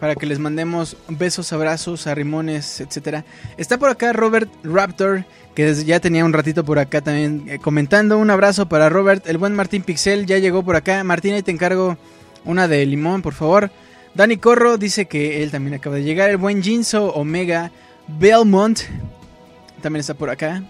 Para 0.00 0.16
que 0.16 0.26
les 0.26 0.40
mandemos 0.40 0.96
besos, 1.06 1.52
abrazos, 1.52 2.08
arrimones, 2.08 2.80
etc. 2.80 3.22
Está 3.58 3.78
por 3.78 3.90
acá 3.90 4.12
Robert 4.12 4.50
Raptor, 4.64 5.24
que 5.54 5.72
ya 5.72 6.00
tenía 6.00 6.24
un 6.24 6.32
ratito 6.32 6.64
por 6.64 6.80
acá 6.80 7.00
también 7.00 7.44
eh, 7.46 7.60
comentando. 7.60 8.18
Un 8.18 8.30
abrazo 8.30 8.68
para 8.68 8.88
Robert. 8.88 9.24
El 9.28 9.38
buen 9.38 9.54
Martín 9.54 9.84
Pixel 9.84 10.26
ya 10.26 10.38
llegó 10.38 10.64
por 10.64 10.74
acá. 10.74 11.04
Martín, 11.04 11.34
ahí 11.34 11.44
te 11.44 11.52
encargo 11.52 11.96
una 12.44 12.68
de 12.68 12.84
limón, 12.86 13.22
por 13.22 13.34
favor. 13.34 13.70
Dani 14.14 14.36
Corro 14.36 14.78
dice 14.78 15.06
que 15.06 15.42
él 15.42 15.50
también 15.50 15.74
acaba 15.74 15.96
de 15.96 16.04
llegar. 16.04 16.30
El 16.30 16.36
buen 16.36 16.62
Jinso 16.62 17.12
Omega 17.14 17.70
Belmont 18.06 18.80
también 19.82 20.00
está 20.00 20.14
por 20.14 20.30
acá. 20.30 20.62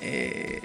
Eh, 0.00 0.60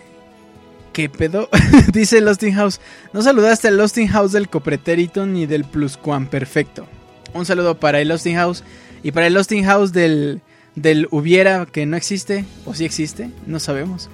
¿Qué 0.94 1.10
pedo? 1.10 1.50
dice 1.94 2.22
Losting 2.22 2.56
House. 2.56 2.80
No 3.14 3.22
saludaste 3.22 3.68
al 3.68 3.78
Losting 3.78 4.08
House 4.08 4.32
del 4.32 4.50
Copretérito 4.50 5.26
ni 5.26 5.46
del 5.46 5.66
Pluscuan. 5.66 6.28
Perfecto. 6.28 6.88
Un 7.34 7.46
saludo 7.46 7.80
para 7.80 8.00
el 8.00 8.08
Losting 8.08 8.36
House 8.36 8.64
y 9.04 9.12
para 9.12 9.28
el 9.28 9.34
Losting 9.34 9.66
House 9.66 9.94
del, 9.94 10.42
del 10.76 11.08
Hubiera 11.12 11.66
que 11.68 11.86
no 11.86 11.98
existe. 11.98 12.46
O 12.66 12.74
si 12.74 12.86
existe, 12.86 13.30
no 13.46 13.60
sabemos. 13.60 14.10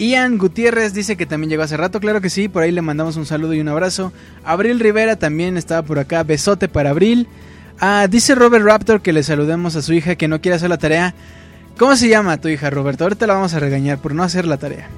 Ian 0.00 0.38
Gutiérrez 0.38 0.94
dice 0.94 1.14
que 1.14 1.26
también 1.26 1.50
llegó 1.50 1.62
hace 1.62 1.76
rato, 1.76 2.00
claro 2.00 2.22
que 2.22 2.30
sí, 2.30 2.48
por 2.48 2.62
ahí 2.62 2.72
le 2.72 2.80
mandamos 2.80 3.16
un 3.16 3.26
saludo 3.26 3.52
y 3.52 3.60
un 3.60 3.68
abrazo. 3.68 4.14
Abril 4.44 4.80
Rivera 4.80 5.16
también 5.16 5.58
estaba 5.58 5.82
por 5.82 5.98
acá, 5.98 6.22
besote 6.22 6.68
para 6.68 6.88
Abril. 6.88 7.28
Ah, 7.78 8.06
dice 8.08 8.34
Robert 8.34 8.64
Raptor 8.64 9.02
que 9.02 9.12
le 9.12 9.22
saludemos 9.22 9.76
a 9.76 9.82
su 9.82 9.92
hija 9.92 10.14
que 10.16 10.26
no 10.26 10.40
quiere 10.40 10.56
hacer 10.56 10.70
la 10.70 10.78
tarea. 10.78 11.14
¿Cómo 11.76 11.96
se 11.96 12.08
llama 12.08 12.38
tu 12.38 12.48
hija, 12.48 12.70
Roberto? 12.70 13.04
Ahorita 13.04 13.26
la 13.26 13.34
vamos 13.34 13.52
a 13.52 13.58
regañar 13.58 13.98
por 13.98 14.14
no 14.14 14.22
hacer 14.22 14.46
la 14.46 14.56
tarea. 14.56 14.88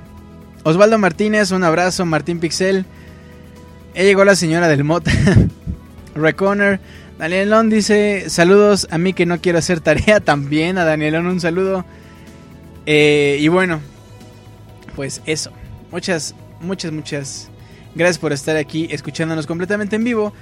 Osvaldo 0.63 0.99
Martínez, 0.99 1.51
un 1.51 1.65
abrazo. 1.65 2.07
Martín 2.07 2.39
Pixel. 2.39 2.87
Ya 3.97 4.03
llegó 4.05 4.25
la 4.25 4.37
señora 4.37 4.69
del 4.69 4.85
Mota. 4.85 5.11
Reconner. 6.15 6.79
Danielón 7.19 7.71
dice: 7.71 8.27
Saludos 8.29 8.87
a 8.93 8.99
mí 8.99 9.15
que 9.15 9.27
no 9.27 9.41
quiero 9.41 9.59
hacer 9.59 9.81
tarea. 9.81 10.21
También 10.25 10.79
a 10.79 10.85
Danielón 10.85 11.27
un 11.27 11.41
saludo. 11.41 11.85
Eh, 12.87 13.39
y 13.41 13.49
bueno, 13.49 13.81
pues 14.95 15.23
eso. 15.27 15.53
Muchas, 15.91 16.35
muchas, 16.61 16.93
muchas 16.93 17.51
gracias 17.95 18.19
por 18.19 18.33
estar 18.33 18.57
aquí 18.57 18.89
escuchándonos 18.91 19.47
completamente 19.47 19.97
en 19.97 20.05
vivo. 20.05 20.33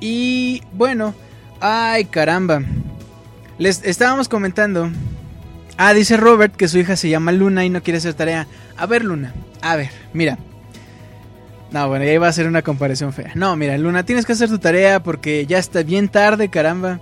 Y 0.00 0.62
bueno, 0.72 1.14
ay 1.60 2.06
caramba. 2.06 2.62
Les 3.58 3.84
estábamos 3.84 4.28
comentando. 4.28 4.90
Ah, 5.76 5.92
dice 5.92 6.16
Robert 6.16 6.54
que 6.54 6.68
su 6.68 6.78
hija 6.78 6.96
se 6.96 7.08
llama 7.08 7.32
Luna 7.32 7.64
y 7.64 7.70
no 7.70 7.82
quiere 7.82 7.98
hacer 7.98 8.14
tarea. 8.14 8.46
A 8.76 8.86
ver, 8.86 9.04
Luna. 9.04 9.34
A 9.60 9.76
ver, 9.76 9.90
mira. 10.12 10.38
No, 11.70 11.88
bueno, 11.88 12.04
ya 12.04 12.12
iba 12.12 12.28
a 12.28 12.32
ser 12.32 12.46
una 12.46 12.62
comparación 12.62 13.12
fea. 13.12 13.32
No, 13.34 13.56
mira, 13.56 13.76
Luna, 13.78 14.04
tienes 14.04 14.26
que 14.26 14.32
hacer 14.32 14.48
tu 14.48 14.60
tarea 14.60 15.02
porque 15.02 15.44
ya 15.46 15.58
está 15.58 15.82
bien 15.82 16.08
tarde, 16.08 16.48
caramba. 16.48 17.00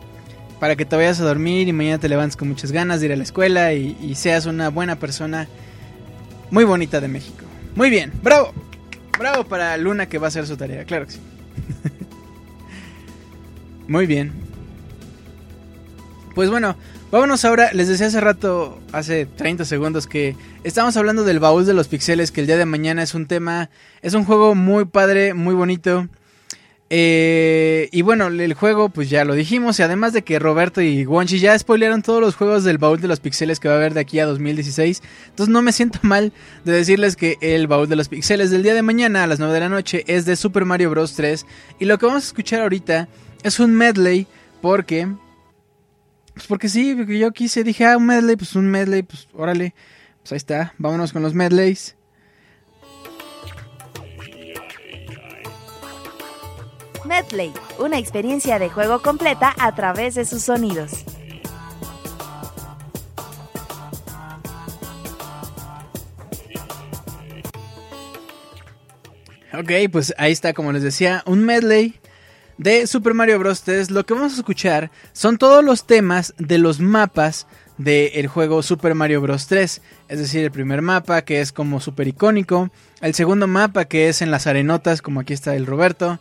Para 0.61 0.77
que 0.77 0.85
te 0.85 0.97
vayas 0.97 1.21
a 1.21 1.25
dormir 1.25 1.69
y 1.69 1.73
mañana 1.73 1.99
te 1.99 2.09
levantes 2.09 2.37
con 2.37 2.49
muchas 2.49 2.73
ganas 2.73 3.01
de 3.01 3.07
ir 3.07 3.13
a 3.13 3.17
la 3.17 3.25
escuela 3.25 3.73
y 3.75 4.15
seas 4.15 4.47
una 4.47 4.71
buena 4.71 4.97
persona 4.97 5.49
muy 6.53 6.65
bonita 6.65 7.01
de 7.01 7.09
México. 7.09 7.45
Muy 7.75 7.91
bien, 7.91 8.13
bravo. 8.23 8.53
Bravo 9.19 9.45
para 9.45 9.77
Luna 9.79 10.07
que 10.09 10.19
va 10.19 10.27
a 10.27 10.29
hacer 10.29 10.47
su 10.47 10.57
tarea, 10.57 10.85
claro 10.85 11.07
que 11.07 11.13
sí. 11.13 11.21
muy 13.89 14.07
bien. 14.07 14.33
Pues 16.35 16.51
bueno, 16.51 16.77
vámonos 17.11 17.45
ahora. 17.45 17.73
Les 17.73 17.89
decía 17.89 18.07
hace 18.07 18.21
rato, 18.21 18.79
hace 18.93 19.25
30 19.27 19.65
segundos, 19.65 20.07
que 20.07 20.37
estamos 20.63 20.97
hablando 20.97 21.25
del 21.25 21.41
baúl 21.41 21.65
de 21.65 21.75
los 21.75 21.89
pixeles, 21.89 22.31
que 22.31 22.43
el 22.43 22.47
día 22.47 22.59
de 22.59 22.67
mañana 22.67 23.03
es 23.03 23.15
un 23.15 23.27
tema, 23.27 23.71
es 24.03 24.13
un 24.13 24.25
juego 24.25 24.55
muy 24.55 24.85
padre, 24.85 25.33
muy 25.35 25.55
bonito. 25.55 26.07
Eh, 26.95 27.89
y 27.91 28.03
bueno, 28.03 28.27
el 28.27 28.53
juego, 28.53 28.91
pues 28.91 29.09
ya 29.09 29.25
lo 29.25 29.33
dijimos. 29.33 29.79
Y 29.79 29.83
además 29.83 30.13
de 30.13 30.21
que 30.21 30.39
Roberto 30.39 30.83
y 30.83 31.07
Wonchi 31.07 31.39
ya 31.39 31.59
spoilearon 31.59 32.03
todos 32.03 32.21
los 32.21 32.35
juegos 32.35 32.65
del 32.65 32.77
baúl 32.77 33.01
de 33.01 33.09
los 33.09 33.19
pixeles 33.19 33.61
que 33.61 33.69
va 33.69 33.75
a 33.75 33.77
haber 33.79 33.95
de 33.95 34.01
aquí 34.01 34.19
a 34.19 34.27
2016. 34.27 35.03
Entonces 35.31 35.51
no 35.51 35.63
me 35.63 35.73
siento 35.73 36.01
mal 36.03 36.35
de 36.67 36.73
decirles 36.73 37.17
que 37.17 37.39
el 37.41 37.67
baúl 37.67 37.89
de 37.89 37.97
los 37.97 38.11
pixeles 38.11 38.51
del 38.51 38.63
día 38.63 38.75
de 38.75 38.83
mañana 38.83 39.25
a 39.25 39.27
las 39.27 39.39
9 39.39 39.55
de 39.55 39.61
la 39.61 39.71
noche 39.71 40.05
es 40.07 40.27
de 40.27 40.37
Super 40.37 40.67
Mario 40.67 40.91
Bros. 40.91 41.15
3. 41.15 41.47
Y 41.79 41.87
lo 41.87 41.97
que 41.97 42.05
vamos 42.05 42.25
a 42.25 42.27
escuchar 42.27 42.61
ahorita 42.61 43.09
es 43.43 43.59
un 43.59 43.75
medley. 43.75 44.27
Porque. 44.61 45.09
Pues 46.35 46.47
porque 46.47 46.69
sí, 46.69 46.95
yo 47.19 47.33
quise, 47.33 47.65
dije, 47.65 47.87
ah, 47.87 47.97
un 47.97 48.05
medley, 48.05 48.37
pues 48.37 48.55
un 48.55 48.71
medley, 48.71 49.03
pues 49.03 49.29
órale. 49.33 49.75
Pues 50.21 50.33
ahí 50.33 50.37
está, 50.37 50.75
vámonos 50.77 51.15
con 51.15 51.23
los 51.23 51.33
medleys. 51.33 51.97
Medley, 57.05 57.53
una 57.79 57.99
experiencia 57.99 58.59
de 58.59 58.71
juego 58.71 59.03
completa 59.03 59.55
a 59.59 59.75
través 59.75 60.15
de 60.15 60.25
sus 60.25 60.43
sonidos. 60.43 61.05
Ok, 69.55 69.71
pues 69.91 70.15
ahí 70.17 70.33
está, 70.33 70.55
como 70.55 70.73
les 70.73 70.83
decía, 70.83 71.23
un 71.27 71.45
medley 71.45 72.01
de 72.57 72.87
Super 72.87 73.13
Mario 73.13 73.39
Bros. 73.39 73.63
3. 73.63 73.91
Lo 73.91 74.07
que 74.07 74.15
vamos 74.15 74.33
a 74.33 74.37
escuchar 74.37 74.91
son 75.13 75.37
todos 75.37 75.63
los 75.63 75.87
temas 75.87 76.35
de 76.39 76.59
los 76.59 76.81
mapas 76.81 77.47
del 77.77 78.29
juego 78.29 78.63
Super 78.63 78.95
Mario 78.95 79.21
Bros. 79.21 79.49
3. 79.49 79.83
Es 80.09 80.19
decir, 80.19 80.45
el 80.45 80.51
primer 80.51 80.81
mapa 80.81 81.23
que 81.23 81.41
es 81.41 81.53
como 81.53 81.81
super 81.81 82.09
icónico. 82.09 82.71
El 83.03 83.15
segundo 83.15 83.47
mapa 83.47 83.85
que 83.85 84.09
es 84.09 84.23
en 84.23 84.31
las 84.31 84.47
arenotas, 84.47 85.03
como 85.03 85.21
aquí 85.21 85.35
está 85.35 85.55
el 85.55 85.67
Roberto 85.67 86.19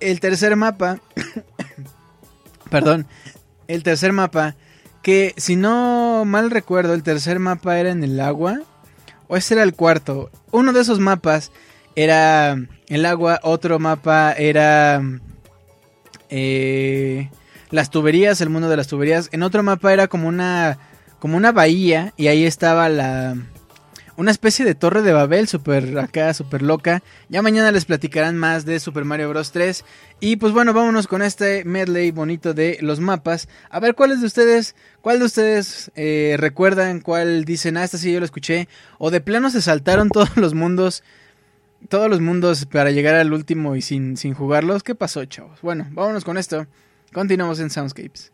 el 0.00 0.20
tercer 0.20 0.56
mapa, 0.56 1.00
perdón, 2.70 3.06
el 3.68 3.82
tercer 3.82 4.12
mapa, 4.12 4.54
que 5.02 5.34
si 5.36 5.56
no 5.56 6.24
mal 6.24 6.50
recuerdo, 6.50 6.94
el 6.94 7.02
tercer 7.02 7.38
mapa 7.38 7.78
era 7.78 7.90
en 7.90 8.04
el 8.04 8.20
agua, 8.20 8.60
o 9.28 9.36
ese 9.36 9.54
era 9.54 9.62
el 9.62 9.74
cuarto. 9.74 10.30
Uno 10.50 10.72
de 10.72 10.80
esos 10.80 11.00
mapas 11.00 11.50
era 11.96 12.56
el 12.88 13.06
agua, 13.06 13.40
otro 13.42 13.78
mapa 13.78 14.32
era 14.32 15.02
eh, 16.30 17.30
las 17.70 17.90
tuberías, 17.90 18.40
el 18.40 18.50
mundo 18.50 18.68
de 18.68 18.76
las 18.76 18.88
tuberías. 18.88 19.28
En 19.32 19.42
otro 19.42 19.62
mapa 19.62 19.92
era 19.92 20.08
como 20.08 20.28
una, 20.28 20.78
como 21.18 21.36
una 21.36 21.52
bahía 21.52 22.12
y 22.16 22.28
ahí 22.28 22.44
estaba 22.44 22.88
la 22.88 23.36
una 24.16 24.30
especie 24.30 24.64
de 24.64 24.74
torre 24.74 25.02
de 25.02 25.12
Babel 25.12 25.48
super 25.48 25.98
acá, 25.98 26.32
super 26.34 26.62
loca. 26.62 27.02
Ya 27.28 27.42
mañana 27.42 27.72
les 27.72 27.84
platicarán 27.84 28.36
más 28.36 28.64
de 28.64 28.80
Super 28.80 29.04
Mario 29.04 29.28
Bros. 29.30 29.52
3. 29.52 29.84
Y 30.20 30.36
pues 30.36 30.52
bueno, 30.52 30.72
vámonos 30.72 31.06
con 31.06 31.22
este 31.22 31.64
medley 31.64 32.10
bonito 32.10 32.54
de 32.54 32.78
los 32.80 33.00
mapas. 33.00 33.48
A 33.70 33.80
ver, 33.80 33.94
¿cuáles 33.94 34.20
de 34.20 34.26
ustedes, 34.26 34.74
cuál 35.00 35.18
de 35.18 35.24
ustedes 35.24 35.90
eh, 35.96 36.36
recuerdan, 36.38 37.00
cuál 37.00 37.44
dicen, 37.44 37.76
ah, 37.76 37.84
esta 37.84 37.98
sí 37.98 38.12
yo 38.12 38.20
lo 38.20 38.24
escuché? 38.24 38.68
O 38.98 39.10
de 39.10 39.20
plano 39.20 39.50
se 39.50 39.62
saltaron 39.62 40.08
todos 40.12 40.36
los 40.36 40.54
mundos, 40.54 41.02
todos 41.88 42.08
los 42.08 42.20
mundos 42.20 42.66
para 42.66 42.90
llegar 42.90 43.14
al 43.14 43.32
último 43.32 43.76
y 43.76 43.82
sin, 43.82 44.16
sin 44.16 44.34
jugarlos. 44.34 44.82
¿Qué 44.82 44.94
pasó, 44.94 45.24
chavos? 45.24 45.60
Bueno, 45.62 45.88
vámonos 45.90 46.24
con 46.24 46.38
esto. 46.38 46.66
Continuamos 47.12 47.60
en 47.60 47.70
Soundscapes. 47.70 48.33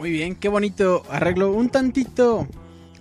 Muy 0.00 0.12
bien, 0.12 0.34
qué 0.34 0.48
bonito 0.48 1.02
arreglo. 1.10 1.52
Un 1.52 1.68
tantito 1.68 2.48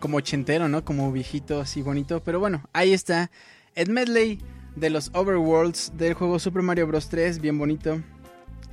como 0.01 0.17
ochentero, 0.17 0.67
¿no? 0.67 0.83
Como 0.83 1.09
viejito, 1.13 1.61
así 1.61 1.81
bonito. 1.81 2.21
Pero 2.25 2.41
bueno, 2.41 2.61
ahí 2.73 2.91
está. 2.91 3.31
El 3.73 3.89
medley 3.89 4.41
de 4.75 4.89
los 4.89 5.09
Overworlds 5.13 5.93
del 5.95 6.13
juego 6.13 6.39
Super 6.39 6.61
Mario 6.61 6.87
Bros. 6.87 7.07
3. 7.07 7.39
Bien 7.39 7.57
bonito. 7.57 8.01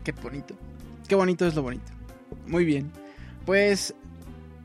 Qué 0.03 0.11
bonito. 0.11 0.57
Qué 1.07 1.15
bonito 1.15 1.47
es 1.47 1.55
lo 1.55 1.63
bonito. 1.63 1.85
Muy 2.49 2.65
bien. 2.65 2.91
Pues 3.45 3.95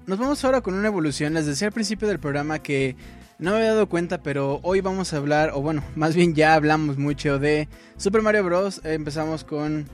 nos 0.08 0.18
vamos 0.18 0.44
ahora 0.44 0.62
con 0.62 0.74
una 0.74 0.88
evolución. 0.88 1.36
Les 1.36 1.46
decía 1.46 1.68
al 1.68 1.74
principio 1.74 2.08
del 2.08 2.18
programa 2.18 2.64
que 2.64 2.96
no 3.38 3.52
me 3.52 3.58
había 3.58 3.74
dado 3.74 3.88
cuenta, 3.88 4.24
pero 4.24 4.60
hoy 4.64 4.82
vamos 4.82 5.14
a 5.14 5.18
hablar, 5.18 5.52
o 5.54 5.62
bueno, 5.62 5.84
más 5.96 6.16
bien 6.16 6.34
ya 6.34 6.56
hablamos 6.56 6.98
mucho 6.98 7.38
de 7.38 7.68
Super 7.96 8.24
Mario 8.24 8.44
Bros. 8.44 8.82
Empezamos 8.84 9.44
con 9.44 9.86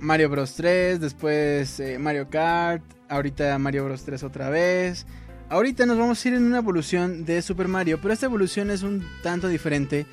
Mario 0.00 0.30
Bros 0.30 0.54
3, 0.54 1.00
después 1.00 1.78
eh, 1.78 1.98
Mario 1.98 2.28
Kart, 2.30 2.82
ahorita 3.08 3.58
Mario 3.58 3.84
Bros 3.84 4.04
3 4.04 4.22
otra 4.22 4.48
vez. 4.48 5.06
Ahorita 5.48 5.84
nos 5.84 5.98
vamos 5.98 6.24
a 6.24 6.28
ir 6.28 6.34
en 6.34 6.44
una 6.44 6.58
evolución 6.58 7.24
de 7.24 7.42
Super 7.42 7.68
Mario, 7.68 7.98
pero 8.00 8.14
esta 8.14 8.26
evolución 8.26 8.70
es 8.70 8.82
un 8.82 9.06
tanto 9.22 9.48
diferente 9.48 10.06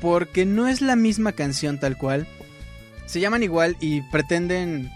porque 0.00 0.46
no 0.46 0.68
es 0.68 0.80
la 0.80 0.96
misma 0.96 1.32
canción 1.32 1.78
tal 1.78 1.98
cual. 1.98 2.26
Se 3.06 3.20
llaman 3.20 3.42
igual 3.42 3.76
y 3.80 4.02
pretenden 4.02 4.90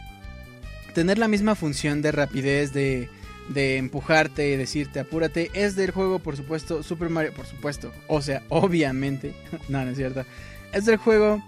tener 0.95 1.19
la 1.19 1.29
misma 1.29 1.55
función 1.55 2.01
de 2.01 2.13
rapidez, 2.13 2.73
de, 2.73 3.11
de 3.49 3.77
empujarte 3.77 4.49
y 4.49 4.57
decirte 4.57 5.01
apúrate. 5.01 5.51
Es 5.53 5.77
del 5.77 5.91
juego, 5.91 6.21
por 6.21 6.37
supuesto, 6.37 6.83
Super 6.83 7.11
Mario, 7.11 7.35
por 7.35 7.47
supuesto, 7.47 7.93
o 8.07 8.23
sea, 8.23 8.43
obviamente, 8.49 9.35
no, 9.69 9.85
no 9.85 9.91
es 9.91 9.97
cierto. 9.97 10.25
Es 10.73 10.87
del 10.87 10.97
juego 10.97 11.43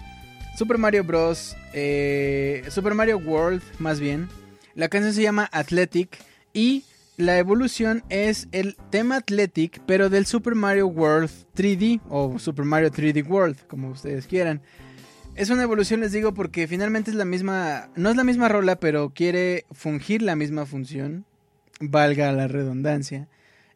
Super 0.56 0.78
Mario 0.78 1.05
Bros. 1.05 1.56
Eh, 1.72 2.64
Super 2.68 2.94
Mario 2.94 3.18
World, 3.18 3.62
más 3.78 4.01
bien. 4.01 4.28
La 4.74 4.89
canción 4.89 5.12
se 5.12 5.22
llama 5.22 5.48
Athletic 5.52 6.18
y 6.52 6.85
la 7.16 7.39
evolución 7.39 8.02
es 8.09 8.48
el 8.52 8.77
tema 8.90 9.16
Athletic, 9.16 9.82
pero 9.86 10.09
del 10.09 10.27
Super 10.27 10.55
Mario 10.55 10.86
World 10.86 11.31
3D 11.55 12.01
o 12.09 12.39
Super 12.39 12.64
Mario 12.64 12.90
3D 12.90 13.27
World, 13.27 13.59
como 13.66 13.90
ustedes 13.90 14.27
quieran. 14.27 14.62
Es 15.35 15.51
una 15.51 15.62
evolución, 15.62 16.01
les 16.01 16.12
digo, 16.12 16.35
porque 16.35 16.66
finalmente 16.66 17.10
es 17.10 17.16
la 17.16 17.24
misma, 17.24 17.90
no 17.94 18.10
es 18.10 18.16
la 18.16 18.24
misma 18.24 18.48
rola, 18.48 18.77
pero 18.77 19.10
quiere 19.10 19.64
fungir 19.70 20.22
la 20.22 20.35
misma 20.35 20.66
función, 20.66 21.24
valga 21.81 22.32
la 22.32 22.48
redundancia. 22.48 23.28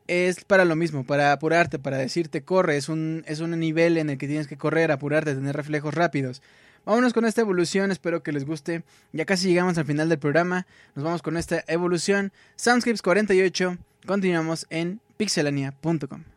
es 0.07 0.45
para 0.45 0.65
lo 0.65 0.77
mismo, 0.77 1.05
para 1.05 1.33
apurarte, 1.33 1.79
para 1.79 1.99
decirte 1.99 2.43
corre, 2.43 2.77
es 2.77 2.89
un, 2.89 3.25
es 3.27 3.41
un 3.41 3.59
nivel 3.59 3.97
en 3.97 4.11
el 4.11 4.19
que 4.19 4.27
tienes 4.27 4.47
que 4.47 4.57
correr, 4.57 4.91
apurarte, 4.91 5.35
tener 5.35 5.57
reflejos 5.57 5.95
rápidos. 5.95 6.43
Vámonos 6.85 7.13
con 7.13 7.25
esta 7.25 7.41
evolución, 7.41 7.91
espero 7.91 8.23
que 8.23 8.33
les 8.33 8.45
guste. 8.45 8.85
Ya 9.13 9.25
casi 9.25 9.49
llegamos 9.49 9.79
al 9.79 9.87
final 9.87 10.09
del 10.09 10.19
programa. 10.19 10.67
Nos 10.95 11.05
vamos 11.05 11.23
con 11.23 11.37
esta 11.37 11.65
evolución. 11.67 12.33
Soundscapes 12.57 13.03
48. 13.03 13.79
Continuamos 14.07 14.67
en 14.71 15.01
pixelania.com. 15.17 16.34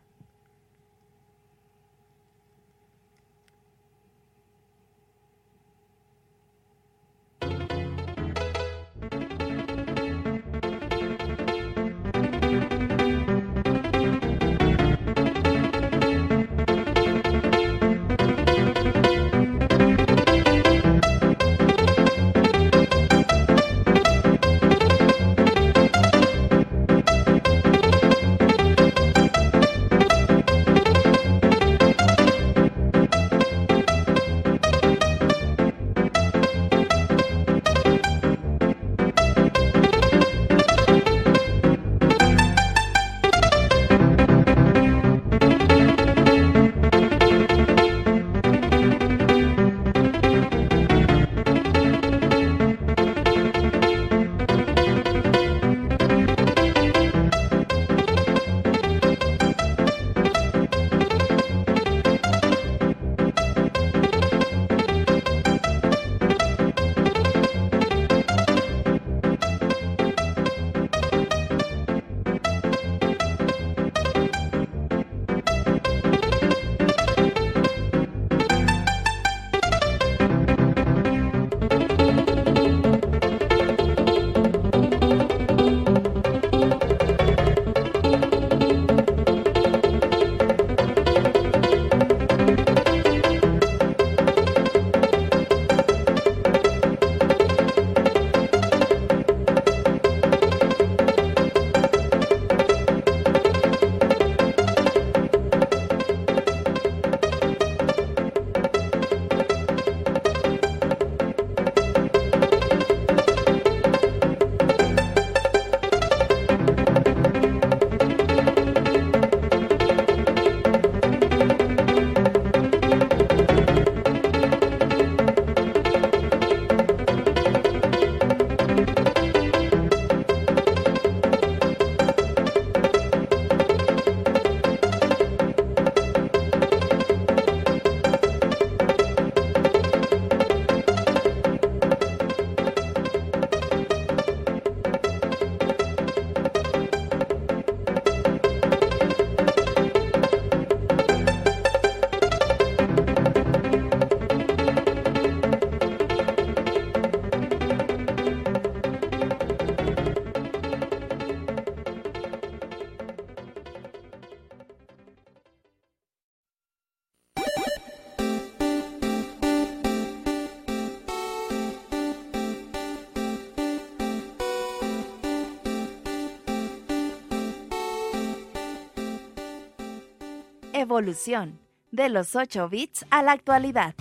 Evolución, 180.98 181.60
de 181.92 182.08
los 182.08 182.34
8 182.34 182.68
bits 182.68 183.06
a 183.10 183.22
la 183.22 183.30
actualidad. 183.30 183.94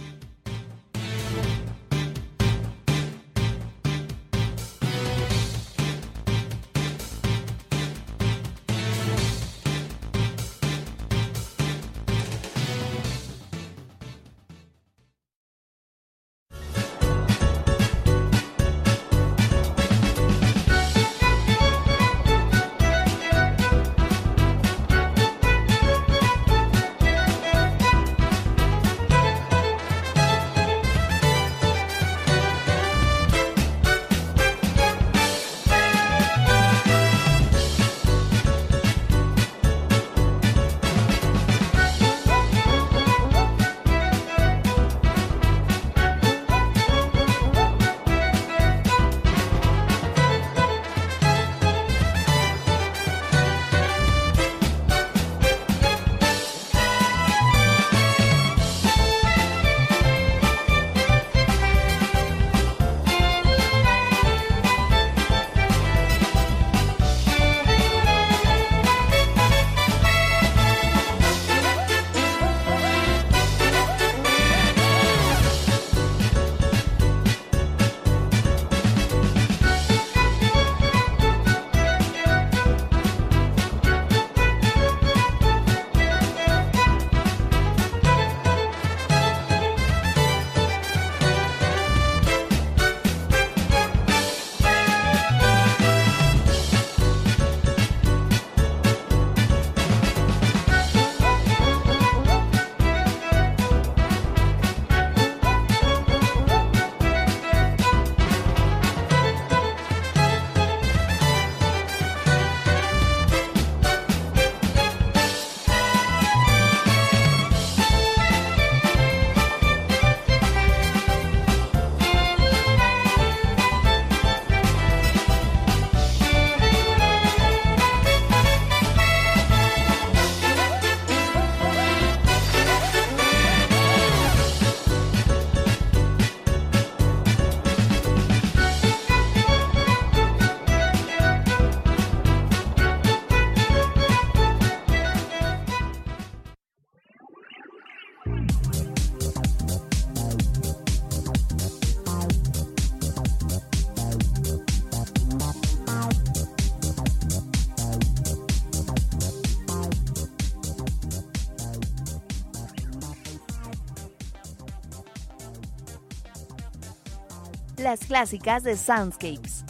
Las 167.88 168.02
clásicas 168.02 168.64
de 168.64 168.76
Soundscapes. 168.76 169.64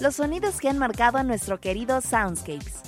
Los 0.00 0.16
sonidos 0.16 0.58
que 0.58 0.68
han 0.68 0.76
marcado 0.76 1.18
a 1.18 1.22
nuestro 1.22 1.60
querido 1.60 2.00
Soundscapes. 2.00 2.80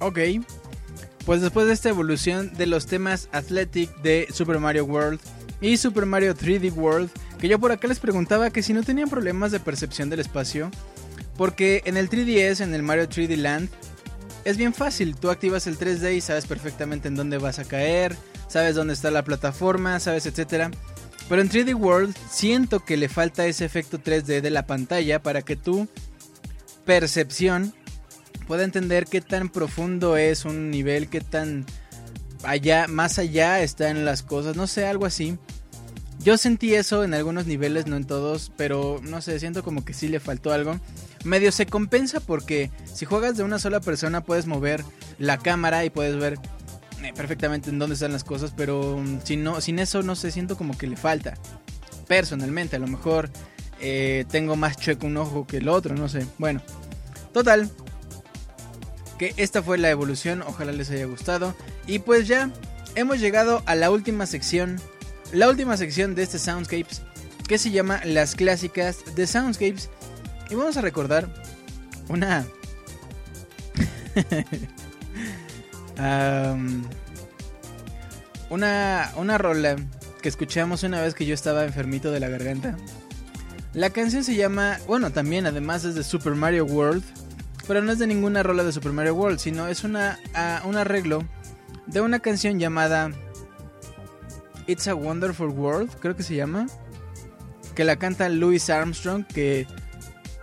Ok. 0.00 0.18
Pues 1.24 1.40
después 1.40 1.68
de 1.68 1.72
esta 1.74 1.88
evolución 1.88 2.52
de 2.54 2.66
los 2.66 2.86
temas 2.86 3.28
Athletic 3.30 3.96
de 3.98 4.26
Super 4.32 4.58
Mario 4.58 4.86
World 4.86 5.20
y 5.60 5.76
Super 5.76 6.04
Mario 6.04 6.34
3D 6.34 6.74
World, 6.74 7.10
que 7.38 7.46
yo 7.46 7.60
por 7.60 7.70
acá 7.70 7.86
les 7.86 8.00
preguntaba 8.00 8.50
que 8.50 8.64
si 8.64 8.72
no 8.72 8.82
tenían 8.82 9.08
problemas 9.08 9.52
de 9.52 9.60
percepción 9.60 10.10
del 10.10 10.18
espacio, 10.18 10.72
porque 11.36 11.82
en 11.84 11.96
el 11.96 12.08
3DS, 12.08 12.60
en 12.60 12.74
el 12.74 12.82
Mario 12.82 13.08
3D 13.08 13.36
Land, 13.36 13.68
es 14.44 14.56
bien 14.56 14.72
fácil, 14.72 15.16
tú 15.16 15.30
activas 15.30 15.66
el 15.66 15.78
3D 15.78 16.16
y 16.16 16.20
sabes 16.20 16.46
perfectamente 16.46 17.08
en 17.08 17.16
dónde 17.16 17.38
vas 17.38 17.58
a 17.58 17.64
caer, 17.64 18.16
sabes 18.48 18.74
dónde 18.74 18.94
está 18.94 19.10
la 19.10 19.24
plataforma, 19.24 19.98
sabes 19.98 20.26
etcétera. 20.26 20.70
Pero 21.28 21.42
en 21.42 21.50
3D 21.50 21.74
World 21.74 22.14
siento 22.30 22.84
que 22.84 22.96
le 22.96 23.08
falta 23.08 23.46
ese 23.46 23.64
efecto 23.64 23.98
3D 23.98 24.40
de 24.40 24.50
la 24.50 24.66
pantalla 24.66 25.20
para 25.20 25.42
que 25.42 25.56
tu 25.56 25.88
percepción 26.84 27.74
pueda 28.46 28.62
entender 28.62 29.06
qué 29.06 29.20
tan 29.20 29.48
profundo 29.48 30.16
es 30.16 30.44
un 30.44 30.70
nivel, 30.70 31.08
qué 31.08 31.20
tan 31.20 31.66
allá, 32.44 32.86
más 32.86 33.18
allá 33.18 33.60
están 33.60 34.04
las 34.04 34.22
cosas, 34.22 34.56
no 34.56 34.66
sé, 34.66 34.86
algo 34.86 35.06
así. 35.06 35.36
Yo 36.26 36.36
sentí 36.36 36.74
eso 36.74 37.04
en 37.04 37.14
algunos 37.14 37.46
niveles, 37.46 37.86
no 37.86 37.96
en 37.96 38.04
todos, 38.04 38.50
pero 38.56 39.00
no 39.00 39.22
sé, 39.22 39.38
siento 39.38 39.62
como 39.62 39.84
que 39.84 39.94
sí 39.94 40.08
le 40.08 40.18
faltó 40.18 40.52
algo. 40.52 40.80
Medio 41.22 41.52
se 41.52 41.66
compensa 41.66 42.18
porque 42.18 42.72
si 42.92 43.04
juegas 43.04 43.36
de 43.36 43.44
una 43.44 43.60
sola 43.60 43.78
persona 43.78 44.24
puedes 44.24 44.48
mover 44.48 44.82
la 45.20 45.38
cámara 45.38 45.84
y 45.84 45.90
puedes 45.90 46.16
ver 46.16 46.40
eh, 47.04 47.12
perfectamente 47.14 47.70
en 47.70 47.78
dónde 47.78 47.94
están 47.94 48.10
las 48.10 48.24
cosas, 48.24 48.52
pero 48.56 48.98
mm, 48.98 49.20
si 49.22 49.36
no, 49.36 49.60
sin 49.60 49.78
eso 49.78 50.02
no 50.02 50.16
sé, 50.16 50.32
siento 50.32 50.56
como 50.56 50.76
que 50.76 50.88
le 50.88 50.96
falta. 50.96 51.34
Personalmente, 52.08 52.74
a 52.74 52.80
lo 52.80 52.88
mejor 52.88 53.30
eh, 53.80 54.24
tengo 54.28 54.56
más 54.56 54.78
chueco 54.78 55.06
un 55.06 55.18
ojo 55.18 55.46
que 55.46 55.58
el 55.58 55.68
otro, 55.68 55.94
no 55.94 56.08
sé. 56.08 56.26
Bueno, 56.38 56.60
total, 57.32 57.70
que 59.16 59.32
esta 59.36 59.62
fue 59.62 59.78
la 59.78 59.90
evolución, 59.90 60.42
ojalá 60.42 60.72
les 60.72 60.90
haya 60.90 61.06
gustado. 61.06 61.54
Y 61.86 62.00
pues 62.00 62.26
ya 62.26 62.50
hemos 62.96 63.20
llegado 63.20 63.62
a 63.66 63.76
la 63.76 63.92
última 63.92 64.26
sección, 64.26 64.80
la 65.32 65.48
última 65.48 65.76
sección 65.76 66.14
de 66.14 66.22
este 66.22 66.38
Soundscapes, 66.38 67.02
que 67.46 67.58
se 67.58 67.70
llama 67.70 68.00
Las 68.04 68.34
clásicas 68.34 68.98
de 69.14 69.26
Soundscapes. 69.26 69.90
Y 70.50 70.54
vamos 70.54 70.76
a 70.76 70.80
recordar 70.80 71.28
una... 72.08 72.46
una, 78.50 79.12
una 79.16 79.38
rola 79.38 79.76
que 80.22 80.28
escuchamos 80.28 80.82
una 80.82 81.00
vez 81.00 81.14
que 81.14 81.26
yo 81.26 81.34
estaba 81.34 81.64
enfermito 81.64 82.10
de 82.10 82.20
la 82.20 82.28
garganta. 82.28 82.76
La 83.74 83.90
canción 83.90 84.24
se 84.24 84.36
llama, 84.36 84.78
bueno, 84.86 85.10
también 85.10 85.46
además 85.46 85.84
es 85.84 85.94
de 85.94 86.04
Super 86.04 86.34
Mario 86.34 86.64
World 86.64 87.04
pero 87.66 87.82
no 87.82 87.92
es 87.92 87.98
de 87.98 88.06
ninguna 88.06 88.42
rola 88.42 88.64
de 88.64 88.72
Super 88.72 88.92
Mario 88.92 89.14
World, 89.14 89.38
sino 89.38 89.68
es 89.68 89.84
una, 89.84 90.18
un 90.64 90.76
arreglo 90.76 91.24
de 91.86 92.00
una 92.00 92.20
canción 92.20 92.58
llamada 92.58 93.10
It's 94.66 94.86
a 94.88 94.94
Wonderful 94.94 95.48
World, 95.48 95.90
creo 96.00 96.16
que 96.16 96.22
se 96.22 96.34
llama, 96.34 96.66
que 97.74 97.84
la 97.84 97.96
canta 97.96 98.28
Louis 98.28 98.68
Armstrong, 98.70 99.24
que 99.26 99.66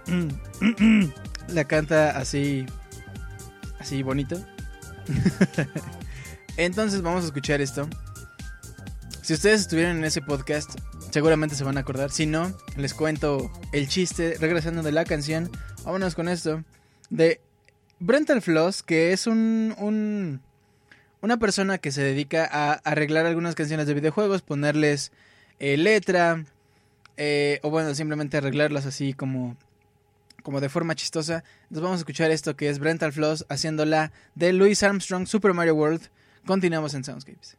la 1.48 1.64
canta 1.66 2.18
así, 2.18 2.66
así 3.80 4.04
bonito. 4.04 4.44
Entonces 6.58 7.02
vamos 7.02 7.24
a 7.24 7.28
escuchar 7.28 7.62
esto. 7.62 7.90
Si 9.22 9.34
ustedes 9.34 9.62
estuvieran 9.62 9.98
en 9.98 10.04
ese 10.04 10.22
podcast, 10.22 10.72
seguramente 11.12 11.56
se 11.56 11.64
van 11.64 11.78
a 11.78 11.82
acordar. 11.82 12.12
Si 12.12 12.26
no, 12.26 12.52
les 12.76 12.94
cuento 12.94 13.52
el 13.72 13.88
chiste 13.88 14.38
regresando 14.40 14.84
de 14.84 14.92
la 14.92 15.06
canción. 15.06 15.50
Vámonos 15.86 16.16
con 16.16 16.28
esto 16.28 16.64
de 17.10 17.42
Brental 18.00 18.42
Floss, 18.42 18.84
que 18.84 19.14
es 19.14 19.28
un, 19.28 20.42
una 21.24 21.38
persona 21.38 21.78
que 21.78 21.94
se 21.94 22.04
dedica 22.04 22.48
a 22.52 22.74
arreglar 22.74 23.26
algunas 23.26 23.56
canciones 23.56 23.88
de 23.88 23.94
videojuegos, 23.94 24.42
ponerles 24.42 25.14
eh, 25.58 25.78
letra, 25.78 26.44
eh, 27.16 27.62
o 27.64 27.70
bueno, 27.70 27.96
simplemente 27.96 28.36
arreglarlas 28.36 28.86
así 28.86 29.14
como, 29.14 29.56
como 30.44 30.60
de 30.60 30.68
forma 30.68 30.96
chistosa. 30.96 31.46
Entonces 31.64 31.82
vamos 31.82 31.96
a 31.96 32.02
escuchar 32.02 32.30
esto 32.30 32.58
que 32.58 32.68
es 32.68 32.78
Brental 32.78 33.14
Floss 33.14 33.46
haciéndola 33.48 34.12
de 34.36 34.52
Louis 34.52 34.84
Armstrong 34.84 35.26
Super 35.26 35.54
Mario 35.54 35.76
World. 35.76 36.10
Continuamos 36.46 36.94
en 36.94 37.06
Soundscapes. 37.06 37.56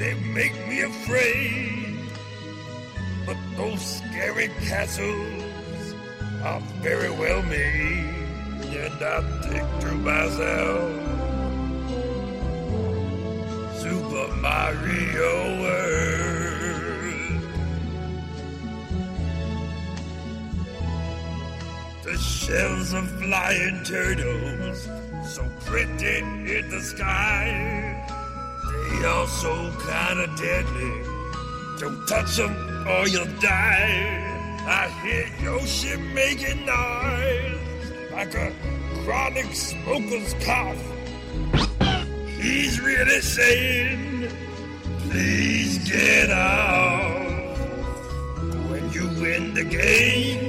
they 0.00 0.14
make 0.32 0.56
me 0.66 0.80
afraid. 0.80 1.98
But 3.26 3.36
those 3.54 3.82
scary 3.98 4.48
castles 4.66 5.94
are 6.42 6.60
very 6.80 7.10
well 7.10 7.42
made. 7.42 8.08
And 8.80 9.02
I 9.02 9.20
think 9.42 9.68
to 9.82 9.92
myself, 9.92 10.90
Super 13.78 14.36
Mario 14.36 15.32
World. 15.60 16.40
The 22.04 22.16
shells 22.16 22.94
of 22.94 23.06
flying 23.20 23.84
turtles, 23.84 24.88
so 25.28 25.46
pretty 25.66 26.20
in 26.20 26.70
the 26.70 26.80
sky. 26.80 27.99
They 29.00 29.06
are 29.06 29.26
so 29.26 29.72
kind 29.78 30.20
of 30.20 30.36
deadly. 30.36 31.02
Don't 31.78 32.06
touch 32.06 32.36
them 32.36 32.54
or 32.86 33.08
you'll 33.08 33.24
die. 33.40 34.60
I 34.68 34.88
hear 35.02 35.26
Yoshi 35.42 35.96
making 36.12 36.66
noise 36.66 38.12
like 38.12 38.34
a 38.34 38.52
chronic 39.02 39.54
smoker's 39.54 40.34
cough. 40.44 40.76
He's 42.38 42.78
really 42.82 43.22
saying, 43.22 44.28
please 45.08 45.78
get 45.88 46.28
out. 46.28 47.56
When 48.68 48.92
you 48.92 49.08
win 49.18 49.54
the 49.54 49.64
game, 49.64 50.44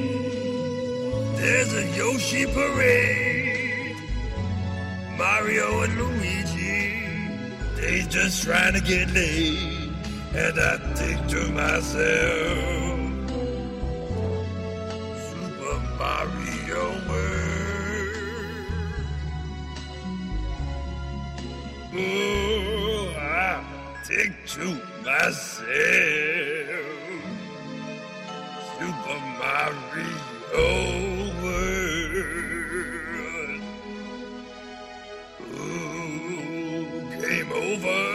there's 1.38 1.74
a 1.74 1.88
Yoshi 1.96 2.46
parade. 2.48 3.96
Mario 5.18 5.84
and 5.84 5.98
Luigi, 5.98 6.11
they 7.82 8.04
just 8.04 8.44
trying 8.44 8.74
to 8.74 8.80
get 8.80 9.12
laid. 9.12 9.92
And 10.36 10.60
I 10.60 10.78
think 10.96 11.28
to 11.30 11.52
myself, 11.52 13.00
Super 15.28 15.78
Mario 15.98 16.84
World. 17.10 17.42
Oh, 21.94 23.14
I 23.20 23.64
think 24.06 24.36
to 24.54 24.66
myself, 25.04 25.52
Super 28.78 29.20
Mario. 29.40 31.11
Mario, 37.82 38.11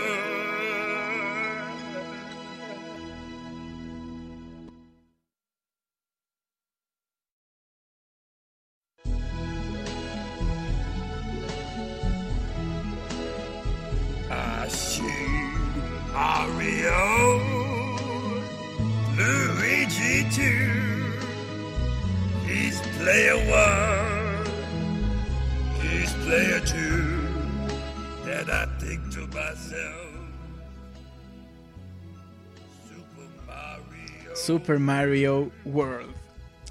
Super 34.57 34.79
Mario 34.79 35.51
World. 35.67 36.09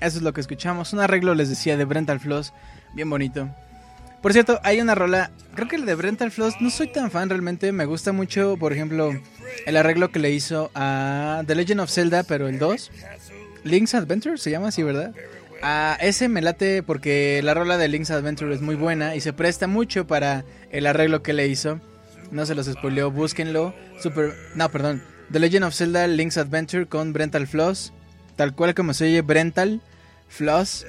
Eso 0.02 0.18
es 0.18 0.24
lo 0.24 0.34
que 0.34 0.41
escuchamos. 0.41 0.91
Un 0.91 1.02
arreglo, 1.02 1.36
les 1.36 1.49
decía, 1.49 1.78
de 1.78 1.86
Brental 1.86 2.20
Floss. 2.20 2.52
Bien 2.95 3.07
bonito. 3.07 3.48
Por 4.24 4.34
cierto, 4.34 4.60
hay 4.64 4.82
una 4.82 4.95
rola. 4.95 5.30
Creo 5.53 5.68
que 5.68 5.76
el 5.76 5.86
de 5.86 5.94
Brental 5.94 6.32
Floss 6.32 6.56
no 6.62 6.72
soy 6.72 6.91
tan 6.91 7.12
fan 7.12 7.30
realmente. 7.30 7.72
Me 7.72 7.86
gusta 7.86 8.12
mucho, 8.12 8.57
por 8.57 8.74
ejemplo, 8.74 9.12
el 9.68 9.78
arreglo 9.78 10.10
que 10.10 10.18
le 10.18 10.32
hizo 10.32 10.72
a 10.74 11.44
The 11.45 11.53
Legend 11.53 11.82
of 11.82 11.91
Zelda, 11.91 12.24
pero 12.24 12.48
el 12.48 12.57
2. 12.57 12.91
Link's 13.66 13.94
Adventure 13.94 14.40
se 14.40 14.49
llama 14.49 14.70
así, 14.70 14.82
¿verdad? 14.82 15.14
A 15.62 15.95
ese 16.02 16.28
me 16.28 16.41
late 16.41 16.82
porque 16.82 17.40
la 17.44 17.53
rola 17.53 17.78
de 17.78 17.88
Link's 17.88 18.10
Adventure 18.10 18.53
es 18.56 18.62
muy 18.62 18.74
buena 18.74 19.16
y 19.16 19.22
se 19.22 19.32
presta 19.32 19.68
mucho 19.68 20.07
para 20.07 20.44
el 20.72 20.88
arreglo 20.88 21.22
que 21.22 21.34
le 21.34 21.48
hizo. 21.48 21.80
No 22.32 22.48
se 22.48 22.56
los 22.56 22.66
spoileó, 22.66 23.12
búsquenlo. 23.12 23.76
Super. 23.99 24.34
No, 24.56 24.72
perdón. 24.72 25.03
The 25.31 25.39
Legend 25.39 25.65
of 25.65 25.73
Zelda 25.73 26.07
Link's 26.07 26.38
Adventure 26.38 26.85
con 26.85 27.14
Brental 27.14 27.47
Floss. 27.47 27.93
Tal 28.35 28.53
cual 28.53 28.76
como 28.76 28.93
se 28.93 29.06
oye 29.06 29.22
Brental 29.22 29.81
Floss. 30.27 30.85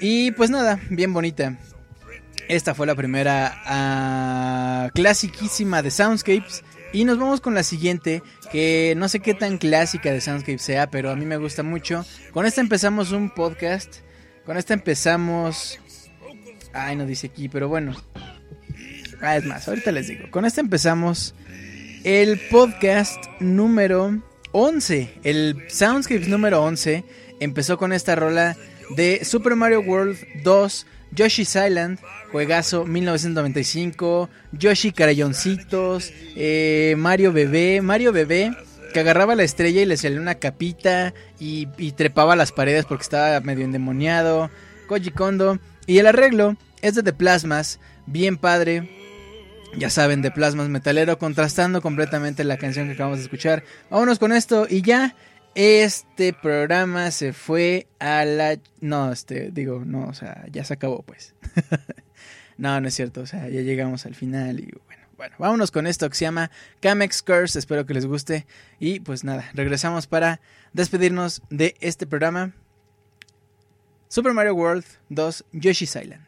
Y 0.00 0.30
pues 0.32 0.50
nada, 0.50 0.80
bien 0.90 1.12
bonita. 1.12 1.58
Esta 2.48 2.74
fue 2.74 2.86
la 2.86 2.94
primera 2.94 4.90
clasiquísima 4.94 5.82
de 5.82 5.90
Soundscapes. 5.90 6.64
Y 6.92 7.04
nos 7.04 7.18
vamos 7.18 7.42
con 7.42 7.54
la 7.54 7.62
siguiente, 7.62 8.22
que 8.50 8.94
no 8.96 9.10
sé 9.10 9.20
qué 9.20 9.34
tan 9.34 9.58
clásica 9.58 10.10
de 10.10 10.22
Soundscapes 10.22 10.62
sea, 10.62 10.88
pero 10.88 11.10
a 11.10 11.16
mí 11.16 11.26
me 11.26 11.36
gusta 11.36 11.62
mucho. 11.62 12.06
Con 12.32 12.46
esta 12.46 12.62
empezamos 12.62 13.12
un 13.12 13.28
podcast. 13.28 13.96
Con 14.46 14.56
esta 14.56 14.72
empezamos... 14.72 15.78
Ay, 16.72 16.96
no 16.96 17.04
dice 17.04 17.26
aquí, 17.26 17.50
pero 17.50 17.68
bueno. 17.68 17.94
Ah, 19.20 19.36
es 19.36 19.44
más, 19.44 19.68
ahorita 19.68 19.92
les 19.92 20.06
digo. 20.08 20.30
Con 20.30 20.46
esta 20.46 20.62
empezamos 20.62 21.34
el 22.04 22.38
podcast 22.50 23.24
número 23.40 24.22
11. 24.52 25.20
El 25.24 25.64
Soundscapes 25.68 26.28
número 26.28 26.62
11 26.62 27.04
empezó 27.40 27.78
con 27.78 27.92
esta 27.92 28.14
rola 28.14 28.56
de 28.96 29.24
Super 29.24 29.56
Mario 29.56 29.80
World 29.80 30.16
2, 30.42 30.86
Yoshi's 31.12 31.56
Island, 31.56 31.98
juegazo 32.32 32.84
1995, 32.84 34.30
Yoshi 34.52 34.92
Carayoncitos, 34.92 36.12
eh, 36.36 36.94
Mario 36.98 37.32
Bebé, 37.32 37.80
Mario 37.82 38.12
Bebé 38.12 38.56
que 38.92 39.00
agarraba 39.00 39.34
la 39.34 39.42
estrella 39.42 39.82
y 39.82 39.86
le 39.86 39.98
salía 39.98 40.20
una 40.20 40.36
capita 40.36 41.12
y, 41.38 41.68
y 41.76 41.92
trepaba 41.92 42.36
las 42.36 42.52
paredes 42.52 42.86
porque 42.86 43.02
estaba 43.02 43.40
medio 43.40 43.66
endemoniado, 43.66 44.50
Koji 44.86 45.10
Kondo 45.10 45.58
y 45.86 45.98
el 45.98 46.06
arreglo 46.06 46.56
es 46.80 46.94
de 46.94 47.02
The 47.02 47.12
Plasmas, 47.12 47.80
bien 48.06 48.36
padre, 48.36 48.97
ya 49.76 49.90
saben, 49.90 50.22
de 50.22 50.30
Plasmas 50.30 50.68
Metalero, 50.68 51.18
contrastando 51.18 51.82
completamente 51.82 52.44
la 52.44 52.56
canción 52.56 52.86
que 52.86 52.94
acabamos 52.94 53.18
de 53.18 53.24
escuchar. 53.24 53.64
Vámonos 53.90 54.18
con 54.18 54.32
esto 54.32 54.66
y 54.68 54.82
ya. 54.82 55.14
Este 55.54 56.32
programa 56.32 57.10
se 57.10 57.32
fue 57.32 57.88
a 57.98 58.24
la... 58.24 58.58
No, 58.80 59.10
este, 59.10 59.50
digo, 59.50 59.82
no, 59.84 60.06
o 60.06 60.14
sea, 60.14 60.44
ya 60.52 60.62
se 60.62 60.74
acabó 60.74 61.02
pues. 61.02 61.34
no, 62.58 62.80
no 62.80 62.86
es 62.86 62.94
cierto, 62.94 63.22
o 63.22 63.26
sea, 63.26 63.48
ya 63.48 63.62
llegamos 63.62 64.06
al 64.06 64.14
final 64.14 64.60
y 64.60 64.70
bueno, 64.86 65.02
bueno, 65.16 65.34
vámonos 65.38 65.72
con 65.72 65.88
esto 65.88 66.08
que 66.08 66.16
se 66.16 66.26
llama 66.26 66.52
Camex 66.80 67.22
Curse, 67.22 67.58
espero 67.58 67.86
que 67.86 67.94
les 67.94 68.06
guste 68.06 68.46
y 68.78 69.00
pues 69.00 69.24
nada, 69.24 69.50
regresamos 69.52 70.06
para 70.06 70.40
despedirnos 70.74 71.42
de 71.50 71.74
este 71.80 72.06
programa. 72.06 72.52
Super 74.06 74.34
Mario 74.34 74.54
World 74.54 74.84
2 75.08 75.44
Yoshi's 75.52 75.96
Island. 75.96 76.27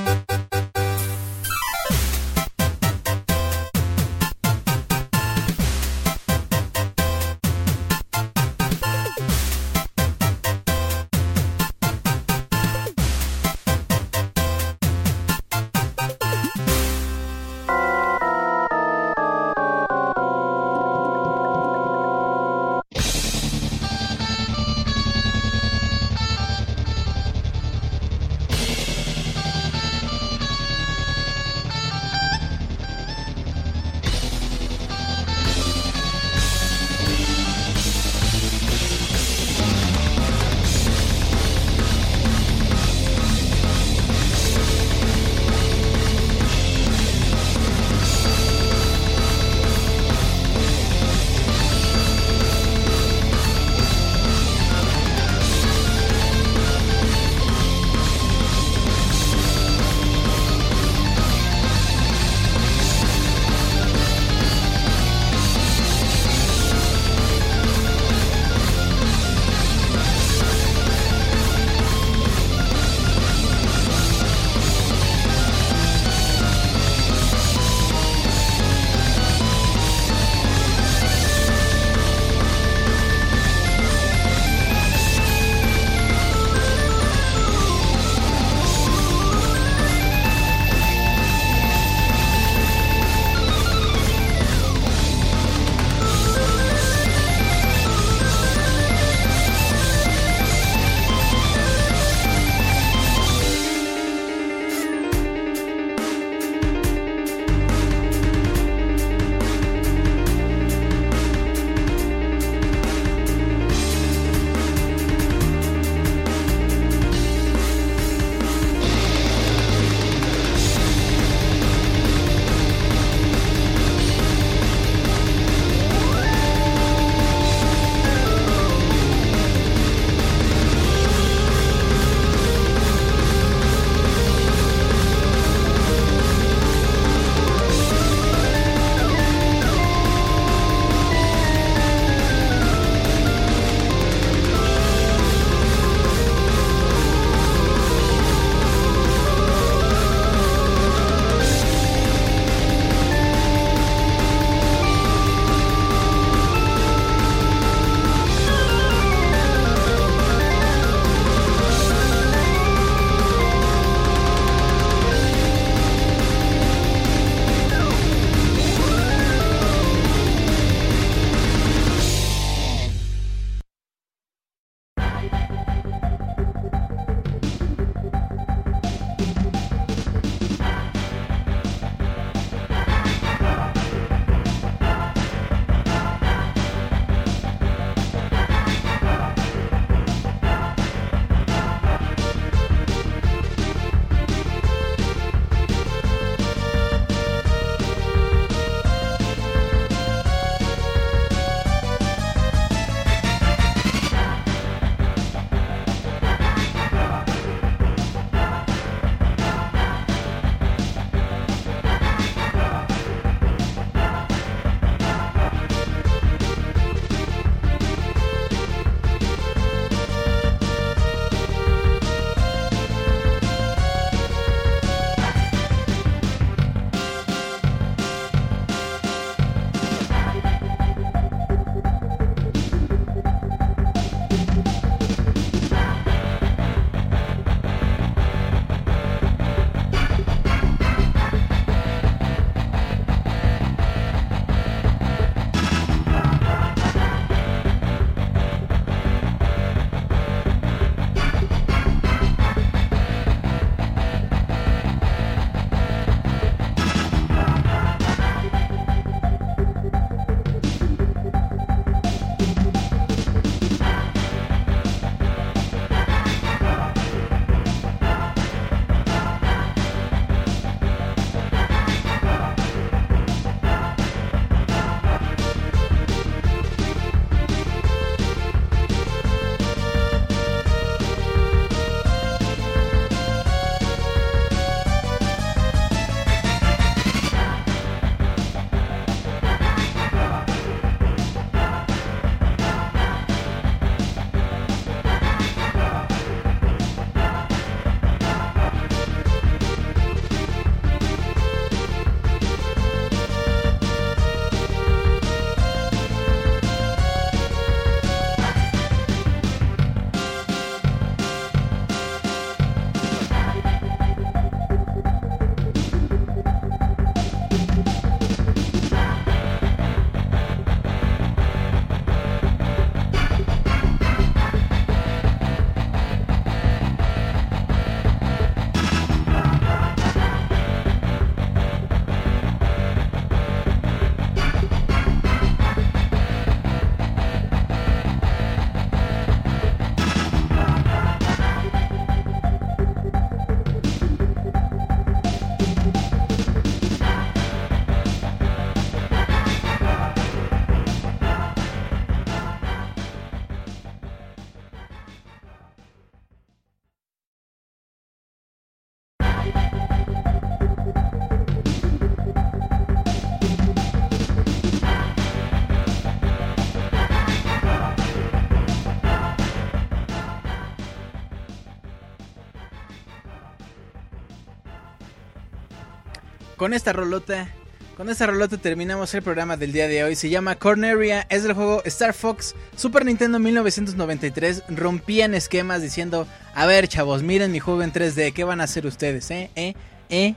con 376.61 376.75
esta 376.75 376.93
rolota, 376.93 377.49
con 377.97 378.07
esta 378.09 378.27
rolota 378.27 378.55
terminamos 378.55 379.11
el 379.15 379.23
programa 379.23 379.57
del 379.57 379.71
día 379.71 379.87
de 379.87 380.03
hoy. 380.03 380.15
Se 380.15 380.29
llama 380.29 380.57
Corneria, 380.57 381.25
es 381.27 381.41
del 381.41 381.53
juego 381.53 381.81
Star 381.85 382.13
Fox 382.13 382.53
Super 382.75 383.03
Nintendo 383.03 383.39
1993. 383.39 384.65
Rompían 384.69 385.33
esquemas 385.33 385.81
diciendo, 385.81 386.27
a 386.53 386.67
ver 386.67 386.87
chavos, 386.87 387.23
miren 387.23 387.51
mi 387.51 387.59
juego 387.59 387.81
en 387.81 387.91
3D, 387.91 388.31
¿qué 388.33 388.43
van 388.43 388.61
a 388.61 388.65
hacer 388.65 388.85
ustedes? 388.85 389.31
¿Eh? 389.31 389.49
¿Eh? 389.55 389.73
¿Eh? 390.09 390.35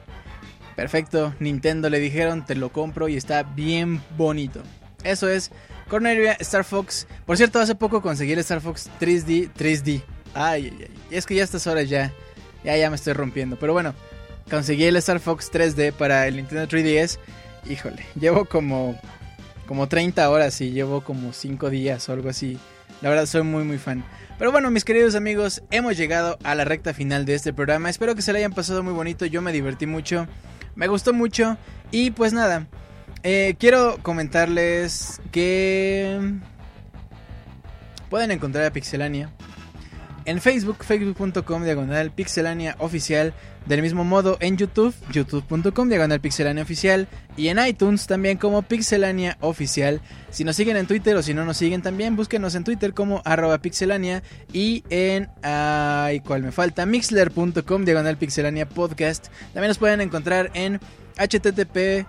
Perfecto, 0.75 1.35
Nintendo 1.41 1.91
le 1.91 2.01
dijeron, 2.01 2.47
te 2.47 2.55
lo 2.55 2.73
compro 2.73 3.07
y 3.09 3.19
está 3.19 3.43
bien 3.43 4.01
bonito. 4.17 4.63
Eso 5.03 5.29
es 5.29 5.51
Corneria 5.91 6.39
Star 6.41 6.65
Fox. 6.65 7.07
Por 7.27 7.37
cierto, 7.37 7.61
hace 7.61 7.75
poco 7.75 8.01
conseguí 8.01 8.33
el 8.33 8.39
Star 8.39 8.63
Fox 8.63 8.89
3D. 8.99 9.51
3D. 9.53 10.03
Ay, 10.33 10.73
ay, 10.73 10.87
ay. 10.89 10.99
Es 11.11 11.27
que 11.27 11.35
ya 11.35 11.43
a 11.43 11.45
estas 11.45 11.67
horas 11.67 11.87
ya, 11.87 12.15
ya, 12.65 12.79
ya 12.79 12.89
me 12.89 12.97
estoy 12.97 13.13
rompiendo. 13.13 13.57
Pero 13.57 13.75
bueno, 13.75 13.95
conseguí 14.51 14.85
el 14.85 14.97
Star 14.97 15.21
Fox 15.21 15.51
3D 15.53 15.93
para 15.93 16.27
el 16.27 16.37
Nintendo 16.37 16.67
3DS. 16.67 17.19
Híjole, 17.69 18.05
llevo 18.19 18.45
como, 18.45 18.99
como 19.67 19.89
30 19.89 20.29
horas 20.29 20.61
y 20.61 20.71
llevo 20.71 21.03
como 21.03 21.33
5 21.33 21.71
días 21.71 22.09
o 22.09 22.13
algo 22.13 22.29
así. 22.29 22.59
La 23.01 23.09
verdad 23.09 23.27
soy 23.27 23.43
muy 23.43 23.65
muy 23.65 23.79
fan. 23.79 24.05
Pero 24.39 24.51
bueno, 24.51 24.71
mis 24.71 24.85
queridos 24.85 25.15
amigos, 25.15 25.63
hemos 25.71 25.97
llegado 25.97 26.39
a 26.43 26.55
la 26.55 26.65
recta 26.65 26.93
final 26.93 27.25
de 27.25 27.35
este 27.35 27.53
programa. 27.53 27.89
Espero 27.89 28.15
que 28.15 28.23
se 28.23 28.33
le 28.33 28.39
hayan 28.39 28.53
pasado 28.53 28.83
muy 28.83 28.93
bonito. 28.93 29.27
Yo 29.27 29.43
me 29.43 29.53
divertí 29.53 29.87
mucho. 29.87 30.27
Me 30.75 30.89
gustó 30.89 31.13
mucho. 31.13 31.57
Y 31.91 32.11
pues 32.11 32.33
nada. 32.33 32.67
Eh, 33.23 33.57
quiero 33.59 33.99
comentarles 34.03 35.21
que 35.33 36.19
pueden 38.11 38.31
encontrar 38.33 38.65
a 38.65 38.73
Pixelania 38.73 39.31
en 40.25 40.41
Facebook, 40.41 40.85
facebook.com 40.85 41.65
diagonal 41.65 42.11
pixelania 42.11 42.77
oficial. 42.79 43.35
Del 43.67 43.81
mismo 43.81 44.05
modo 44.05 44.37
en 44.41 44.59
YouTube, 44.59 44.95
youtube.com 45.11 45.89
diagonal 45.89 46.21
pixelania 46.21 46.63
oficial. 46.63 47.09
Y 47.37 47.49
en 47.49 47.65
iTunes 47.65 48.07
también 48.07 48.37
como 48.37 48.63
pixelania 48.63 49.39
oficial. 49.41 50.01
Si 50.31 50.45
nos 50.45 50.57
siguen 50.57 50.77
en 50.77 50.87
Twitter 50.87 51.17
o 51.17 51.23
si 51.23 51.35
no 51.35 51.45
nos 51.45 51.57
siguen 51.57 51.83
también, 51.83 52.17
búsquenos 52.17 52.55
en 52.55 52.65
Twitter 52.65 52.93
como 52.93 53.23
arroba 53.25 53.59
pixelania. 53.59 54.23
Y 54.53 54.85
en, 54.91 55.29
ay, 55.43 56.21
¿cuál 56.21 56.43
me 56.43 56.53
falta? 56.53 56.87
Mixler.com 56.87 57.85
diagonal 57.85 58.19
pixelania 58.19 58.69
podcast. 58.69 59.29
También 59.53 59.69
nos 59.69 59.79
pueden 59.79 60.01
encontrar 60.01 60.51
en 60.55 60.81
http 61.17 62.07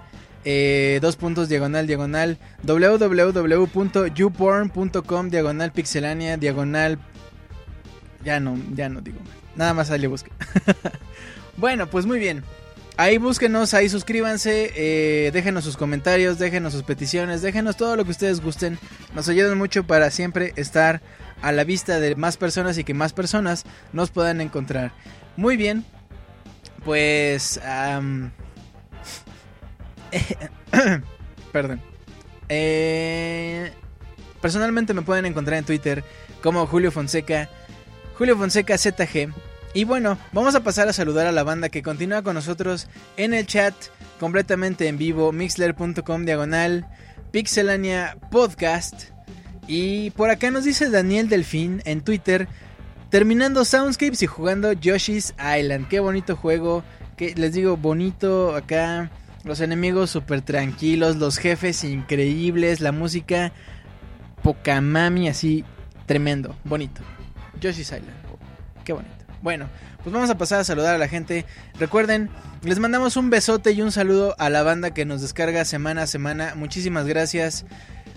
eh, 0.48 1.00
dos 1.02 1.16
puntos 1.16 1.50
diagonal 1.50 1.88
diagonal 1.88 2.38
www.youporn.com 2.64 5.30
diagonal 5.30 5.72
pixelania 5.72 6.38
diagonal 6.38 7.00
ya 8.26 8.40
no 8.40 8.58
ya 8.74 8.90
no 8.90 9.02
digo 9.02 9.20
nada 9.56 9.74
más 9.74 9.92
ahí 9.92 10.00
le 10.00 10.08
busque 10.08 10.32
bueno 11.58 11.90
pues 11.90 12.06
muy 12.06 12.20
bien 12.20 12.44
ahí 12.98 13.18
búsquenos 13.18 13.74
ahí 13.74 13.88
suscríbanse 13.88 14.72
eh, 14.76 15.32
déjenos 15.32 15.64
sus 15.64 15.78
comentarios 15.78 16.40
déjenos 16.40 16.74
sus 16.74 16.84
peticiones 16.84 17.42
déjenos 17.42 17.78
todo 17.78 17.96
lo 17.96 18.04
que 18.04 18.12
ustedes 18.12 18.42
gusten 18.42 18.78
nos 19.14 19.30
ayudan 19.30 19.58
mucho 19.58 19.86
para 19.86 20.12
siempre 20.12 20.54
estar 20.58 21.02
a 21.42 21.52
la 21.52 21.64
vista 21.64 22.00
de 22.00 22.16
más 22.16 22.36
personas 22.36 22.78
y 22.78 22.84
que 22.84 22.94
más 22.94 23.14
personas 23.14 23.64
nos 23.94 24.12
puedan 24.12 24.42
encontrar 24.42 24.92
muy 25.38 25.56
bien 25.56 25.86
pues 26.84 27.60
Perdón. 31.52 31.82
Eh, 32.50 33.72
personalmente 34.42 34.94
me 34.94 35.02
pueden 35.02 35.26
encontrar 35.26 35.58
en 35.58 35.66
Twitter 35.66 36.04
como 36.42 36.68
Julio 36.68 36.92
Fonseca. 36.92 37.50
Julio 38.18 38.38
Fonseca 38.38 38.78
ZG. 38.78 39.34
Y 39.74 39.84
bueno, 39.84 40.18
vamos 40.32 40.56
a 40.56 40.62
pasar 40.62 40.88
a 40.88 40.94
saludar 40.94 41.28
a 41.28 41.34
la 41.34 41.44
banda 41.44 41.68
que 41.68 41.84
continúa 41.84 42.22
con 42.22 42.36
nosotros 42.36 42.88
en 43.18 43.34
el 43.34 43.46
chat 43.46 43.74
completamente 44.22 44.88
en 44.88 44.98
vivo. 44.98 45.34
Mixler.com 45.34 46.24
diagonal. 46.24 46.88
Pixelania 47.32 48.18
Podcast. 48.32 49.10
Y 49.68 50.12
por 50.12 50.30
acá 50.30 50.50
nos 50.50 50.64
dice 50.64 50.90
Daniel 50.90 51.28
Delfín 51.28 51.82
en 51.84 52.00
Twitter. 52.02 52.48
Terminando 53.10 53.66
Soundscapes 53.66 54.24
y 54.24 54.28
jugando 54.28 54.72
Yoshi's 54.72 55.34
Island. 55.38 55.90
Qué 55.90 56.00
bonito 56.00 56.38
juego. 56.38 56.84
Que 57.18 57.36
les 57.36 57.52
digo, 57.52 57.76
bonito 57.76 58.56
acá. 58.56 59.12
Los 59.44 59.60
enemigos 59.60 60.10
súper 60.10 60.42
tranquilos, 60.42 61.18
los 61.18 61.38
jefes 61.38 61.84
increíbles, 61.84 62.80
la 62.80 62.92
música 62.92 63.52
poca 64.42 64.82
mami 64.82 65.28
así 65.28 65.64
tremendo, 66.08 66.56
bonito. 66.64 67.02
Yoshi's 67.60 67.88
Island, 67.88 68.14
qué 68.84 68.94
bonito. 68.94 69.14
Bueno, 69.42 69.70
pues 70.04 70.14
vamos 70.14 70.30
a 70.30 70.38
pasar 70.38 70.60
a 70.60 70.64
saludar 70.64 70.96
a 70.96 70.98
la 70.98 71.08
gente. 71.08 71.46
Recuerden, 71.80 72.30
les 72.64 72.80
mandamos 72.80 73.16
un 73.16 73.30
besote 73.30 73.74
y 73.74 73.82
un 73.82 73.92
saludo 73.92 74.36
a 74.40 74.50
la 74.50 74.64
banda 74.64 74.92
que 74.92 75.06
nos 75.06 75.22
descarga 75.22 75.66
semana 75.66 76.04
a 76.04 76.08
semana. 76.08 76.54
Muchísimas 76.56 77.06
gracias. 77.06 77.66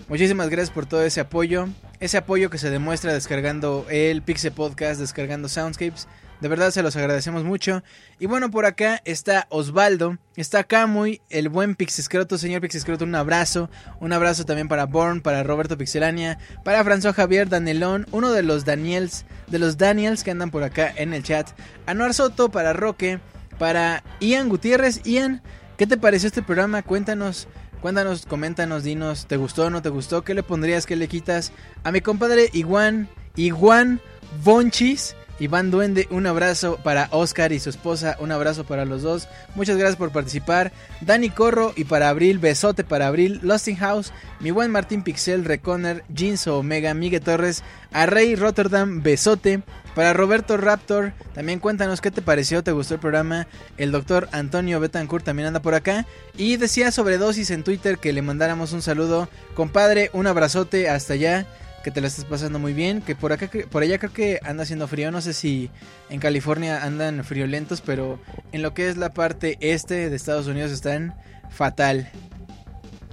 Muchísimas 0.07 0.49
gracias 0.49 0.71
por 0.71 0.87
todo 0.87 1.03
ese 1.03 1.19
apoyo. 1.19 1.67
Ese 1.99 2.17
apoyo 2.17 2.49
que 2.49 2.57
se 2.57 2.71
demuestra 2.71 3.13
descargando 3.13 3.85
el 3.89 4.23
Pixel 4.23 4.53
Podcast, 4.53 4.99
descargando 4.99 5.49
Soundscapes. 5.49 6.07
De 6.41 6.47
verdad 6.47 6.71
se 6.71 6.83
los 6.83 6.95
agradecemos 6.95 7.43
mucho. 7.43 7.83
Y 8.17 8.25
bueno, 8.25 8.49
por 8.49 8.65
acá 8.65 9.01
está 9.03 9.47
Osvaldo, 9.49 10.17
está 10.37 10.63
Camuy, 10.63 11.21
el 11.29 11.49
buen 11.49 11.75
Pixescroto, 11.75 12.37
señor 12.37 12.61
Pixescroto, 12.61 13.03
un 13.03 13.15
abrazo. 13.15 13.69
Un 13.99 14.13
abrazo 14.13 14.45
también 14.45 14.69
para 14.69 14.85
Born, 14.85 15.21
para 15.21 15.43
Roberto 15.43 15.77
Pixelania, 15.77 16.39
para 16.63 16.83
François 16.83 17.13
Javier 17.13 17.49
Danelón, 17.49 18.05
uno 18.11 18.31
de 18.31 18.43
los 18.43 18.63
Daniels, 18.63 19.25
de 19.47 19.59
los 19.59 19.77
Daniels 19.77 20.23
que 20.23 20.31
andan 20.31 20.49
por 20.49 20.63
acá 20.63 20.93
en 20.95 21.13
el 21.13 21.23
chat. 21.23 21.49
Anuar 21.85 22.13
Soto, 22.13 22.49
para 22.49 22.71
Roque, 22.71 23.19
para 23.57 24.03
Ian 24.21 24.47
Gutiérrez. 24.47 25.01
Ian, 25.03 25.41
¿qué 25.77 25.87
te 25.87 25.97
pareció 25.97 26.27
este 26.27 26.41
programa? 26.41 26.83
Cuéntanos. 26.83 27.47
Cuéntanos, 27.81 28.25
coméntanos, 28.25 28.83
dinos, 28.83 29.25
¿te 29.25 29.37
gustó 29.37 29.67
o 29.67 29.69
no 29.69 29.81
te 29.81 29.87
gustó? 29.87 30.23
¿Qué 30.23 30.33
le 30.33 30.43
pondrías? 30.43 30.85
¿Qué 30.85 30.97
le 30.97 31.07
quitas? 31.07 31.53
A 31.83 31.93
mi 31.93 32.01
compadre 32.01 32.49
Iguan, 32.51 33.07
Iguan 33.37 34.01
Bonchis, 34.43 35.15
Iván 35.39 35.71
Duende, 35.71 36.07
un 36.11 36.27
abrazo 36.27 36.79
para 36.83 37.07
Oscar 37.11 37.53
y 37.53 37.59
su 37.59 37.69
esposa, 37.69 38.17
un 38.19 38.31
abrazo 38.31 38.65
para 38.65 38.85
los 38.85 39.01
dos. 39.01 39.27
Muchas 39.55 39.77
gracias 39.77 39.97
por 39.97 40.11
participar. 40.11 40.73
Dani 41.01 41.29
Corro 41.29 41.73
y 41.75 41.85
para 41.85 42.09
Abril, 42.09 42.39
besote 42.39 42.83
para 42.83 43.07
Abril. 43.07 43.39
Losting 43.41 43.77
House, 43.77 44.11
mi 44.39 44.51
buen 44.51 44.69
Martín 44.71 45.01
Pixel, 45.01 45.45
Reconer, 45.45 46.03
Jinso 46.13 46.57
Omega, 46.57 46.93
Miguel 46.93 47.21
Torres, 47.21 47.63
a 47.91 48.05
Rey 48.05 48.35
Rotterdam, 48.35 49.01
besote. 49.01 49.61
Para 49.95 50.13
Roberto 50.13 50.55
Raptor, 50.55 51.13
también 51.33 51.59
cuéntanos 51.59 51.99
qué 51.99 52.11
te 52.11 52.21
pareció, 52.21 52.63
te 52.63 52.71
gustó 52.71 52.93
el 52.93 52.99
programa. 52.99 53.47
El 53.77 53.91
doctor 53.91 54.29
Antonio 54.31 54.79
Betancourt 54.79 55.25
también 55.25 55.47
anda 55.47 55.61
por 55.61 55.73
acá. 55.73 56.05
Y 56.37 56.57
decía 56.57 56.91
sobre 56.91 57.17
dosis 57.17 57.49
en 57.49 57.63
Twitter 57.63 57.97
que 57.97 58.13
le 58.13 58.21
mandáramos 58.21 58.71
un 58.71 58.81
saludo. 58.81 59.27
Compadre, 59.55 60.09
un 60.13 60.27
abrazote 60.27 60.89
hasta 60.89 61.13
allá 61.13 61.47
que 61.83 61.91
te 61.91 62.01
la 62.01 62.07
estés 62.07 62.25
pasando 62.25 62.59
muy 62.59 62.73
bien, 62.73 63.01
que 63.01 63.15
por 63.15 63.31
acá 63.31 63.49
por 63.71 63.83
allá 63.83 63.97
creo 63.97 64.13
que 64.13 64.39
anda 64.43 64.63
haciendo 64.63 64.87
frío, 64.87 65.11
no 65.11 65.21
sé 65.21 65.33
si 65.33 65.69
en 66.09 66.19
California 66.19 66.83
andan 66.83 67.23
friolentos, 67.23 67.81
pero 67.81 68.19
en 68.51 68.61
lo 68.61 68.73
que 68.73 68.89
es 68.89 68.97
la 68.97 69.13
parte 69.13 69.57
este 69.61 70.09
de 70.09 70.15
Estados 70.15 70.47
Unidos 70.47 70.71
están 70.71 71.15
fatal. 71.49 72.09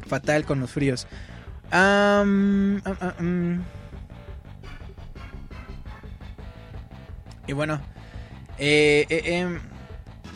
Fatal 0.07 0.45
con 0.45 0.61
los 0.61 0.71
fríos. 0.71 1.07
Y 7.49 7.53
bueno, 7.53 7.81
eh, 8.59 9.07
eh, 9.09 9.23
em, 9.25 9.61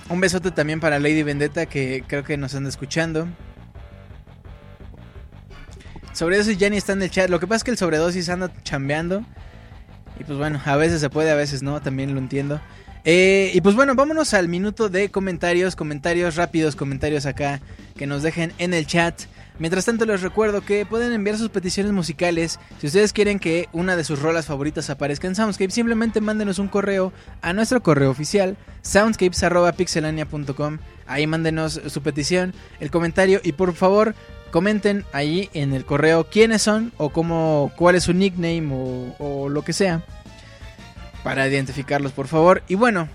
un 0.08 0.20
besote 0.20 0.50
también 0.50 0.80
para 0.80 0.98
Lady 0.98 1.22
Vendetta 1.22 1.66
que 1.66 2.04
creo 2.06 2.24
que 2.24 2.36
nos 2.36 2.54
anda 2.54 2.68
escuchando. 2.68 3.28
Sobredosis 6.12 6.58
ya 6.58 6.70
ni 6.70 6.76
está 6.76 6.92
en 6.92 7.02
el 7.02 7.10
chat. 7.10 7.30
Lo 7.30 7.40
que 7.40 7.46
pasa 7.46 7.58
es 7.58 7.64
que 7.64 7.70
el 7.70 7.78
sobredosis 7.78 8.28
anda 8.28 8.52
chambeando. 8.62 9.24
Y 10.18 10.24
pues 10.24 10.38
bueno, 10.38 10.60
a 10.64 10.76
veces 10.76 11.00
se 11.00 11.08
puede, 11.08 11.30
a 11.30 11.34
veces 11.34 11.62
no, 11.62 11.80
también 11.80 12.12
lo 12.14 12.20
entiendo. 12.20 12.60
Eh, 13.04 13.50
y 13.54 13.60
pues 13.62 13.74
bueno, 13.74 13.94
vámonos 13.94 14.34
al 14.34 14.48
minuto 14.48 14.90
de 14.90 15.10
comentarios, 15.10 15.74
comentarios 15.74 16.36
rápidos, 16.36 16.76
comentarios 16.76 17.24
acá 17.24 17.60
que 17.96 18.06
nos 18.06 18.22
dejen 18.22 18.52
en 18.58 18.74
el 18.74 18.86
chat. 18.86 19.22
Mientras 19.60 19.84
tanto 19.84 20.06
les 20.06 20.22
recuerdo 20.22 20.62
que 20.62 20.86
pueden 20.86 21.12
enviar 21.12 21.36
sus 21.36 21.50
peticiones 21.50 21.92
musicales. 21.92 22.58
Si 22.80 22.86
ustedes 22.86 23.12
quieren 23.12 23.38
que 23.38 23.68
una 23.72 23.94
de 23.94 24.04
sus 24.04 24.22
rolas 24.22 24.46
favoritas 24.46 24.88
aparezca 24.88 25.28
en 25.28 25.34
Soundscape, 25.34 25.70
simplemente 25.70 26.22
mándenos 26.22 26.58
un 26.58 26.68
correo 26.68 27.12
a 27.42 27.52
nuestro 27.52 27.82
correo 27.82 28.10
oficial, 28.10 28.56
soundscapes.pixelania.com. 28.80 30.78
Ahí 31.06 31.26
mándenos 31.26 31.78
su 31.88 32.00
petición, 32.00 32.54
el 32.80 32.90
comentario 32.90 33.42
y 33.44 33.52
por 33.52 33.74
favor 33.74 34.14
comenten 34.50 35.04
ahí 35.12 35.50
en 35.52 35.74
el 35.74 35.84
correo 35.84 36.24
quiénes 36.24 36.62
son 36.62 36.90
o 36.96 37.10
cómo, 37.10 37.70
cuál 37.76 37.96
es 37.96 38.04
su 38.04 38.14
nickname 38.14 38.66
o, 38.72 39.14
o 39.18 39.50
lo 39.50 39.60
que 39.60 39.74
sea. 39.74 40.02
Para 41.22 41.46
identificarlos, 41.46 42.12
por 42.12 42.28
favor. 42.28 42.62
Y 42.66 42.76
bueno. 42.76 43.10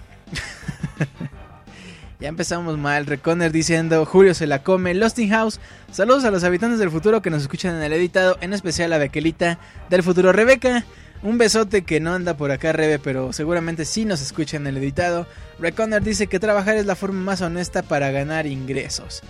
Ya 2.25 2.29
empezamos 2.29 2.75
mal. 2.79 3.05
Reconer 3.05 3.51
diciendo 3.51 4.03
Julio 4.03 4.33
se 4.33 4.47
la 4.47 4.63
come. 4.63 4.95
Losting 4.95 5.29
House. 5.29 5.59
Saludos 5.91 6.25
a 6.25 6.31
los 6.31 6.43
habitantes 6.43 6.79
del 6.79 6.89
futuro 6.89 7.21
que 7.21 7.29
nos 7.29 7.43
escuchan 7.43 7.75
en 7.75 7.83
el 7.83 7.93
editado. 7.93 8.35
En 8.41 8.51
especial 8.51 8.91
a 8.93 8.97
Bequelita 8.97 9.59
del 9.91 10.01
futuro. 10.01 10.31
Rebeca. 10.31 10.85
Un 11.21 11.37
besote 11.37 11.83
que 11.83 11.99
no 11.99 12.15
anda 12.15 12.35
por 12.35 12.49
acá, 12.49 12.71
Rebe, 12.71 12.97
pero 12.97 13.31
seguramente 13.31 13.85
sí 13.85 14.05
nos 14.05 14.23
escucha 14.23 14.57
en 14.57 14.65
el 14.65 14.77
editado. 14.77 15.27
Reconer 15.59 16.01
dice 16.01 16.25
que 16.25 16.39
trabajar 16.39 16.77
es 16.77 16.87
la 16.87 16.95
forma 16.95 17.21
más 17.21 17.41
honesta 17.41 17.83
para 17.83 18.09
ganar 18.09 18.47
ingresos. 18.47 19.21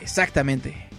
Exactamente. 0.00 0.93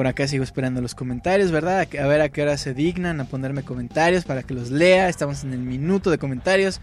Por 0.00 0.06
acá 0.06 0.26
sigo 0.26 0.42
esperando 0.42 0.80
los 0.80 0.94
comentarios, 0.94 1.50
¿verdad? 1.50 1.86
A 2.00 2.06
ver 2.06 2.22
a 2.22 2.30
qué 2.30 2.40
hora 2.40 2.56
se 2.56 2.72
dignan 2.72 3.20
a 3.20 3.26
ponerme 3.26 3.64
comentarios 3.64 4.24
para 4.24 4.42
que 4.42 4.54
los 4.54 4.70
lea. 4.70 5.10
Estamos 5.10 5.44
en 5.44 5.52
el 5.52 5.58
minuto 5.58 6.10
de 6.10 6.16
comentarios. 6.16 6.80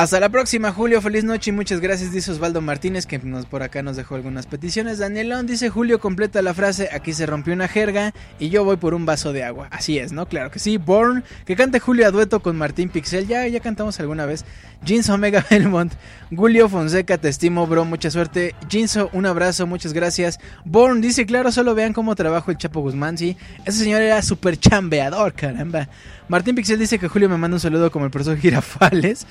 Hasta 0.00 0.18
la 0.18 0.30
próxima, 0.30 0.72
Julio. 0.72 1.02
Feliz 1.02 1.24
noche 1.24 1.50
y 1.50 1.52
muchas 1.52 1.78
gracias, 1.78 2.10
dice 2.10 2.30
Osvaldo 2.30 2.62
Martínez, 2.62 3.04
que 3.04 3.18
nos, 3.18 3.44
por 3.44 3.62
acá 3.62 3.82
nos 3.82 3.96
dejó 3.96 4.14
algunas 4.14 4.46
peticiones. 4.46 4.96
Danielón 4.96 5.46
dice: 5.46 5.68
Julio 5.68 6.00
completa 6.00 6.40
la 6.40 6.54
frase: 6.54 6.88
Aquí 6.90 7.12
se 7.12 7.26
rompió 7.26 7.52
una 7.52 7.68
jerga 7.68 8.14
y 8.38 8.48
yo 8.48 8.64
voy 8.64 8.78
por 8.78 8.94
un 8.94 9.04
vaso 9.04 9.34
de 9.34 9.44
agua. 9.44 9.68
Así 9.70 9.98
es, 9.98 10.12
¿no? 10.12 10.24
Claro 10.24 10.50
que 10.50 10.58
sí. 10.58 10.78
Born, 10.78 11.22
que 11.44 11.54
cante 11.54 11.80
Julio 11.80 12.06
a 12.06 12.10
dueto 12.12 12.40
con 12.40 12.56
Martín 12.56 12.88
Pixel. 12.88 13.26
Ya, 13.26 13.46
ya 13.46 13.60
cantamos 13.60 14.00
alguna 14.00 14.24
vez. 14.24 14.46
Jeans 14.82 15.10
Omega 15.10 15.44
Belmont, 15.50 15.92
Julio 16.34 16.70
Fonseca, 16.70 17.18
te 17.18 17.28
estimo, 17.28 17.66
bro. 17.66 17.84
Mucha 17.84 18.10
suerte. 18.10 18.54
Jinso, 18.70 19.10
un 19.12 19.26
abrazo, 19.26 19.66
muchas 19.66 19.92
gracias. 19.92 20.40
Born 20.64 21.02
dice: 21.02 21.26
Claro, 21.26 21.52
solo 21.52 21.74
vean 21.74 21.92
cómo 21.92 22.16
trabajo 22.16 22.50
el 22.50 22.56
Chapo 22.56 22.80
Guzmán. 22.80 23.18
Sí, 23.18 23.36
ese 23.66 23.84
señor 23.84 24.00
era 24.00 24.22
súper 24.22 24.58
chambeador, 24.58 25.34
caramba. 25.34 25.90
Martín 26.26 26.54
Pixel 26.54 26.78
dice 26.78 26.98
que 26.98 27.08
Julio 27.08 27.28
me 27.28 27.36
manda 27.36 27.56
un 27.56 27.60
saludo 27.60 27.90
como 27.90 28.06
el 28.06 28.10
profesor 28.10 28.38
Girafales. 28.38 29.26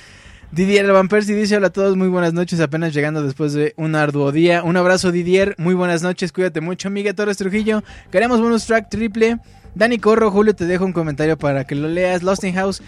Didier 0.52 0.92
Van 0.92 1.08
Persie 1.08 1.36
dice 1.36 1.58
hola 1.58 1.68
a 1.68 1.70
todos, 1.70 1.96
muy 1.96 2.08
buenas 2.08 2.34
noches, 2.34 2.60
apenas 2.60 2.92
llegando 2.92 3.22
después 3.22 3.54
de 3.54 3.76
un 3.78 3.94
arduo 3.94 4.32
día. 4.32 4.64
Un 4.64 4.78
abrazo 4.78 5.12
Didier, 5.12 5.54
muy 5.60 5.76
buenas 5.76 6.02
noches, 6.02 6.32
cuídate 6.32 6.60
mucho, 6.60 6.90
Miguel 6.90 7.14
Torres 7.14 7.38
Trujillo. 7.38 7.84
Queremos 8.12 8.42
bonus 8.42 8.66
track 8.66 8.90
triple. 8.90 9.38
Dani 9.76 10.00
Corro, 10.00 10.32
Julio, 10.32 10.56
te 10.56 10.66
dejo 10.66 10.86
un 10.86 10.92
comentario 10.92 11.38
para 11.38 11.66
que 11.66 11.76
lo 11.76 11.88
leas. 11.88 12.24
Lost 12.24 12.44
in 12.46 12.56
House, 12.56 12.82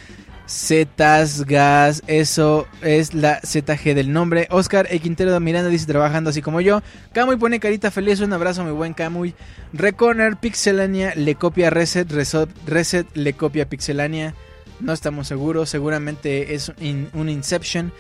Zetas, 0.50 1.46
Gas, 1.46 2.02
eso 2.08 2.66
es 2.82 3.14
la 3.14 3.40
ZG 3.42 3.94
del 3.94 4.12
nombre. 4.12 4.48
Oscar 4.50 4.88
E. 4.90 4.98
Quintero 4.98 5.32
de 5.32 5.40
Miranda 5.40 5.70
dice 5.70 5.86
trabajando 5.86 6.32
así 6.32 6.42
como 6.42 6.62
yo. 6.62 6.82
Camuy 7.14 7.38
pone 7.38 7.60
carita 7.60 7.92
feliz, 7.92 8.22
un 8.22 8.34
abrazo 8.34 8.64
mi 8.64 8.72
buen 8.72 8.96
Camuy. 8.96 9.36
Reconer, 9.72 10.36
Pixelania, 10.38 11.14
le 11.16 11.36
copia 11.36 11.70
Reset, 11.70 12.12
Reset, 12.12 12.50
Reset 12.66 13.06
le 13.14 13.34
copia 13.34 13.70
Pixelania. 13.70 14.34
No 14.82 14.94
estamos 14.94 15.28
seguros, 15.28 15.70
seguramente 15.70 16.54
es 16.56 16.72
un 17.14 17.30
Inception. 17.30 17.92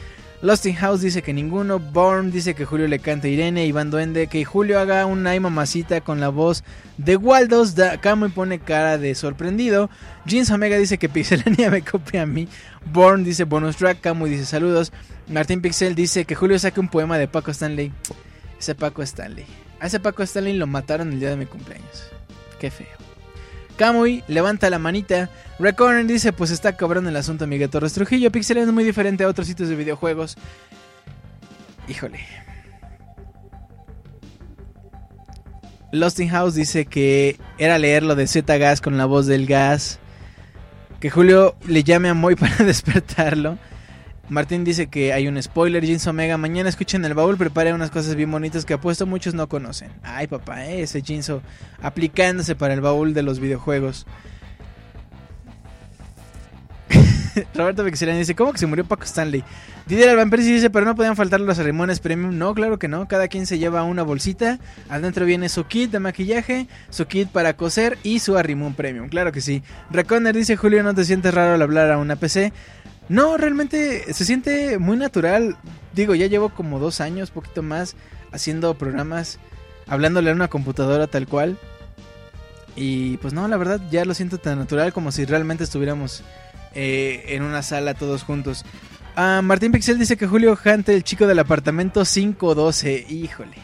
Lost 0.41 0.65
in 0.65 0.73
House 0.73 1.01
dice 1.01 1.21
que 1.21 1.33
ninguno. 1.33 1.77
Born 1.77 2.31
dice 2.31 2.55
que 2.55 2.65
Julio 2.65 2.87
le 2.87 2.97
canta 2.97 3.27
Irene. 3.27 3.67
Iván 3.67 3.91
Duende 3.91 4.25
que 4.25 4.43
Julio 4.43 4.79
haga 4.79 5.05
una 5.05 5.39
mamacita 5.39 6.01
con 6.01 6.19
la 6.19 6.29
voz 6.29 6.63
de 6.97 7.15
Waldos. 7.15 7.75
Camo 8.01 8.25
y 8.25 8.29
pone 8.29 8.57
cara 8.57 8.97
de 8.97 9.13
sorprendido. 9.13 9.91
Jeans 10.25 10.49
Omega 10.49 10.77
dice 10.77 10.97
que 10.97 11.09
Pixelania 11.09 11.69
me 11.71 11.83
copia 11.83 12.23
a 12.23 12.25
mí. 12.25 12.47
Born 12.91 13.23
dice 13.23 13.43
bonus 13.43 13.77
track. 13.77 14.01
Camo 14.01 14.25
dice 14.25 14.45
saludos. 14.47 14.91
Martín 15.27 15.61
Pixel 15.61 15.93
dice 15.93 16.25
que 16.25 16.33
Julio 16.33 16.57
saque 16.57 16.79
un 16.79 16.89
poema 16.89 17.19
de 17.19 17.27
Paco 17.27 17.51
Stanley. 17.51 17.91
Ese 18.59 18.73
Paco 18.73 19.03
Stanley. 19.03 19.45
A 19.79 19.85
ese 19.85 19.99
Paco 19.99 20.23
Stanley 20.23 20.53
lo 20.53 20.65
mataron 20.65 21.13
el 21.13 21.19
día 21.19 21.29
de 21.29 21.37
mi 21.37 21.45
cumpleaños. 21.45 22.09
Qué 22.59 22.71
feo. 22.71 23.00
Kamui 23.81 24.23
levanta 24.27 24.69
la 24.69 24.77
manita. 24.77 25.27
Recorren 25.57 26.05
dice, 26.05 26.33
pues 26.33 26.51
está 26.51 26.77
cabrón 26.77 27.07
el 27.07 27.15
asunto 27.15 27.47
Miguel 27.47 27.71
Torres 27.71 27.93
Trujillo. 27.93 28.31
Pixel 28.31 28.57
es 28.57 28.67
muy 28.67 28.83
diferente 28.83 29.23
a 29.23 29.27
otros 29.27 29.47
sitios 29.47 29.69
de 29.69 29.75
videojuegos. 29.75 30.37
Híjole. 31.87 32.19
Lost 35.91 36.19
in 36.19 36.29
House 36.29 36.53
dice 36.53 36.85
que 36.85 37.39
era 37.57 37.79
leer 37.79 38.03
lo 38.03 38.13
de 38.13 38.27
Z 38.27 38.55
Gas 38.59 38.81
con 38.81 38.99
la 38.99 39.05
voz 39.05 39.25
del 39.25 39.47
gas. 39.47 39.97
Que 40.99 41.09
Julio 41.09 41.55
le 41.65 41.83
llame 41.83 42.09
a 42.09 42.13
Moy 42.13 42.35
para 42.39 42.57
despertarlo. 42.57 43.57
Martín 44.31 44.63
dice 44.63 44.87
que 44.87 45.11
hay 45.11 45.27
un 45.27 45.43
spoiler, 45.43 45.85
Jeans 45.85 46.07
Omega. 46.07 46.37
Mañana 46.37 46.69
escuchen 46.69 47.03
el 47.03 47.13
baúl, 47.13 47.35
prepare 47.35 47.73
unas 47.73 47.91
cosas 47.91 48.15
bien 48.15 48.31
bonitas 48.31 48.63
que 48.63 48.73
apuesto 48.73 49.05
muchos 49.05 49.33
no 49.33 49.49
conocen. 49.49 49.91
Ay, 50.03 50.27
papá, 50.27 50.65
eh, 50.67 50.83
ese 50.83 51.01
Jinso 51.01 51.41
aplicándose 51.81 52.55
para 52.55 52.73
el 52.73 52.79
baúl 52.79 53.13
de 53.13 53.23
los 53.23 53.41
videojuegos. 53.41 54.05
Roberto 57.55 57.83
Pixelani 57.83 58.19
dice, 58.19 58.33
¿cómo 58.33 58.53
que 58.53 58.59
se 58.59 58.67
murió 58.67 58.85
Paco 58.85 59.03
Stanley? 59.03 59.43
Didier 59.85 60.09
Alban 60.09 60.29
dice, 60.29 60.69
pero 60.69 60.85
no 60.85 60.95
podían 60.95 61.17
faltar 61.17 61.41
los 61.41 61.57
ceremonias 61.57 61.99
premium. 61.99 62.37
No, 62.37 62.53
claro 62.53 62.79
que 62.79 62.87
no. 62.87 63.09
Cada 63.09 63.27
quien 63.27 63.45
se 63.45 63.57
lleva 63.57 63.83
una 63.83 64.03
bolsita. 64.03 64.59
Adentro 64.87 65.25
viene 65.25 65.49
su 65.49 65.65
kit 65.65 65.91
de 65.91 65.99
maquillaje, 65.99 66.67
su 66.89 67.05
kit 67.05 67.27
para 67.27 67.57
coser 67.57 67.97
y 68.03 68.19
su 68.19 68.37
arrimón 68.37 68.75
premium. 68.75 69.09
Claro 69.09 69.33
que 69.33 69.41
sí. 69.41 69.63
Reconner 69.89 70.35
dice, 70.35 70.55
Julio, 70.55 70.83
¿no 70.83 70.93
te 70.93 71.03
sientes 71.03 71.33
raro 71.33 71.55
al 71.55 71.61
hablar 71.61 71.91
a 71.91 71.97
una 71.97 72.15
PC? 72.15 72.53
No, 73.11 73.35
realmente 73.35 74.13
se 74.13 74.23
siente 74.23 74.79
muy 74.79 74.95
natural. 74.95 75.57
Digo, 75.93 76.15
ya 76.15 76.27
llevo 76.27 76.47
como 76.47 76.79
dos 76.79 77.01
años, 77.01 77.29
poquito 77.29 77.61
más, 77.61 77.97
haciendo 78.31 78.77
programas, 78.77 79.37
hablándole 79.85 80.31
a 80.31 80.33
una 80.33 80.47
computadora 80.47 81.07
tal 81.07 81.27
cual. 81.27 81.57
Y 82.77 83.17
pues 83.17 83.33
no, 83.33 83.49
la 83.49 83.57
verdad 83.57 83.81
ya 83.91 84.05
lo 84.05 84.13
siento 84.13 84.37
tan 84.37 84.59
natural 84.59 84.93
como 84.93 85.11
si 85.11 85.25
realmente 85.25 85.65
estuviéramos 85.65 86.23
eh, 86.73 87.25
en 87.27 87.43
una 87.43 87.63
sala 87.63 87.95
todos 87.95 88.23
juntos. 88.23 88.63
Ah, 89.17 89.41
Martín 89.43 89.73
Pixel 89.73 89.99
dice 89.99 90.15
que 90.15 90.25
Julio 90.25 90.55
Jante, 90.55 90.95
el 90.95 91.03
chico 91.03 91.27
del 91.27 91.39
apartamento 91.39 92.05
512. 92.05 93.07
Híjole. 93.09 93.57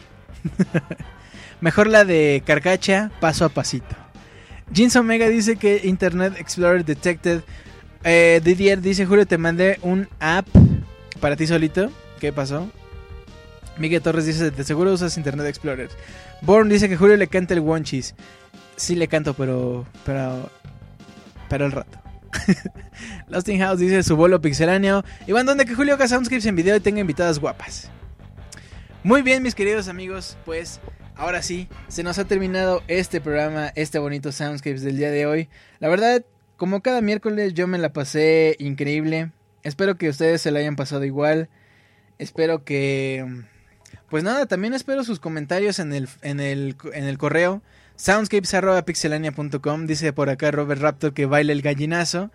Mejor 1.62 1.86
la 1.86 2.04
de 2.04 2.42
Carcacha, 2.44 3.10
paso 3.18 3.46
a 3.46 3.48
pasito. 3.48 3.96
Jeans 4.70 4.94
Omega 4.94 5.26
dice 5.26 5.56
que 5.56 5.80
Internet 5.84 6.34
Explorer 6.36 6.84
Detected 6.84 7.40
eh, 8.04 8.40
Didier 8.42 8.80
dice, 8.80 9.06
Julio, 9.06 9.26
te 9.26 9.38
mandé 9.38 9.78
un 9.82 10.08
app 10.20 10.46
para 11.20 11.36
ti 11.36 11.46
solito. 11.46 11.90
¿Qué 12.20 12.32
pasó? 12.32 12.70
Miguel 13.78 14.02
Torres 14.02 14.26
dice, 14.26 14.50
de 14.50 14.64
seguro 14.64 14.92
usas 14.92 15.16
Internet 15.16 15.46
Explorer. 15.46 15.88
Born 16.42 16.68
dice 16.68 16.88
que 16.88 16.96
Julio 16.96 17.16
le 17.16 17.28
canta 17.28 17.54
el 17.54 17.82
Cheese. 17.82 18.14
Sí 18.76 18.94
le 18.94 19.08
canto, 19.08 19.34
pero... 19.34 19.86
Pero... 20.04 20.50
Pero 21.48 21.66
el 21.66 21.72
rato. 21.72 21.98
Lost 23.28 23.48
in 23.48 23.60
House 23.60 23.78
dice 23.78 24.02
su 24.02 24.16
bolo 24.16 24.40
pixeláneo. 24.40 25.04
Iván, 25.26 25.46
¿dónde 25.46 25.64
que 25.64 25.74
Julio 25.74 25.94
haga 25.94 26.08
soundscapes 26.08 26.46
en 26.46 26.56
video 26.56 26.76
y 26.76 26.80
tenga 26.80 27.00
invitadas 27.00 27.38
guapas? 27.38 27.90
Muy 29.02 29.22
bien, 29.22 29.42
mis 29.42 29.54
queridos 29.54 29.88
amigos, 29.88 30.36
pues 30.44 30.80
ahora 31.16 31.42
sí, 31.42 31.68
se 31.88 32.02
nos 32.02 32.18
ha 32.18 32.24
terminado 32.24 32.82
este 32.88 33.20
programa, 33.20 33.72
este 33.74 33.98
bonito 33.98 34.32
soundscapes 34.32 34.82
del 34.82 34.96
día 34.96 35.10
de 35.10 35.26
hoy. 35.26 35.48
La 35.78 35.88
verdad, 35.88 36.24
como 36.58 36.82
cada 36.82 37.00
miércoles 37.00 37.54
yo 37.54 37.66
me 37.66 37.78
la 37.78 37.94
pasé 37.94 38.56
increíble. 38.58 39.30
Espero 39.62 39.96
que 39.96 40.08
ustedes 40.10 40.42
se 40.42 40.50
la 40.50 40.58
hayan 40.58 40.76
pasado 40.76 41.04
igual. 41.04 41.48
Espero 42.18 42.64
que... 42.64 43.44
Pues 44.10 44.24
nada, 44.24 44.46
también 44.46 44.74
espero 44.74 45.04
sus 45.04 45.20
comentarios 45.20 45.78
en 45.78 45.92
el, 45.92 46.08
en 46.22 46.40
el, 46.40 46.76
en 46.92 47.04
el 47.04 47.16
correo. 47.16 47.62
Soundscapes.pixelania.com 47.96 49.86
Dice 49.86 50.12
por 50.12 50.30
acá 50.30 50.50
Robert 50.50 50.80
Raptor 50.80 51.14
que 51.14 51.26
baila 51.26 51.52
el 51.52 51.62
gallinazo. 51.62 52.30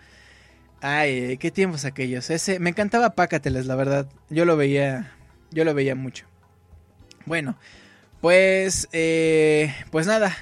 Ay, 0.82 1.38
qué 1.38 1.52
tiempos 1.52 1.86
aquellos. 1.86 2.30
Ese, 2.30 2.60
me 2.60 2.70
encantaba 2.70 3.16
Pácateles, 3.16 3.66
la 3.66 3.76
verdad. 3.76 4.08
Yo 4.30 4.46
lo 4.46 4.56
veía, 4.58 5.12
yo 5.52 5.64
lo 5.66 5.74
veía 5.74 5.96
mucho. 5.96 6.26
Bueno, 7.26 7.58
pues, 8.22 8.88
eh, 8.94 9.74
pues 9.92 10.08
nada. 10.08 10.36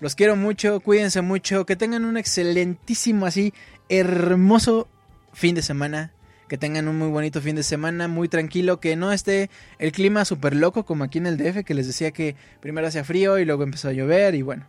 Los 0.00 0.14
quiero 0.14 0.36
mucho, 0.36 0.80
cuídense 0.80 1.22
mucho, 1.22 1.66
que 1.66 1.76
tengan 1.76 2.04
un 2.04 2.16
excelentísimo, 2.16 3.26
así, 3.26 3.52
hermoso 3.88 4.88
fin 5.32 5.54
de 5.54 5.62
semana. 5.62 6.12
Que 6.48 6.56
tengan 6.56 6.88
un 6.88 6.96
muy 6.96 7.08
bonito 7.08 7.42
fin 7.42 7.56
de 7.56 7.62
semana, 7.62 8.08
muy 8.08 8.28
tranquilo, 8.28 8.80
que 8.80 8.96
no 8.96 9.12
esté 9.12 9.50
el 9.78 9.92
clima 9.92 10.24
súper 10.24 10.56
loco 10.56 10.84
como 10.84 11.04
aquí 11.04 11.18
en 11.18 11.26
el 11.26 11.36
DF, 11.36 11.62
que 11.62 11.74
les 11.74 11.86
decía 11.86 12.10
que 12.10 12.36
primero 12.60 12.86
hacía 12.86 13.04
frío 13.04 13.38
y 13.38 13.44
luego 13.44 13.64
empezó 13.64 13.88
a 13.88 13.92
llover 13.92 14.34
y 14.34 14.40
bueno. 14.40 14.66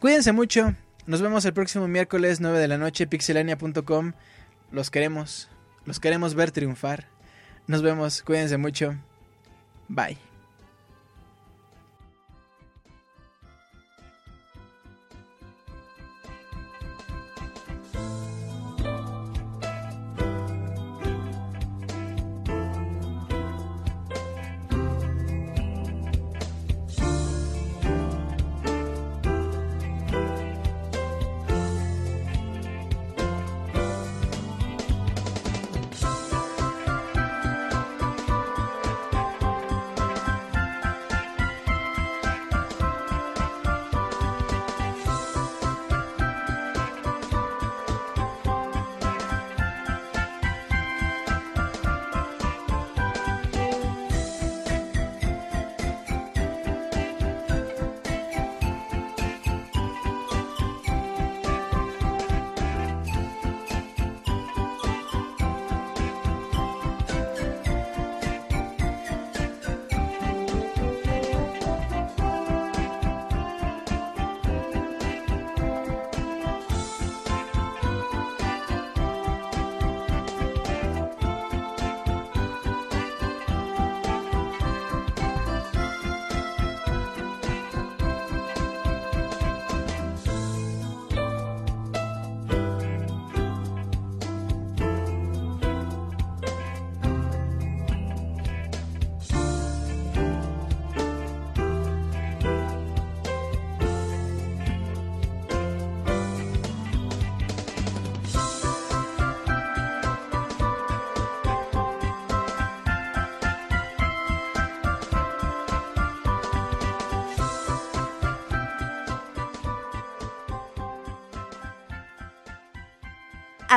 Cuídense 0.00 0.32
mucho, 0.32 0.74
nos 1.06 1.22
vemos 1.22 1.46
el 1.46 1.54
próximo 1.54 1.88
miércoles 1.88 2.40
9 2.40 2.58
de 2.58 2.68
la 2.68 2.76
noche, 2.76 3.06
pixelania.com. 3.06 4.12
Los 4.70 4.90
queremos, 4.90 5.48
los 5.86 6.00
queremos 6.00 6.34
ver 6.34 6.50
triunfar. 6.50 7.08
Nos 7.66 7.80
vemos, 7.80 8.22
cuídense 8.22 8.58
mucho. 8.58 8.94
Bye. 9.88 10.27